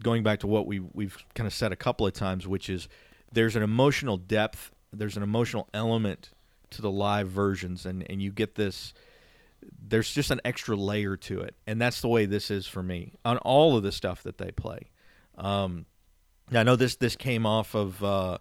[0.01, 2.87] going back to what we we've kind of said a couple of times which is
[3.31, 6.31] there's an emotional depth there's an emotional element
[6.71, 7.85] to the live versions.
[7.85, 8.93] And and you get this
[9.87, 11.55] there's just an extra layer to it.
[11.67, 14.51] And that's the way this is for me on all of the stuff that they
[14.51, 14.89] play.
[15.37, 15.85] Um
[16.53, 18.37] i know this this came off of uh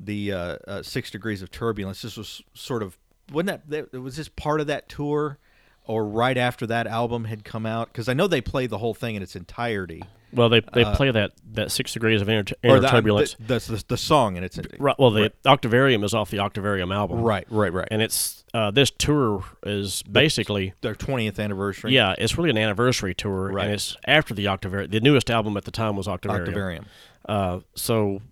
[0.00, 2.02] the uh, uh six degrees of turbulence.
[2.02, 2.98] This was sort of
[3.30, 5.38] wasn't that that was this part of that tour
[5.86, 8.94] or right after that album had come out because i know they play the whole
[8.94, 10.02] thing in its entirety
[10.32, 13.36] Well, they they play that that six degrees of inner, Uh, inner the, turbulence.
[13.38, 14.98] the, the, the song in its right.
[14.98, 17.20] Well, the Octavarium is off the Octavarium album.
[17.20, 22.38] right right right And it's uh, this tour is basically their 20th anniversary yeah, it's
[22.38, 23.64] really an anniversary tour, Right.
[23.66, 24.90] and it's after the Octavarium.
[24.90, 26.48] The newest album at the time was Octavarium.
[26.48, 26.84] octavarium
[27.28, 28.22] Uh, so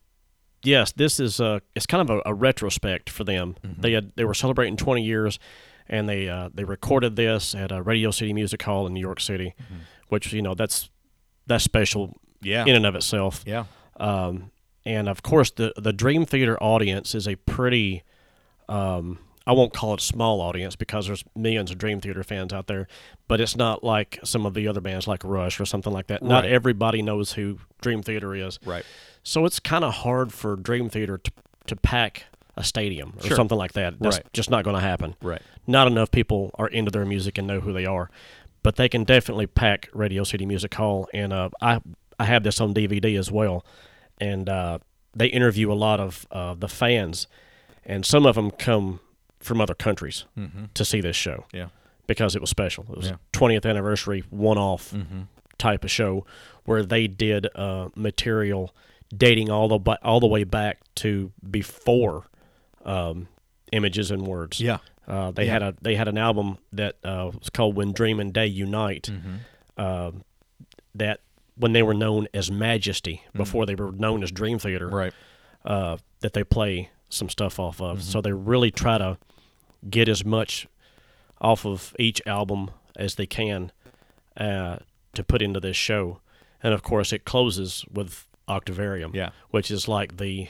[0.63, 3.57] yes, this is uh, it's kind of a, a retrospect for them.
[3.63, 3.81] Mm-hmm.
[3.83, 5.39] They had they were celebrating 20 years,
[5.91, 9.21] and they uh, they recorded this at a Radio City Music Hall in New York
[9.21, 9.55] City,
[10.09, 10.89] which you know that's
[11.47, 12.09] that's special
[12.43, 12.49] Mm-hmm.
[12.49, 13.43] yeah in and of itself.
[13.47, 13.65] yeah
[13.99, 14.51] Um,
[14.87, 18.03] and of course, the the Dream Theater audience is a pretty,
[18.69, 22.67] um, I won't call it small audience because there's millions of Dream Theater fans out
[22.67, 22.87] there,
[23.29, 26.23] but it's not like some of the other bands like Rush or something like that.
[26.23, 28.85] Not everybody knows who Dream Theater is, right
[29.23, 31.31] so it's kind of hard for Dream Theater to
[31.67, 32.25] to pack
[32.61, 33.37] a stadium or Sure.
[33.37, 33.95] something like that.
[34.01, 34.27] That's Right.
[34.33, 35.15] just not going to happen.
[35.23, 38.11] right Not enough people are into their music and know who they are,
[38.63, 41.09] but they can definitely pack Radio City Music Hall.
[41.13, 41.81] And uh, I
[42.19, 43.65] I have this on DVD as well,
[44.21, 44.79] and uh,
[45.17, 47.27] they interview a lot of uh, the fans,
[47.85, 49.01] and some of them come
[49.41, 50.27] from other countries
[50.75, 51.69] to see this show yeah
[52.07, 52.85] because it was special.
[52.91, 53.17] It was Yeah.
[53.33, 55.21] 20th anniversary one-off Mm-hmm.
[55.57, 56.27] type of show
[56.65, 58.75] where they did uh, material
[59.17, 62.27] dating all the all the way back to before
[62.85, 63.29] um,
[63.73, 64.61] images and words.
[64.61, 64.79] yeah
[65.09, 65.53] Uh, they Yeah.
[65.53, 69.11] had a they had an album that uh, was called "When Dream and Day Unite."
[69.13, 69.37] Mm-hmm.
[69.81, 70.25] Um
[70.95, 71.21] that
[71.57, 75.13] when they were known as Majesty before they were known as Dream Theater, right
[75.65, 77.99] uh, that they play some stuff off of.
[77.99, 78.11] Mm-hmm.
[78.11, 79.19] So they really try to
[79.89, 80.67] get as much
[81.41, 83.73] off of each album as they can
[84.37, 84.77] uh,
[85.15, 86.21] to put into this show.
[86.63, 89.31] And of course, it closes with Octavarium, Yeah.
[89.51, 90.49] which is like the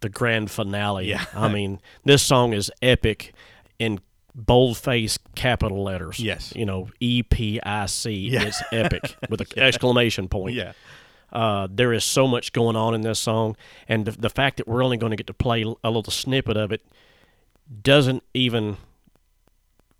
[0.00, 1.06] the grand finale.
[1.08, 1.24] Yeah.
[1.34, 3.32] I mean, this song is epic
[3.78, 4.00] in
[4.34, 6.18] boldface capital letters.
[6.20, 6.52] Yes.
[6.54, 8.12] you know, E P I C.
[8.12, 8.44] Yeah.
[8.44, 10.54] It's epic with an exclamation point.
[10.54, 10.72] yeah
[11.32, 13.56] Uh, there is so much going on in this song,
[13.88, 16.56] and the, the fact that we're only going to get to play a little snippet
[16.56, 16.82] of it
[17.82, 18.76] doesn't even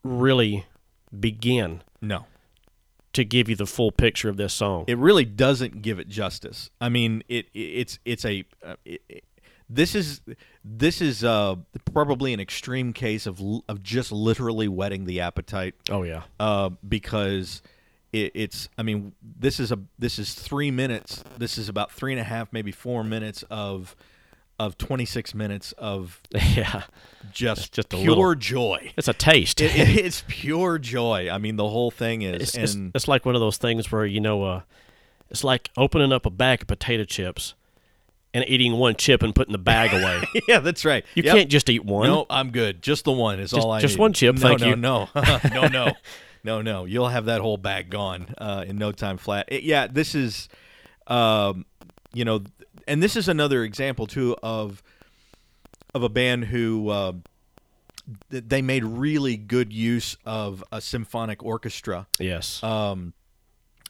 [0.02, 0.66] really
[1.18, 2.24] begin no
[3.12, 4.84] to give you the full picture of this song.
[4.86, 6.70] it really doesn't give it justice.
[6.80, 9.24] I mean, it, it it's it's a uh, it-
[9.72, 10.20] this is
[10.64, 11.54] this is uh,
[11.92, 17.62] probably an extreme case of of just literally whetting the appetite oh yeah, uh, because
[18.12, 21.22] it, it's I mean this is a this is three minutes.
[21.38, 23.94] This is about three and a half, maybe four minutes of
[24.58, 26.82] of twenty six minutes of yeah.
[27.32, 28.92] just just a pure little- joy.
[28.96, 29.60] It's a taste.
[29.60, 31.30] It, it- it's pure joy.
[31.30, 34.04] I mean, the whole thing is, it's, it's, it's like one of those things where
[34.04, 34.60] you know, uh,
[35.30, 37.54] it's like opening up a bag of potato chips
[38.32, 40.22] and eating one chip and putting the bag away.
[40.48, 41.04] yeah, that's right.
[41.14, 41.34] You Yep.
[41.34, 42.06] can't just eat one.
[42.08, 42.80] No, I'm good.
[42.82, 44.00] Just the one is Just- all I just need.
[44.00, 44.76] one chip, No, thank no, you.
[44.76, 45.08] No,
[45.52, 45.92] no, no,
[46.44, 46.84] no, no.
[46.84, 49.46] You'll have that whole bag gone uh, in no time flat.
[49.48, 50.48] It- yeah, this is,
[51.08, 51.66] um,
[52.12, 52.42] you know,
[52.86, 54.82] and this is another example too of
[55.94, 57.12] of a band who uh,
[58.30, 62.62] th- they made really good use of a symphonic orchestra Yes.
[62.62, 63.12] um,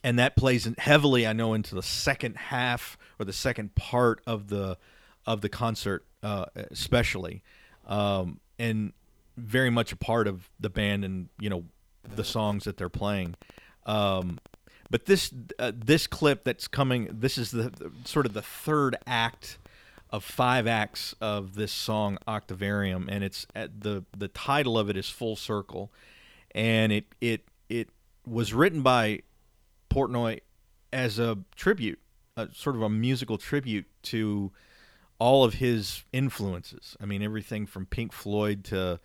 [0.02, 4.48] and that plays heavily, I know, into the second half or the second part of
[4.48, 4.78] the
[5.26, 7.42] of the concert, uh, especially,
[7.86, 8.94] um, and
[9.36, 11.64] very much a part of the band and you know
[12.16, 13.36] the songs that they're playing.
[13.84, 14.40] Um,
[14.88, 18.96] but this uh, this clip that's coming, this is the, the sort of the third
[19.06, 19.58] act
[20.08, 24.96] of five acts of this song Octavarium, and it's at the the title of it
[24.96, 25.92] is Full Circle,
[26.54, 27.90] and it it it
[28.26, 29.20] was written by
[29.90, 30.40] Portnoy
[30.92, 32.00] as a tribute,
[32.40, 34.52] a sort of a musical tribute to
[35.18, 36.96] all of his influences.
[37.00, 39.00] I mean, everything from Pink Floyd to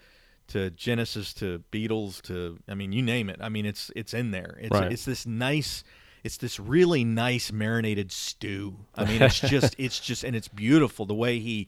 [0.48, 3.38] to Genesis to Beatles to I mean, you name it.
[3.42, 4.58] I mean, it's it's in there.
[4.60, 4.92] It's Right.
[4.92, 5.84] it's this nice
[6.24, 8.78] it's this really nice marinated stew.
[8.96, 11.68] I mean, it's just it's just and it's beautiful the way he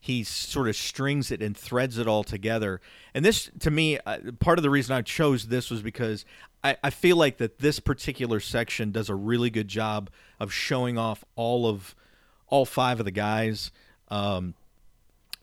[0.00, 2.80] he sort of strings it and threads it all together.
[3.14, 6.24] And this, to me, uh, part of the reason I chose this was because
[6.64, 10.98] I, I feel like that this particular section does a really good job of showing
[10.98, 11.94] off all of
[12.48, 13.72] all five of the guys
[14.08, 14.54] um,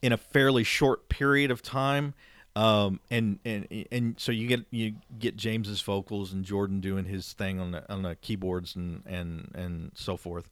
[0.00, 2.14] in a fairly short period of time.
[2.56, 7.32] Um, and, and and so you get you get James's vocals and Jordan doing his
[7.32, 10.50] thing on the on the keyboards and and and so forth.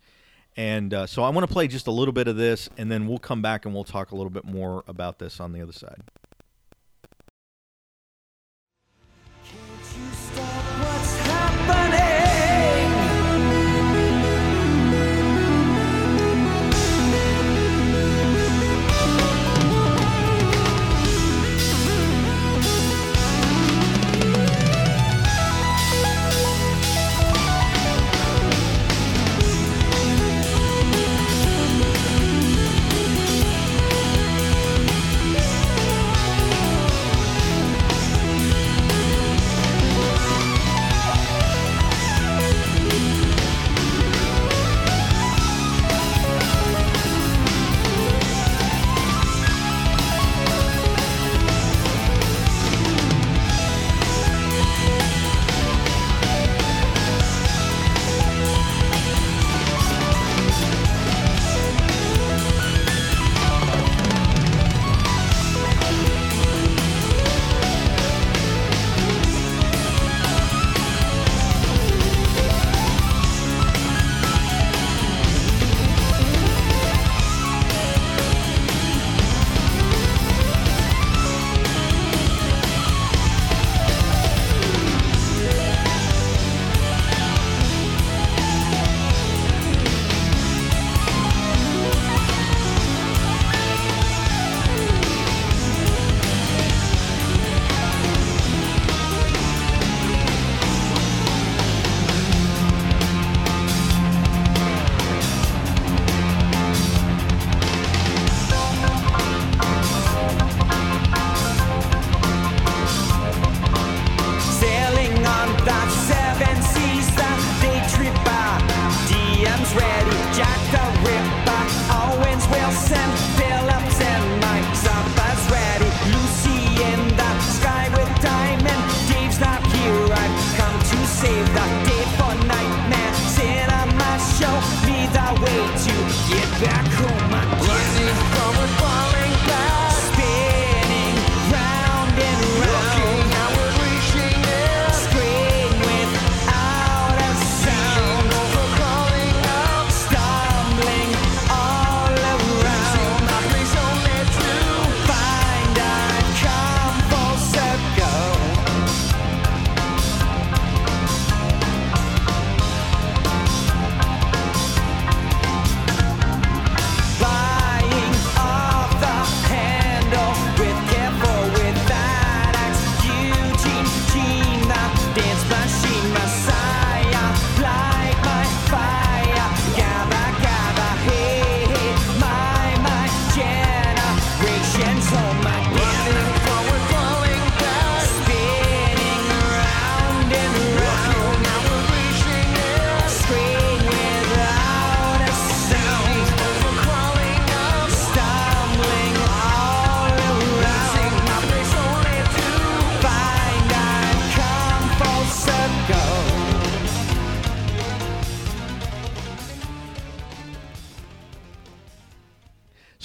[0.56, 3.06] And uh, so I want to play just a little bit of this, and then
[3.06, 5.72] we'll come back and we'll talk a little bit more about this on the other
[5.72, 6.02] side.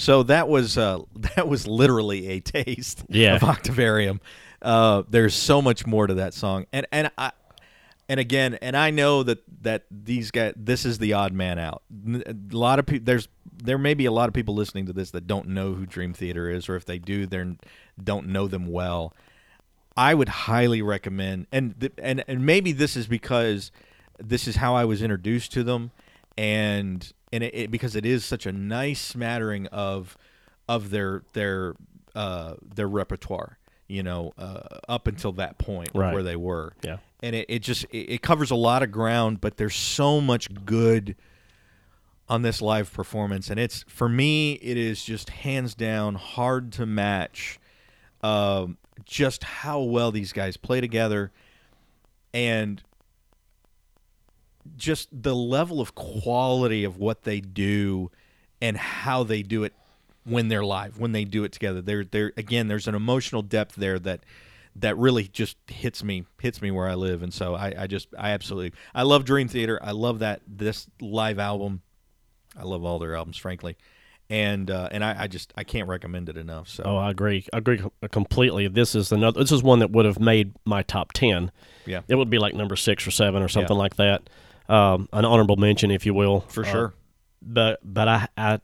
[0.04, 0.98] So that was uh,
[1.34, 3.36] that was literally a taste Yeah.
[3.36, 4.20] of Octavarium.
[4.60, 7.32] Uh, there's so much more to that song, and and I
[8.08, 11.82] and again, and I know that that these guys, this is the odd man out.
[12.26, 13.28] A lot of people, there's
[13.62, 16.12] there may be a lot of people listening to this that don't know who Dream
[16.12, 17.56] Theater is, or if they do, they
[18.02, 19.14] don't know them well.
[19.96, 23.70] I would highly recommend, and th- and and maybe this is because
[24.18, 25.92] this is how I was introduced to them,
[26.36, 30.16] and and it, it because it is such a nice smattering of
[30.68, 31.74] of their their
[32.14, 33.58] uh, their repertoire,
[33.88, 36.14] you know, uh, up until that point Right.
[36.14, 36.98] where they were, Yeah.
[37.22, 40.48] and it, it just it, it covers a lot of ground, but there's so much
[40.64, 41.16] good
[42.28, 46.86] on this live performance, and it's for me, it is just hands down hard to
[46.86, 47.58] match
[48.22, 51.30] um, just how well these guys play together,
[52.32, 52.82] and
[54.76, 58.10] just the level of quality of what they do
[58.60, 59.72] and how they do it
[60.24, 61.82] when they're live, when they do it together.
[61.82, 64.20] There, there again, there's an emotional depth there that
[64.76, 68.08] that really just hits me, hits me where I live, and so I, I just,
[68.18, 69.78] I absolutely, I love Dream Theater.
[69.80, 71.82] I love that this live album.
[72.58, 73.76] I love all their albums, frankly,
[74.28, 76.68] and uh, and I, I just, I can't recommend it enough.
[76.68, 77.46] So Oh, I agree.
[77.52, 78.66] I agree completely.
[78.66, 79.40] This is another.
[79.40, 81.52] This is one that would have made my top ten.
[81.86, 83.82] yeah, It would be like number six or seven or something Yeah.
[83.82, 84.28] like that.
[84.68, 86.94] Um, an honorable mention, if you will, for Uh, sure.
[87.42, 88.60] but but I, I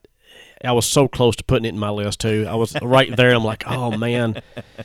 [0.65, 2.47] I was so close to putting it in my list too.
[2.49, 3.33] I was right there.
[3.35, 4.41] I'm like, oh man.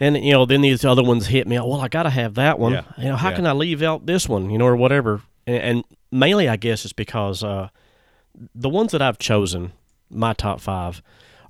[0.00, 1.56] And you know, then these other ones hit me.
[1.56, 2.72] Well, I got to have that one.
[2.72, 2.82] Yeah.
[2.98, 3.36] You know, how Yeah.
[3.36, 4.50] can I leave out this one?
[4.50, 5.22] You know, or whatever.
[5.46, 7.68] And, and mainly, I guess, it's because uh,
[8.56, 9.72] the ones that I've chosen,
[10.10, 11.00] my top five,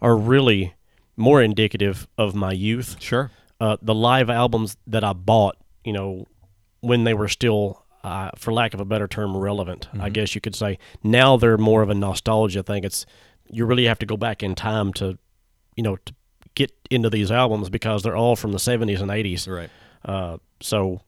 [0.02, 0.74] are really
[1.16, 3.30] more indicative of my youth Sure.
[3.60, 6.26] uh, the live albums that I bought, you know,
[6.80, 10.40] when they were still, uh, for lack of a better term, relevant, I guess you
[10.40, 10.78] could say.
[11.02, 12.84] Now they're more of a nostalgia thing.
[12.84, 13.06] It's
[13.50, 15.18] you really have to go back in time to,
[15.74, 16.14] you know, to
[16.54, 19.48] get into these albums because they're all from the '70s and '80s.
[19.48, 19.70] Right.
[20.04, 21.00] Uh, so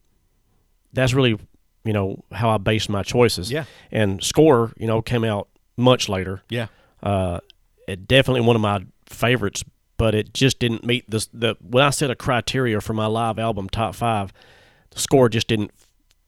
[0.94, 1.38] that's really,
[1.84, 3.52] you know, how I base my choices.
[3.52, 3.64] Yeah.
[3.92, 6.42] And Score, you know, came out much later.
[6.48, 6.68] Yeah.
[7.02, 7.40] Uh,
[7.86, 9.62] it definitely one of my favorites,
[9.98, 13.38] but it just didn't meet the the when I set a criteria for my live
[13.38, 14.32] album top five,
[14.92, 15.72] the score just didn't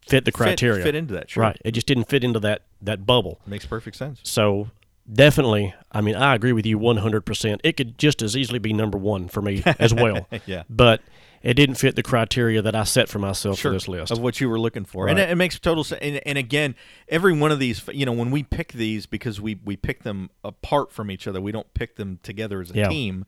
[0.08, 0.76] fit the criteria.
[0.78, 1.30] Fit, fit into that.
[1.30, 1.42] Sure.
[1.42, 3.40] Right, it just didn't fit into that that bubble.
[3.46, 4.20] Makes perfect sense.
[4.24, 4.70] So
[5.10, 7.60] definitely, I mean, I agree with you one hundred percent.
[7.64, 10.26] It could just as easily be number one for me as well.
[10.46, 10.62] Yeah.
[10.68, 11.00] but
[11.40, 14.10] it didn't fit the criteria that I set for myself sure, for this list.
[14.10, 16.00] of what you were looking for, and it, it makes total sense.
[16.02, 16.74] And, and again,
[17.08, 20.30] every one of these, you know, when we pick these because we we pick them
[20.42, 22.88] apart from each other, we don't pick them together as a Yeah.
[22.88, 23.24] team.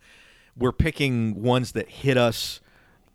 [0.57, 2.61] We're picking ones that hit us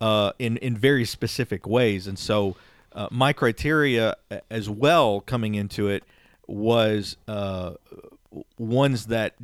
[0.00, 2.56] uh, in in very specific ways, and so
[2.96, 4.16] uh, my criteria
[4.50, 6.02] as well coming into it
[6.48, 7.74] was uh,
[8.58, 9.34] ones that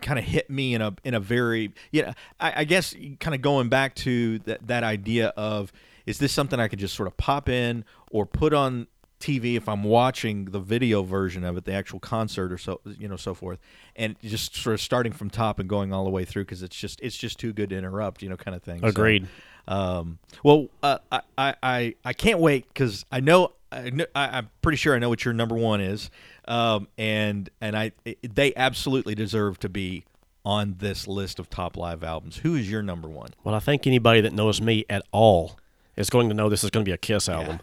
[0.00, 3.42] kind of hit me in a in a very yeah I, I guess kind of
[3.42, 5.72] going back to that that idea of
[6.06, 8.88] is this something I could just sort of pop in or put on
[9.20, 13.06] TV if I'm watching the video version of it the actual concert or so you
[13.06, 13.60] know so forth
[13.94, 16.76] and just sort of starting from top and going all the way through because it's
[16.76, 19.28] just it's just too good to interrupt you know kind of thing So, Agreed.
[19.68, 24.76] Um, well, uh, I, I, I, I can't wait because I know, I I'm pretty
[24.76, 26.10] sure I know what your number one is,
[26.46, 30.04] um, and and I it- they absolutely deserve to be
[30.44, 32.38] on this list of top live albums.
[32.38, 33.30] Who is your number one?
[33.44, 35.58] Well, I think anybody that knows me at all
[35.96, 37.60] is going to know this is going to be a Kiss album.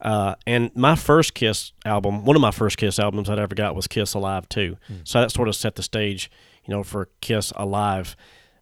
[0.00, 3.74] Uh, and my first Kiss album, one of my first Kiss albums I'd ever got
[3.74, 4.76] was Kiss Alive 2.
[5.04, 6.30] So that sort of set the stage,
[6.64, 8.16] you know, for Kiss Alive,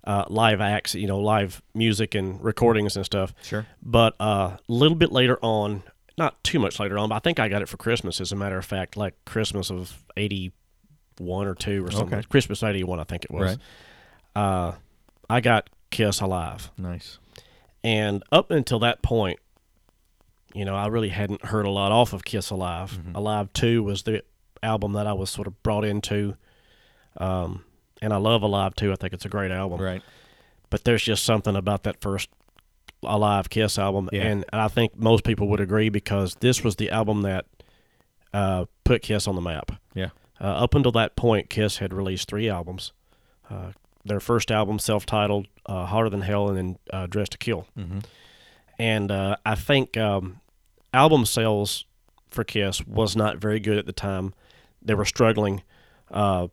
[0.06, 3.34] uh, live acts, you know, live music and recordings and stuff.
[3.42, 3.66] Sure.
[3.82, 5.82] But uh, a little bit later on,
[6.16, 8.36] not too much later on, but I think I got it for Christmas, as a
[8.36, 12.18] matter of fact, like Christmas of 81 or 2 or something.
[12.18, 12.26] Okay.
[12.28, 13.58] Christmas 81, I think it was.
[14.36, 14.42] Right.
[14.42, 14.72] Uh,
[15.28, 16.70] I got Kiss Alive.
[16.76, 17.18] Nice.
[17.82, 19.40] And up until that point,
[20.54, 22.92] you know, I really hadn't heard a lot off of Kiss Alive.
[22.92, 23.16] Mm-hmm.
[23.16, 24.22] Alive 2 was the
[24.62, 26.36] album that I was sort of brought into.
[27.16, 27.64] Um,
[28.04, 28.92] and I love Alive too.
[28.92, 29.80] I think it's a great album.
[29.80, 30.02] Right.
[30.68, 32.28] But there's just something about that first
[33.02, 34.10] Alive Kiss album.
[34.12, 34.22] Yeah.
[34.24, 37.46] And I think most people would agree because this was the album that
[38.32, 39.72] uh, put Kiss on the map.
[39.94, 40.10] Yeah.
[40.40, 42.92] Uh, up until that point, Kiss had released three albums.
[43.48, 43.72] Uh,
[44.04, 48.00] their first album, self-titled, uh, "Hotter Than Hell," and then uh, "Dress to Kill." Mm-hmm.
[48.78, 50.40] And uh, I think um,
[50.92, 51.86] album sales
[52.28, 54.34] for Kiss was not very good at the time.
[54.82, 55.62] They were struggling.
[56.10, 56.48] Uh,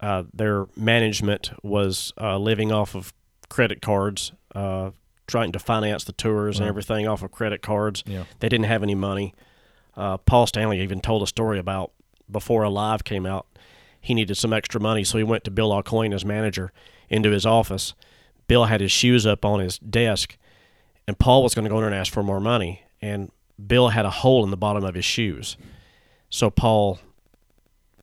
[0.00, 3.12] uh, their management was uh, living off of
[3.48, 4.90] credit cards, uh,
[5.26, 8.04] trying to finance the tours and everything off of credit cards.
[8.06, 8.24] Yeah.
[8.40, 9.34] They didn't have any money.
[9.96, 11.92] Uh, Paul Stanley even told a story about
[12.30, 13.46] before Alive came out.
[14.00, 16.72] he needed some extra money, so he went to Bill Aucoin, his manager,
[17.08, 17.94] into his office.
[18.46, 20.36] Bill had his shoes up on his desk,
[21.08, 23.32] and Paul was going to go in there and ask for more money, and
[23.64, 25.56] Bill had a hole in the bottom of his shoes,
[26.30, 27.00] so Paul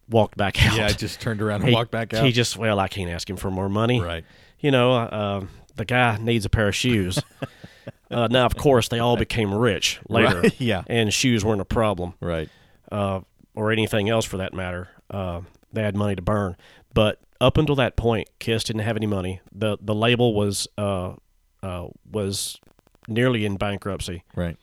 [0.09, 0.77] walked back out.
[0.77, 2.25] Yeah, I just turned around and he, walked back out.
[2.25, 4.25] He just well, I can't ask him for more money, right.
[4.59, 7.19] you know, uh, the guy needs a pair of shoes.
[8.11, 10.83] uh, now, of course, they all became rich later, Right, yeah.
[10.87, 12.49] and shoes weren't a problem, Right.
[12.91, 13.21] uh,
[13.55, 14.89] or anything else for that matter.
[15.09, 16.55] Uh, they had money to burn,
[16.93, 19.41] but up until that point, Kiss didn't have any money.
[19.51, 21.13] the The label was uh,
[21.61, 22.59] uh, was
[23.07, 24.57] nearly in bankruptcy, Right.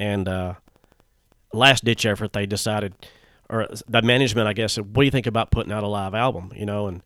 [0.00, 0.54] and uh,
[1.52, 2.94] last ditch effort, they decided,
[3.48, 6.14] or the management, I guess, said, "What do you think about putting out a live
[6.14, 7.02] album?" You know, and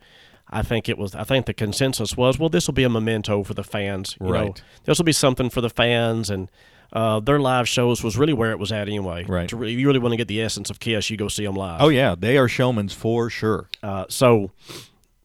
[0.48, 1.14] I think it was.
[1.14, 4.16] I think the consensus was, "Well, this will be a memento for the fans.
[4.20, 4.62] You know, Right.
[4.84, 6.48] this will be something for the fans." And
[6.92, 9.24] uh, their live shows was really where it was at anyway.
[9.24, 9.48] Right.
[9.50, 11.54] To re- you really want to get the essence of Kiss, you go see them
[11.54, 11.80] live.
[11.80, 13.68] Oh yeah, they are showmans for sure.
[13.82, 14.50] Uh, so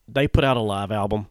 [0.08, 1.26] they put out a live album,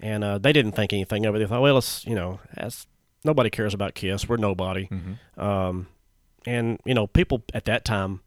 [0.00, 1.38] and uh, they didn't think anything of it.
[1.38, 2.86] They thought, well, it's you know, that's,
[3.24, 4.28] nobody cares about Kiss.
[4.28, 4.88] We're nobody.
[4.88, 5.40] Mm-hmm.
[5.40, 5.86] Um,
[6.46, 8.20] and you know, people at that time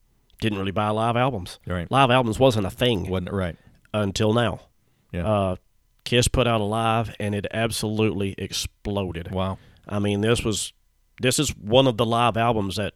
[0.44, 1.60] didn't really buy live albums.
[1.66, 1.90] Right.
[1.90, 3.56] Live albums wasn't a thing Wasn't it right?
[3.94, 4.60] until now.
[5.12, 5.28] Yeah.
[5.28, 5.56] Uh,
[6.04, 9.32] Kiss put out a live, and it absolutely exploded.
[9.32, 9.58] wow.
[9.88, 10.74] I mean, this was
[11.22, 12.94] this is one of the live albums that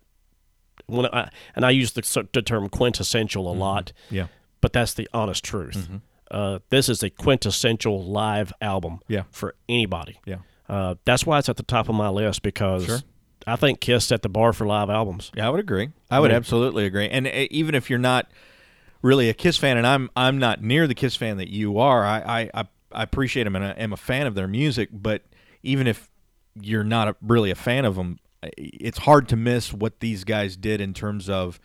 [0.87, 4.27] when I and I use the, the term quintessential a lot Yeah.
[4.61, 5.89] but that's the honest truth.
[6.31, 9.23] Uh, this is a quintessential live album Yeah.
[9.31, 10.19] for anybody.
[10.25, 10.37] Yeah.
[10.69, 12.99] Uh, that's why it's at the top of my list because Sure.
[13.47, 15.31] I think Kiss set the bar for live albums.
[15.35, 15.89] Yeah, I would agree.
[16.11, 17.07] I would mean- absolutely agree.
[17.07, 18.29] And uh, even if you're not
[19.01, 22.05] really a Kiss fan, and I'm I'm not near the Kiss fan that you are,
[22.05, 24.89] I I, I, I appreciate them and I am a fan of their music.
[24.91, 25.23] But
[25.63, 26.09] even if
[26.59, 28.19] you're not a, really a fan of them,
[28.57, 31.59] it's hard to miss what these guys did in terms of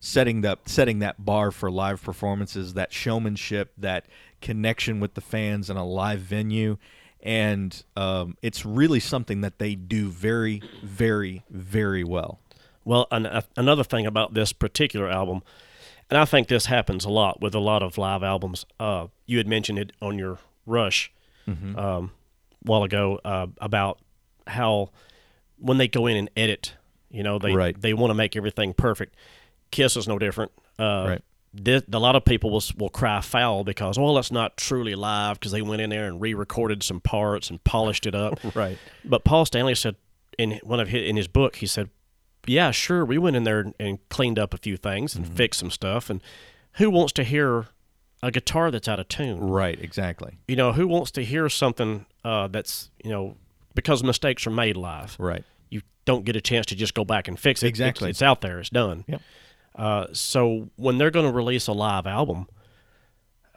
[0.00, 4.06] setting the setting that bar for live performances, that showmanship, that
[4.40, 6.78] connection with the fans in a live venue.
[7.22, 12.38] And um, it's really something that they do very, very, very well.
[12.84, 15.42] Well, an, a, another thing about this particular album,
[16.08, 18.64] and I think this happens a lot with a lot of live albums.
[18.80, 21.10] Uh, you had mentioned it on your Rush
[21.48, 21.78] Mm-hmm.
[21.78, 22.10] um,
[22.64, 23.98] a while ago uh, about
[24.46, 24.90] how
[25.58, 26.74] when they go in and edit,
[27.10, 27.80] you know, they Right.
[27.80, 29.16] they want to make everything perfect.
[29.70, 30.52] Kiss is no different.
[30.78, 31.22] Uh, Right.
[31.56, 35.52] A lot of people will, will cry foul because, well, it's not truly live because
[35.52, 38.38] they went in there and re-recorded some parts and polished it up.
[38.54, 38.78] Right.
[39.04, 39.96] But Paul Stanley said
[40.38, 41.90] in one of his, in his book, he said,
[42.46, 45.70] "Yeah, sure, we went in there and cleaned up a few things and fixed some
[45.70, 46.10] stuff.
[46.10, 46.22] And
[46.74, 47.66] who wants to hear
[48.22, 49.40] a guitar that's out of tune?
[49.40, 49.78] Right.
[49.80, 50.38] Exactly.
[50.48, 53.36] You know, who wants to hear something uh, that's you know
[53.74, 55.16] because mistakes are made live.
[55.18, 55.44] Right.
[55.70, 57.66] You don't get a chance to just go back and fix it.
[57.66, 58.10] It's- Exactly.
[58.10, 58.58] it's, out there.
[58.60, 59.04] It's done.
[59.06, 59.20] Yep.
[59.78, 62.46] Uh, so when they're going to release a live album,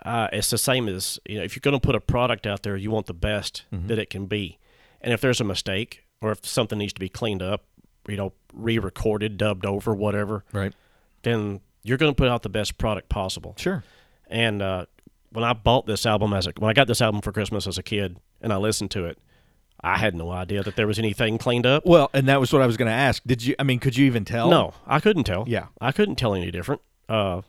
[0.03, 2.63] uh, it's the same as you know if you're going to put a product out
[2.63, 3.87] there, you want the best Mm-hmm.
[3.87, 4.57] that it can be.
[5.01, 7.65] And if there's a mistake or if something needs to be cleaned up,
[8.07, 10.73] you know, re-recorded, dubbed over, whatever, Right.
[11.23, 13.55] then you're going to put out the best product possible.
[13.57, 13.83] Sure.
[14.27, 14.85] And uh,
[15.31, 17.77] when I bought this album as a when I got this album for Christmas as
[17.79, 19.17] a kid and I listened to it,
[19.83, 21.85] I had no idea that there was anything cleaned up.
[21.85, 23.23] Well, and that was what I was going to ask.
[23.25, 23.55] Did you?
[23.57, 24.49] I mean, could you even tell?
[24.49, 25.45] No, I couldn't tell.
[25.47, 25.67] Yeah.
[25.79, 26.81] I couldn't tell any different.
[27.09, 27.41] Uh,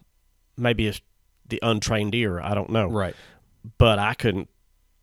[0.57, 1.01] maybe it's
[1.49, 2.41] the untrained ear.
[2.41, 2.89] I don't know.
[2.89, 3.15] Right.
[3.79, 4.49] But I couldn't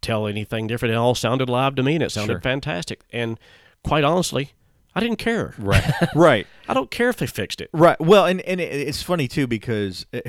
[0.02, 0.94] tell anything different.
[0.94, 2.42] It all sounded live to me, and it sounded Sure.
[2.42, 3.02] fantastic.
[3.12, 3.40] And
[3.84, 4.54] quite honestly,
[4.96, 5.54] I didn't care.
[5.60, 5.84] Right.
[6.16, 6.48] right.
[6.68, 7.70] I don't care if they fixed it.
[7.74, 8.00] Right.
[8.02, 10.06] Well, and and it, it's funny too because.
[10.14, 10.22] uh,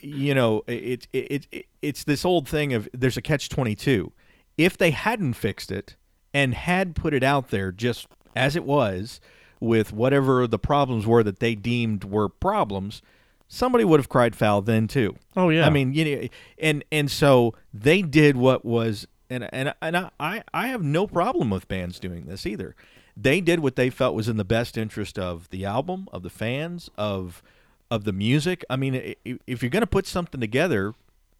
[0.00, 3.74] you know, it, it it it it's this old thing of there's a catch twenty
[3.74, 4.12] two.
[4.56, 5.96] If they hadn't fixed it
[6.32, 8.06] and had put it out there just
[8.36, 9.20] as it was,
[9.60, 13.00] with whatever the problems were that they deemed were problems,
[13.48, 15.16] somebody would have cried foul then too.
[15.36, 15.66] Oh, yeah.
[15.66, 16.28] I mean, you know,
[16.58, 21.50] and and so they did what was, and and and I I have no problem
[21.50, 22.76] with bands doing this either.
[23.16, 26.30] They did what they felt was in the best interest of the album, of the
[26.30, 27.42] fans, of
[27.90, 28.64] of the music.
[28.68, 30.94] I mean, if you're going to put something together,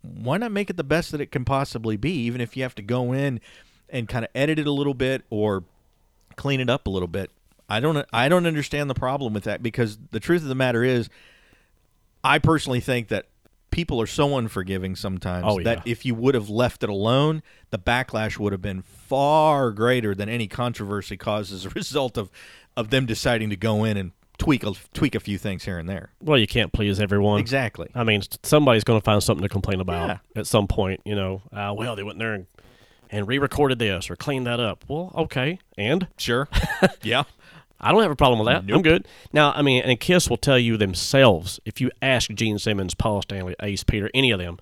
[0.04, 2.74] why not make it the best that it can possibly be, even if you have
[2.74, 3.40] to go in
[3.88, 5.64] and kind of edit it a little bit or
[6.36, 7.30] clean it up a little bit.
[7.68, 10.84] I don't I don't understand the problem with that because the truth of the matter
[10.84, 11.08] is
[12.22, 13.26] I personally think that
[13.70, 15.64] people are so unforgiving sometimes Oh, yeah.
[15.76, 20.14] that if you would have left it alone, the backlash would have been far greater
[20.14, 22.30] than any controversy caused as a result of
[22.76, 25.88] of them deciding to go in and tweak a, tweak a few things here and
[25.88, 26.10] there.
[26.20, 27.40] Well, you can't please everyone.
[27.40, 27.88] Exactly.
[27.94, 30.18] I mean, somebody's going to find something to complain about Yeah.
[30.40, 31.00] at some point.
[31.04, 32.46] You know, uh, well, they went there and,
[33.10, 34.84] and re-recorded this or cleaned that up.
[34.88, 36.48] Well, okay, and Sure.
[37.02, 37.24] yeah.
[37.80, 38.72] I don't have a problem with that.
[38.72, 39.06] I'm good.
[39.32, 43.20] Now, I mean, and Kiss will tell you themselves if you ask Gene Simmons, Paul
[43.22, 44.58] Stanley, Ace, Peter, any of them,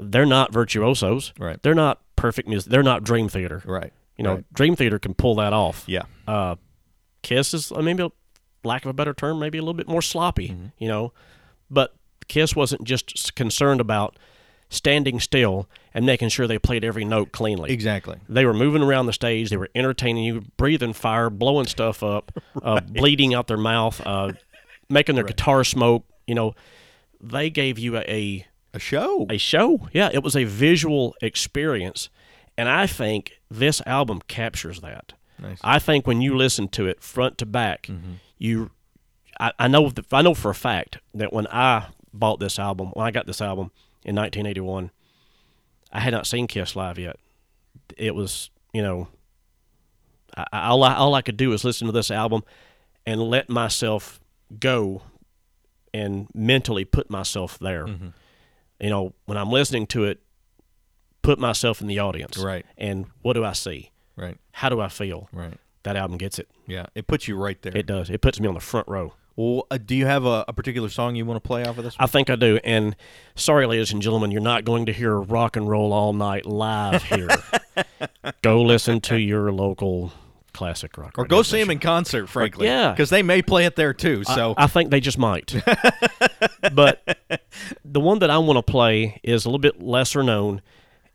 [0.00, 1.34] they're not virtuosos.
[1.38, 1.62] Right.
[1.62, 2.70] They're not perfect music.
[2.70, 3.62] They're not Dream Theater.
[3.66, 3.92] Right.
[4.16, 4.52] You know, Right.
[4.54, 5.84] Dream Theater can pull that off.
[5.86, 6.04] Yeah.
[6.26, 6.56] Uh,
[7.22, 8.08] Kiss is maybe, a,
[8.66, 10.48] lack of a better term, maybe a little bit more sloppy.
[10.48, 10.66] Mm-hmm.
[10.78, 11.12] You know,
[11.70, 11.94] but
[12.28, 14.18] Kiss wasn't just concerned about
[14.68, 17.70] standing still and making sure they played every note cleanly.
[17.72, 18.16] Exactly.
[18.28, 19.48] They were moving around the stage.
[19.50, 22.32] They were entertaining you, breathing fire, blowing stuff up,
[22.62, 24.32] uh, bleeding out their mouth, uh,
[24.88, 26.04] making their guitar smoke.
[26.26, 26.54] You know,
[27.20, 29.26] they gave you a, a A show.
[29.30, 29.88] a show.
[29.92, 32.10] Yeah, it was a visual experience,
[32.58, 35.12] and I think this album captures that.
[35.38, 35.58] Nice.
[35.62, 37.88] I think when you listen to it front to back,
[38.38, 38.70] you,
[39.40, 42.88] I, I know, th- I know for a fact that when I bought this album,
[42.94, 43.70] when I got this album
[44.04, 44.90] in 1981,
[45.92, 47.16] I had not seen Kiss live yet.
[47.96, 49.08] It was, you know,
[50.36, 52.42] I, I- all I, all I could do was listen to this album
[53.06, 54.20] and let myself
[54.58, 55.02] go
[55.94, 57.86] and mentally put myself there.
[57.86, 58.08] Mm-hmm.
[58.80, 60.20] You know, when I'm listening to it,
[61.22, 62.36] put myself in the audience.
[62.36, 62.66] Right.
[62.76, 63.90] And what do I see?
[64.16, 64.36] Right.
[64.52, 65.28] How do I feel?
[65.32, 65.54] Right.
[65.84, 66.48] That album gets it.
[66.66, 66.86] Yeah.
[66.94, 67.76] It puts you right there.
[67.76, 68.10] It does.
[68.10, 69.14] It puts me on the front row.
[69.36, 71.84] well, uh, do you have a, a particular song you want to play off of
[71.84, 71.96] this?
[71.98, 72.58] I think I do.
[72.64, 72.96] And
[73.34, 77.02] sorry, ladies and gentlemen, you're not going to hear rock and roll all night live
[77.04, 77.28] here.
[78.42, 80.12] go listen to your local
[80.52, 81.18] classic rock.
[81.18, 82.66] or go see them in concert, frankly.
[82.66, 82.90] yeah.
[82.90, 84.24] Because they may play it there too.
[84.24, 85.54] So I think they just might.
[86.72, 87.18] but
[87.84, 90.62] the one that I want to play is a little bit lesser known,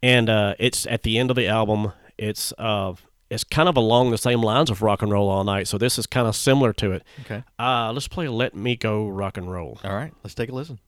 [0.03, 1.91] and uh, it's at the end of the album.
[2.19, 2.94] It's uh,
[3.31, 5.97] it's kind of along the same lines of Rock and Roll All Night, so this
[5.97, 7.03] is kind of similar to it.
[7.21, 7.43] okay.
[7.57, 10.13] Uh, let's play "Let Me Go Rock and Roll." All right.
[10.23, 10.79] Let's take a listen.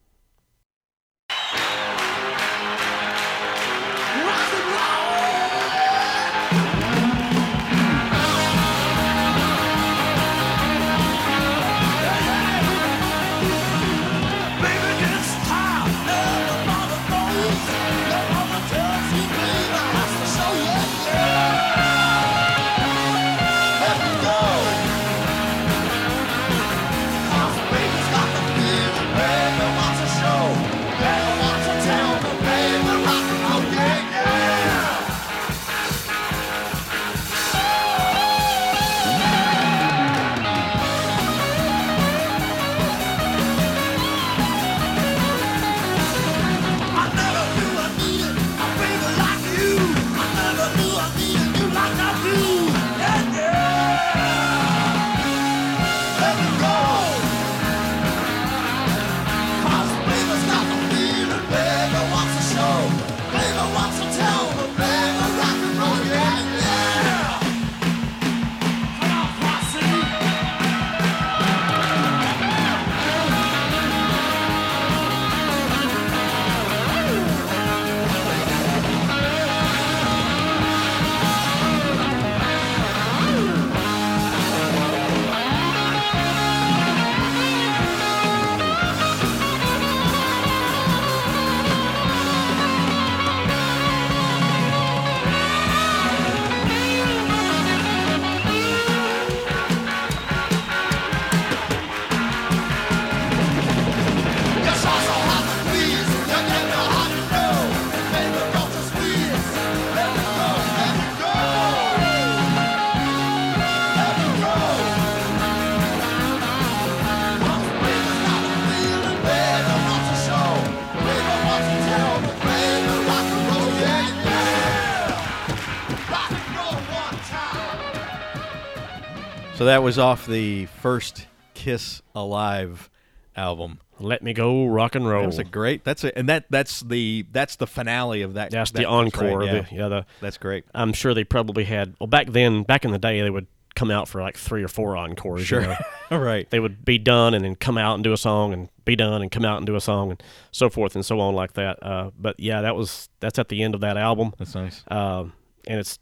[129.63, 132.89] So that was off the first Kiss Alive
[133.33, 133.79] album.
[133.97, 135.23] Let me go rock and roll.
[135.23, 135.85] That's a great.
[135.85, 138.51] That's a and that that's the that's the finale of that.
[138.51, 139.39] That's that- the encore.
[139.39, 139.83] right, the- yeah.
[139.83, 140.65] yeah, the That's great.
[140.75, 141.95] I'm sure they probably had.
[141.97, 144.67] Well, back then, back in the day, they would come out for like three or
[144.67, 145.39] four encores.
[145.39, 145.61] you Sure.
[145.61, 145.77] know.
[146.11, 146.49] All right.
[146.49, 149.21] they would be done and then come out and do a song and be done
[149.21, 150.21] and come out and do a song and
[150.51, 151.81] so forth and so on like that.
[151.81, 154.83] Uh, but yeah, that was that's at the end of that album, That's nice.
[154.89, 155.31] um,
[155.65, 155.99] and it's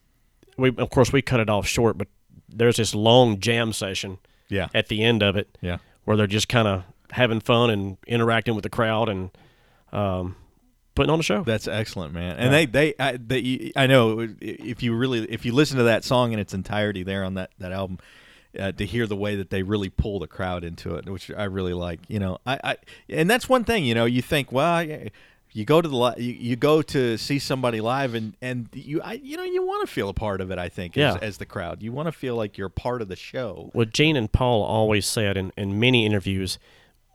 [0.58, 2.08] we of course we cut it off short, but
[2.54, 4.18] there's this long jam session
[4.50, 4.68] Yeah.
[4.74, 5.78] at the end of it Yeah.
[6.06, 9.30] where they're just kind of having fun and interacting with the crowd and
[9.92, 10.36] um,
[10.96, 11.44] putting on a show.
[11.44, 12.38] That's excellent, man.
[12.38, 16.04] And they they I, they I know if you really if you listen to that
[16.04, 18.00] song in its entirety there on that that album.
[18.60, 21.46] Uh, to hear the way that they really pull the crowd into it, which I
[21.46, 22.76] really like, you know, I, I
[23.08, 25.10] and that's one thing, you know, you think, well, I,
[25.54, 29.02] You go to the li- you, you go to see somebody live and and you
[29.02, 30.58] I, you know you want to feel a part of it.
[30.58, 31.16] I think Yeah.
[31.16, 33.70] as, as the crowd, you want to feel like you're part of the show.
[33.74, 36.58] what Gene and Paul always said in, in many interviews,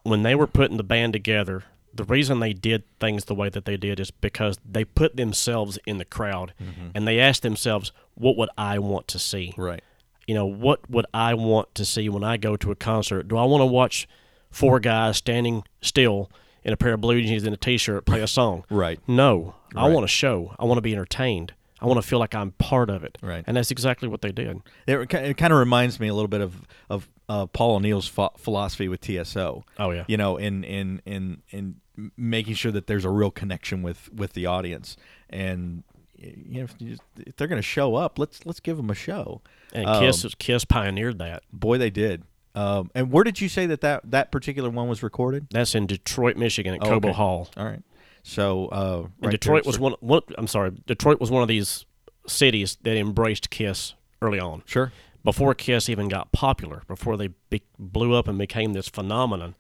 [0.02, 1.64] when they were putting the band together,
[1.94, 5.78] the reason they did things the way that they did is because they put themselves
[5.86, 6.88] in the crowd mm-hmm.
[6.94, 9.54] and they asked themselves, what would I want to see?
[9.56, 9.82] Right.
[10.26, 13.28] You know, what would I want to see when I go to a concert?
[13.28, 14.06] Do I want to watch
[14.50, 16.30] four guys standing still
[16.66, 18.64] in a pair of blue jeans and a t-shirt play a song?
[18.68, 19.01] Right.
[19.09, 20.55] No, I want a show.
[20.59, 21.55] I want to be entertained.
[21.80, 23.16] I want to feel like I'm part of it.
[23.22, 23.44] Right.
[23.47, 24.60] And that's exactly what they did.
[24.86, 28.30] It, it kind of reminds me a little bit of of uh, Paul O'Neill's ph-
[28.38, 29.64] philosophy with TSO.
[29.78, 30.05] Oh, yeah.
[30.09, 31.76] You know, in in in in
[32.16, 34.97] making sure that there's a real connection with with the audience,
[35.30, 35.82] and
[36.18, 38.88] you know, if, you just, if they're going to show up, let's let's give them
[38.90, 39.43] a show.
[39.74, 41.43] And Um, Kiss Kiss pioneered that.
[41.52, 42.22] boy, they did.
[42.56, 45.46] Um, and where did you say that, that that particular one was recorded?
[45.50, 47.16] That's in Detroit, Michigan, at Oh, Cobo okay.
[47.16, 47.48] Hall.
[47.56, 47.82] All right.
[48.22, 50.22] So uh, And Detroit there, was one, one.
[50.36, 51.84] I'm sorry, Detroit was one of these
[52.26, 54.62] cities that embraced Kiss early on.
[54.66, 54.90] Sure.
[55.22, 59.54] Before Kiss even got popular, before they be, blew up and became this phenomenon,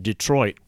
[0.00, 0.58] Detroit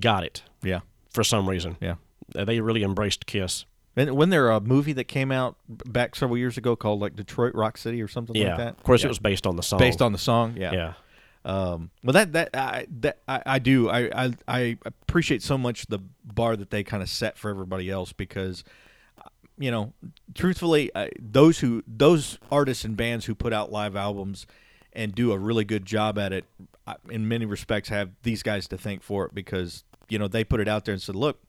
[0.00, 0.80] got it Yeah.
[1.10, 1.76] for some reason.
[1.80, 1.96] Yeah.
[2.34, 3.64] They really embraced Kiss.
[3.96, 7.54] And when there a movie that came out back several years ago called like Detroit
[7.54, 8.68] Rock City or something Yeah, like that.
[8.78, 9.06] of course Yeah.
[9.06, 9.78] it was based on the song.
[9.78, 10.56] based on the song.
[10.56, 10.72] Yeah.
[10.72, 10.92] yeah.
[11.44, 15.86] Um, well, that that I that I, I do I, I I appreciate so much
[15.88, 18.62] the bar that they kind of set for everybody else because,
[19.58, 19.92] you know,
[20.34, 24.46] truthfully, I, those who those artists and bands who put out live albums
[24.92, 26.44] and do a really good job at it,
[26.86, 30.44] I- in many respects, have these guys to thank for it because you know they
[30.44, 31.40] put it out there and said, look,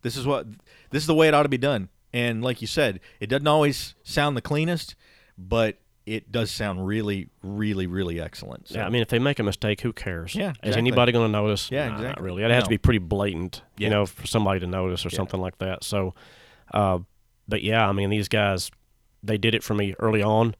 [0.00, 0.46] this is what
[0.90, 1.90] this is the way it ought to be done.
[2.12, 4.94] And like you said, it doesn't always sound the cleanest,
[5.38, 8.68] but it does sound really, really, really excellent.
[8.68, 8.74] So.
[8.74, 10.34] Yeah, I mean, if they make a mistake, who cares?
[10.34, 11.70] Yeah, Is anybody going to notice?
[11.70, 12.24] Yeah, Nah, Not exactly.
[12.24, 12.42] really.
[12.42, 12.64] It has No.
[12.64, 13.86] to be pretty blatant, Yeah.
[13.86, 15.16] you know, for somebody to notice or Yeah.
[15.16, 15.84] something like that.
[15.84, 16.14] So,
[16.74, 16.98] uh,
[17.48, 18.70] but yeah, I mean, these guys,
[19.22, 20.54] they did it for me early on.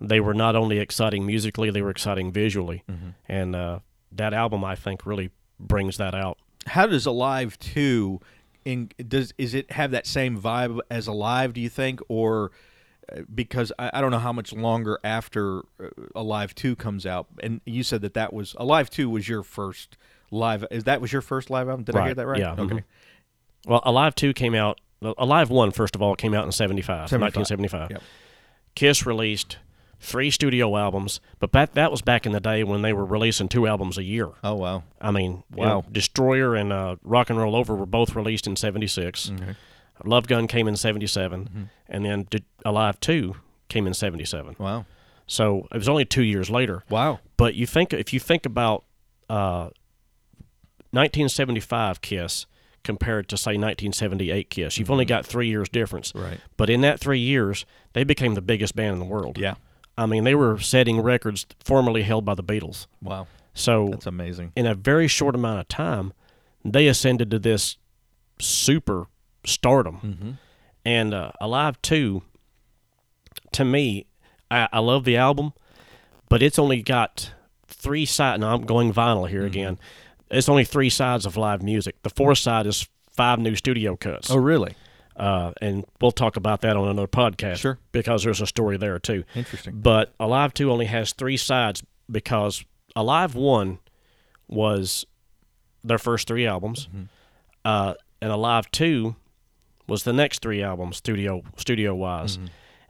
[0.00, 2.82] They were not only exciting musically, they were exciting visually.
[2.90, 3.08] Mm-hmm.
[3.28, 3.80] And uh,
[4.12, 5.30] that album, I think, really
[5.60, 6.38] brings that out.
[6.66, 8.20] how does Alive two
[8.68, 11.52] in does is it have that same vibe as Alive?
[11.54, 12.50] Do you think, or
[13.10, 17.26] uh, because I, I don't know how much longer after uh, Alive two comes out,
[17.42, 19.96] and you said that that was Alive two was your first
[20.30, 20.64] live.
[20.70, 21.84] Is that was your first live album?
[21.84, 22.38] Did I hear that right?
[22.40, 22.62] yeah, Okay.
[22.76, 22.84] mhm.
[23.66, 27.36] Well, Alive 2 came out, Alive 1, first of all, came out in 75, 75.
[27.36, 27.90] 1975.
[27.90, 28.02] Yep.
[28.76, 29.58] Kiss released
[30.00, 33.48] three studio albums, but that, that was back in the day when they were releasing
[33.48, 34.28] two albums a year.
[34.44, 34.84] Oh wow.
[35.00, 35.66] I mean, you Wow.
[35.68, 39.32] know, Destroyer and uh, Rock and Roll Over were both released in 76.
[40.04, 43.34] Love Gun came in 77, and then D- Alive 2
[43.68, 44.54] came in 77.
[44.58, 44.86] Wow.
[45.26, 46.84] So it was only two years later.
[46.88, 47.18] Wow.
[47.36, 48.84] But you think if you think about
[49.28, 49.70] uh,
[50.92, 52.46] 1975 Kiss
[52.84, 56.12] compared to say 1978 Kiss, you've only got three years difference.
[56.12, 56.24] Mm-hmm.
[56.26, 56.40] Right.
[56.56, 59.36] But in that three years, they became the biggest band in the world.
[59.38, 59.54] Yeah.
[59.98, 62.86] I mean, they were setting records formerly held by the Beatles.
[63.02, 63.26] Wow.
[63.52, 64.52] So That's amazing.
[64.56, 66.12] in a very short amount of time,
[66.64, 67.76] they ascended to this
[68.40, 69.06] super
[69.44, 69.96] stardom.
[69.96, 70.30] Mm-hmm.
[70.84, 72.22] And uh, Alive 2,
[73.52, 74.06] to me,
[74.50, 75.52] I, I love the album,
[76.28, 77.32] but it's only got
[77.66, 78.40] three sides.
[78.40, 79.32] Now I'm going vinyl Mm-hmm.
[79.32, 79.78] here again.
[80.30, 81.96] It's only three sides of live music.
[82.02, 84.30] The fourth side is five new studio cuts.
[84.30, 84.74] Oh really?
[85.18, 87.56] Uh, and we'll talk about that on another podcast.
[87.56, 87.78] Sure.
[87.92, 89.24] Because there's a story there too.
[89.34, 89.80] Interesting.
[89.80, 92.64] But Alive 2 only has three sides because
[92.94, 93.78] Alive 1
[94.46, 95.04] was
[95.82, 96.88] their first three albums.
[97.64, 99.16] Uh, and Alive 2
[99.88, 102.38] was the next three albums, studio studio wise.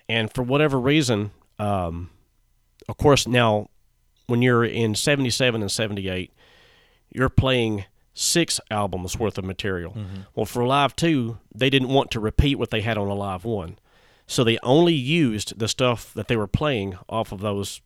[0.08, 2.10] And for whatever reason, um,
[2.88, 3.68] of course, now
[4.26, 6.32] when you're in 77 and 78,
[7.10, 7.84] you're playing
[8.18, 9.92] six albums worth of material.
[9.92, 10.22] Mm-hmm.
[10.34, 13.78] Well, for Alive 2, they didn't want to repeat what they had on Alive 1.
[14.26, 17.80] So they only used the stuff that they were playing off of those,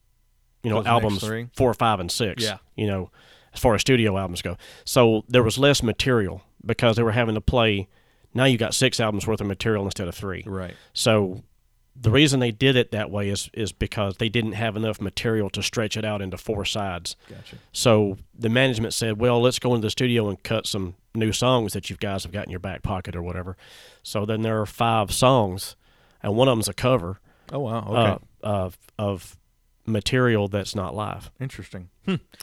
[0.62, 2.42] you know, Those albums four, five, and six.
[2.42, 2.58] Yeah.
[2.76, 3.10] You know,
[3.52, 4.56] as far as studio albums go.
[4.84, 7.88] So there was less material because they were having to play.
[8.32, 10.42] Now you got six albums worth of material instead of three.
[10.46, 10.74] Right.
[10.94, 11.42] So
[11.94, 15.50] the reason they did it that way is is because they didn't have enough material
[15.50, 17.16] to stretch it out into four sides.
[17.28, 17.56] Gotcha.
[17.72, 21.74] So the management said, "Well, let's go into the studio and cut some new songs
[21.74, 23.56] that you guys have got in your back pocket or whatever."
[24.02, 25.76] So then there are five songs,
[26.22, 27.20] and one of them's a cover
[27.52, 27.78] Oh wow.
[27.88, 28.24] Okay.
[28.42, 29.36] uh, of of
[29.84, 31.30] material that's not live.
[31.40, 31.88] Interesting.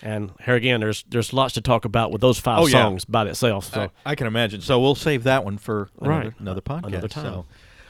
[0.04, 2.84] And here again, there's there's lots to talk about with those five Oh, yeah.
[2.84, 3.66] songs by itself.
[3.74, 4.62] So I, I can imagine.
[4.62, 6.40] So we'll save that one for another, Right.
[6.40, 6.86] another podcast.
[6.88, 7.24] Another time.
[7.34, 7.46] So.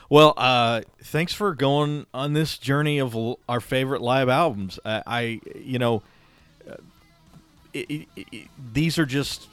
[0.10, 4.80] Well, uh, thanks for going on this journey of l- our favorite live albums.
[4.84, 6.02] Uh, I, you know,
[6.68, 6.76] uh,
[7.74, 9.48] it, it, it, these are just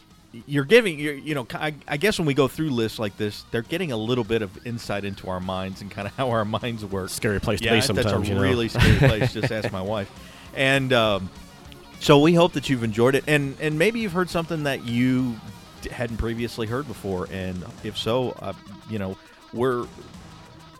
[0.46, 3.44] you're giving you're, you know I, I guess when we go through lists like this
[3.50, 6.44] they're getting a little bit of insight into our minds and kind of how our
[6.44, 8.42] minds work Scary place to yeah, be that's sometimes, a you know.
[8.42, 10.10] really scary place just ask my wife
[10.54, 11.30] and um,
[12.00, 15.36] so we hope that you've enjoyed it and and maybe you've heard something that you
[15.90, 18.52] hadn't previously heard before and if so uh,
[18.90, 19.16] you know
[19.54, 19.86] we're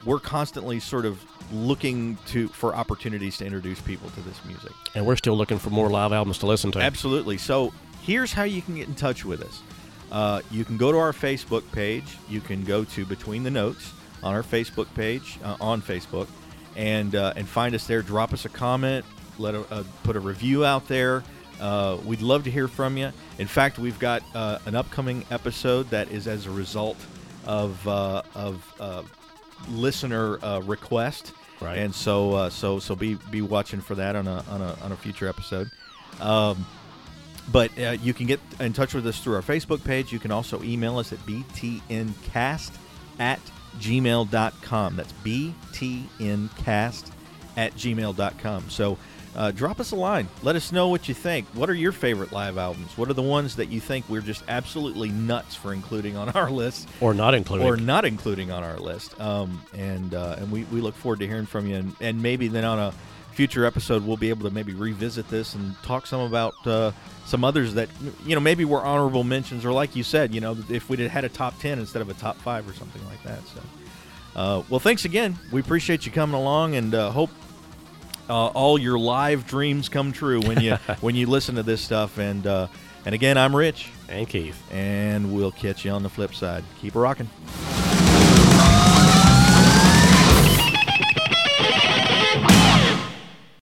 [0.07, 1.23] we're constantly sort of
[1.53, 5.71] looking to for opportunities to introduce people to this music And we're still looking for
[5.71, 6.81] more live albums to listen to.
[6.81, 7.37] Absolutely.
[7.39, 7.73] So
[8.03, 9.61] here's how you can get in touch with us.
[10.11, 12.17] Uh, you can go to our Facebook page.
[12.29, 13.93] You can go to Between the Notes
[14.23, 16.29] on our Facebook page uh, on Facebook,
[16.77, 18.03] and uh, and find us there.
[18.03, 19.05] Drop us a comment.
[19.39, 21.23] Let a, put a review out there.
[21.61, 23.11] Uh, we'd love to hear from you.
[23.39, 26.97] In fact, we've got uh, an upcoming episode that is as a result
[27.47, 29.03] of uh, of uh,
[29.69, 31.33] listener uh, request.
[31.61, 31.79] Right.
[31.79, 34.93] And so uh, so so be be watching for that on a on a on
[34.93, 35.71] a future episode.
[36.21, 36.67] Um,
[37.51, 40.13] but uh, you can get in touch with us through our Facebook page.
[40.13, 42.73] You can also email us at btncast
[43.19, 43.41] at
[43.79, 44.97] gmail.com.
[44.97, 47.11] That's btncast
[47.57, 48.71] at gmail.com.
[48.71, 48.99] So
[49.37, 50.29] uh, drop us a line.
[50.43, 51.47] Let us know what you think.
[51.49, 52.97] What are your favorite live albums?
[52.97, 56.51] What are the ones that you think we're just absolutely nuts for including on our
[56.51, 56.89] list?
[57.01, 57.67] or not including.
[57.67, 59.19] or not including on our list.
[59.21, 61.77] Um, and uh, and we, we look forward to hearing from you.
[61.77, 62.95] And, and maybe then on a
[63.33, 66.91] future episode, we'll be able to maybe revisit this and talk some about uh,
[67.27, 67.91] some others that,
[68.25, 69.67] you know, maybe were honorable mentions.
[69.67, 72.15] Or like you said, you know, if we'd had a top 10 instead of a
[72.15, 73.41] top five or something like that.
[73.49, 73.61] So,
[74.35, 75.39] uh, well, thanks again.
[75.53, 77.31] We appreciate you coming along and uh, hope.
[78.29, 82.19] Uh, all your live dreams come true when you when you listen to this stuff
[82.19, 82.67] and uh,
[83.05, 84.61] and again I'm Rich and Keith.
[84.73, 86.65] and we'll catch you on the flip side.
[86.81, 87.29] Keep rocking.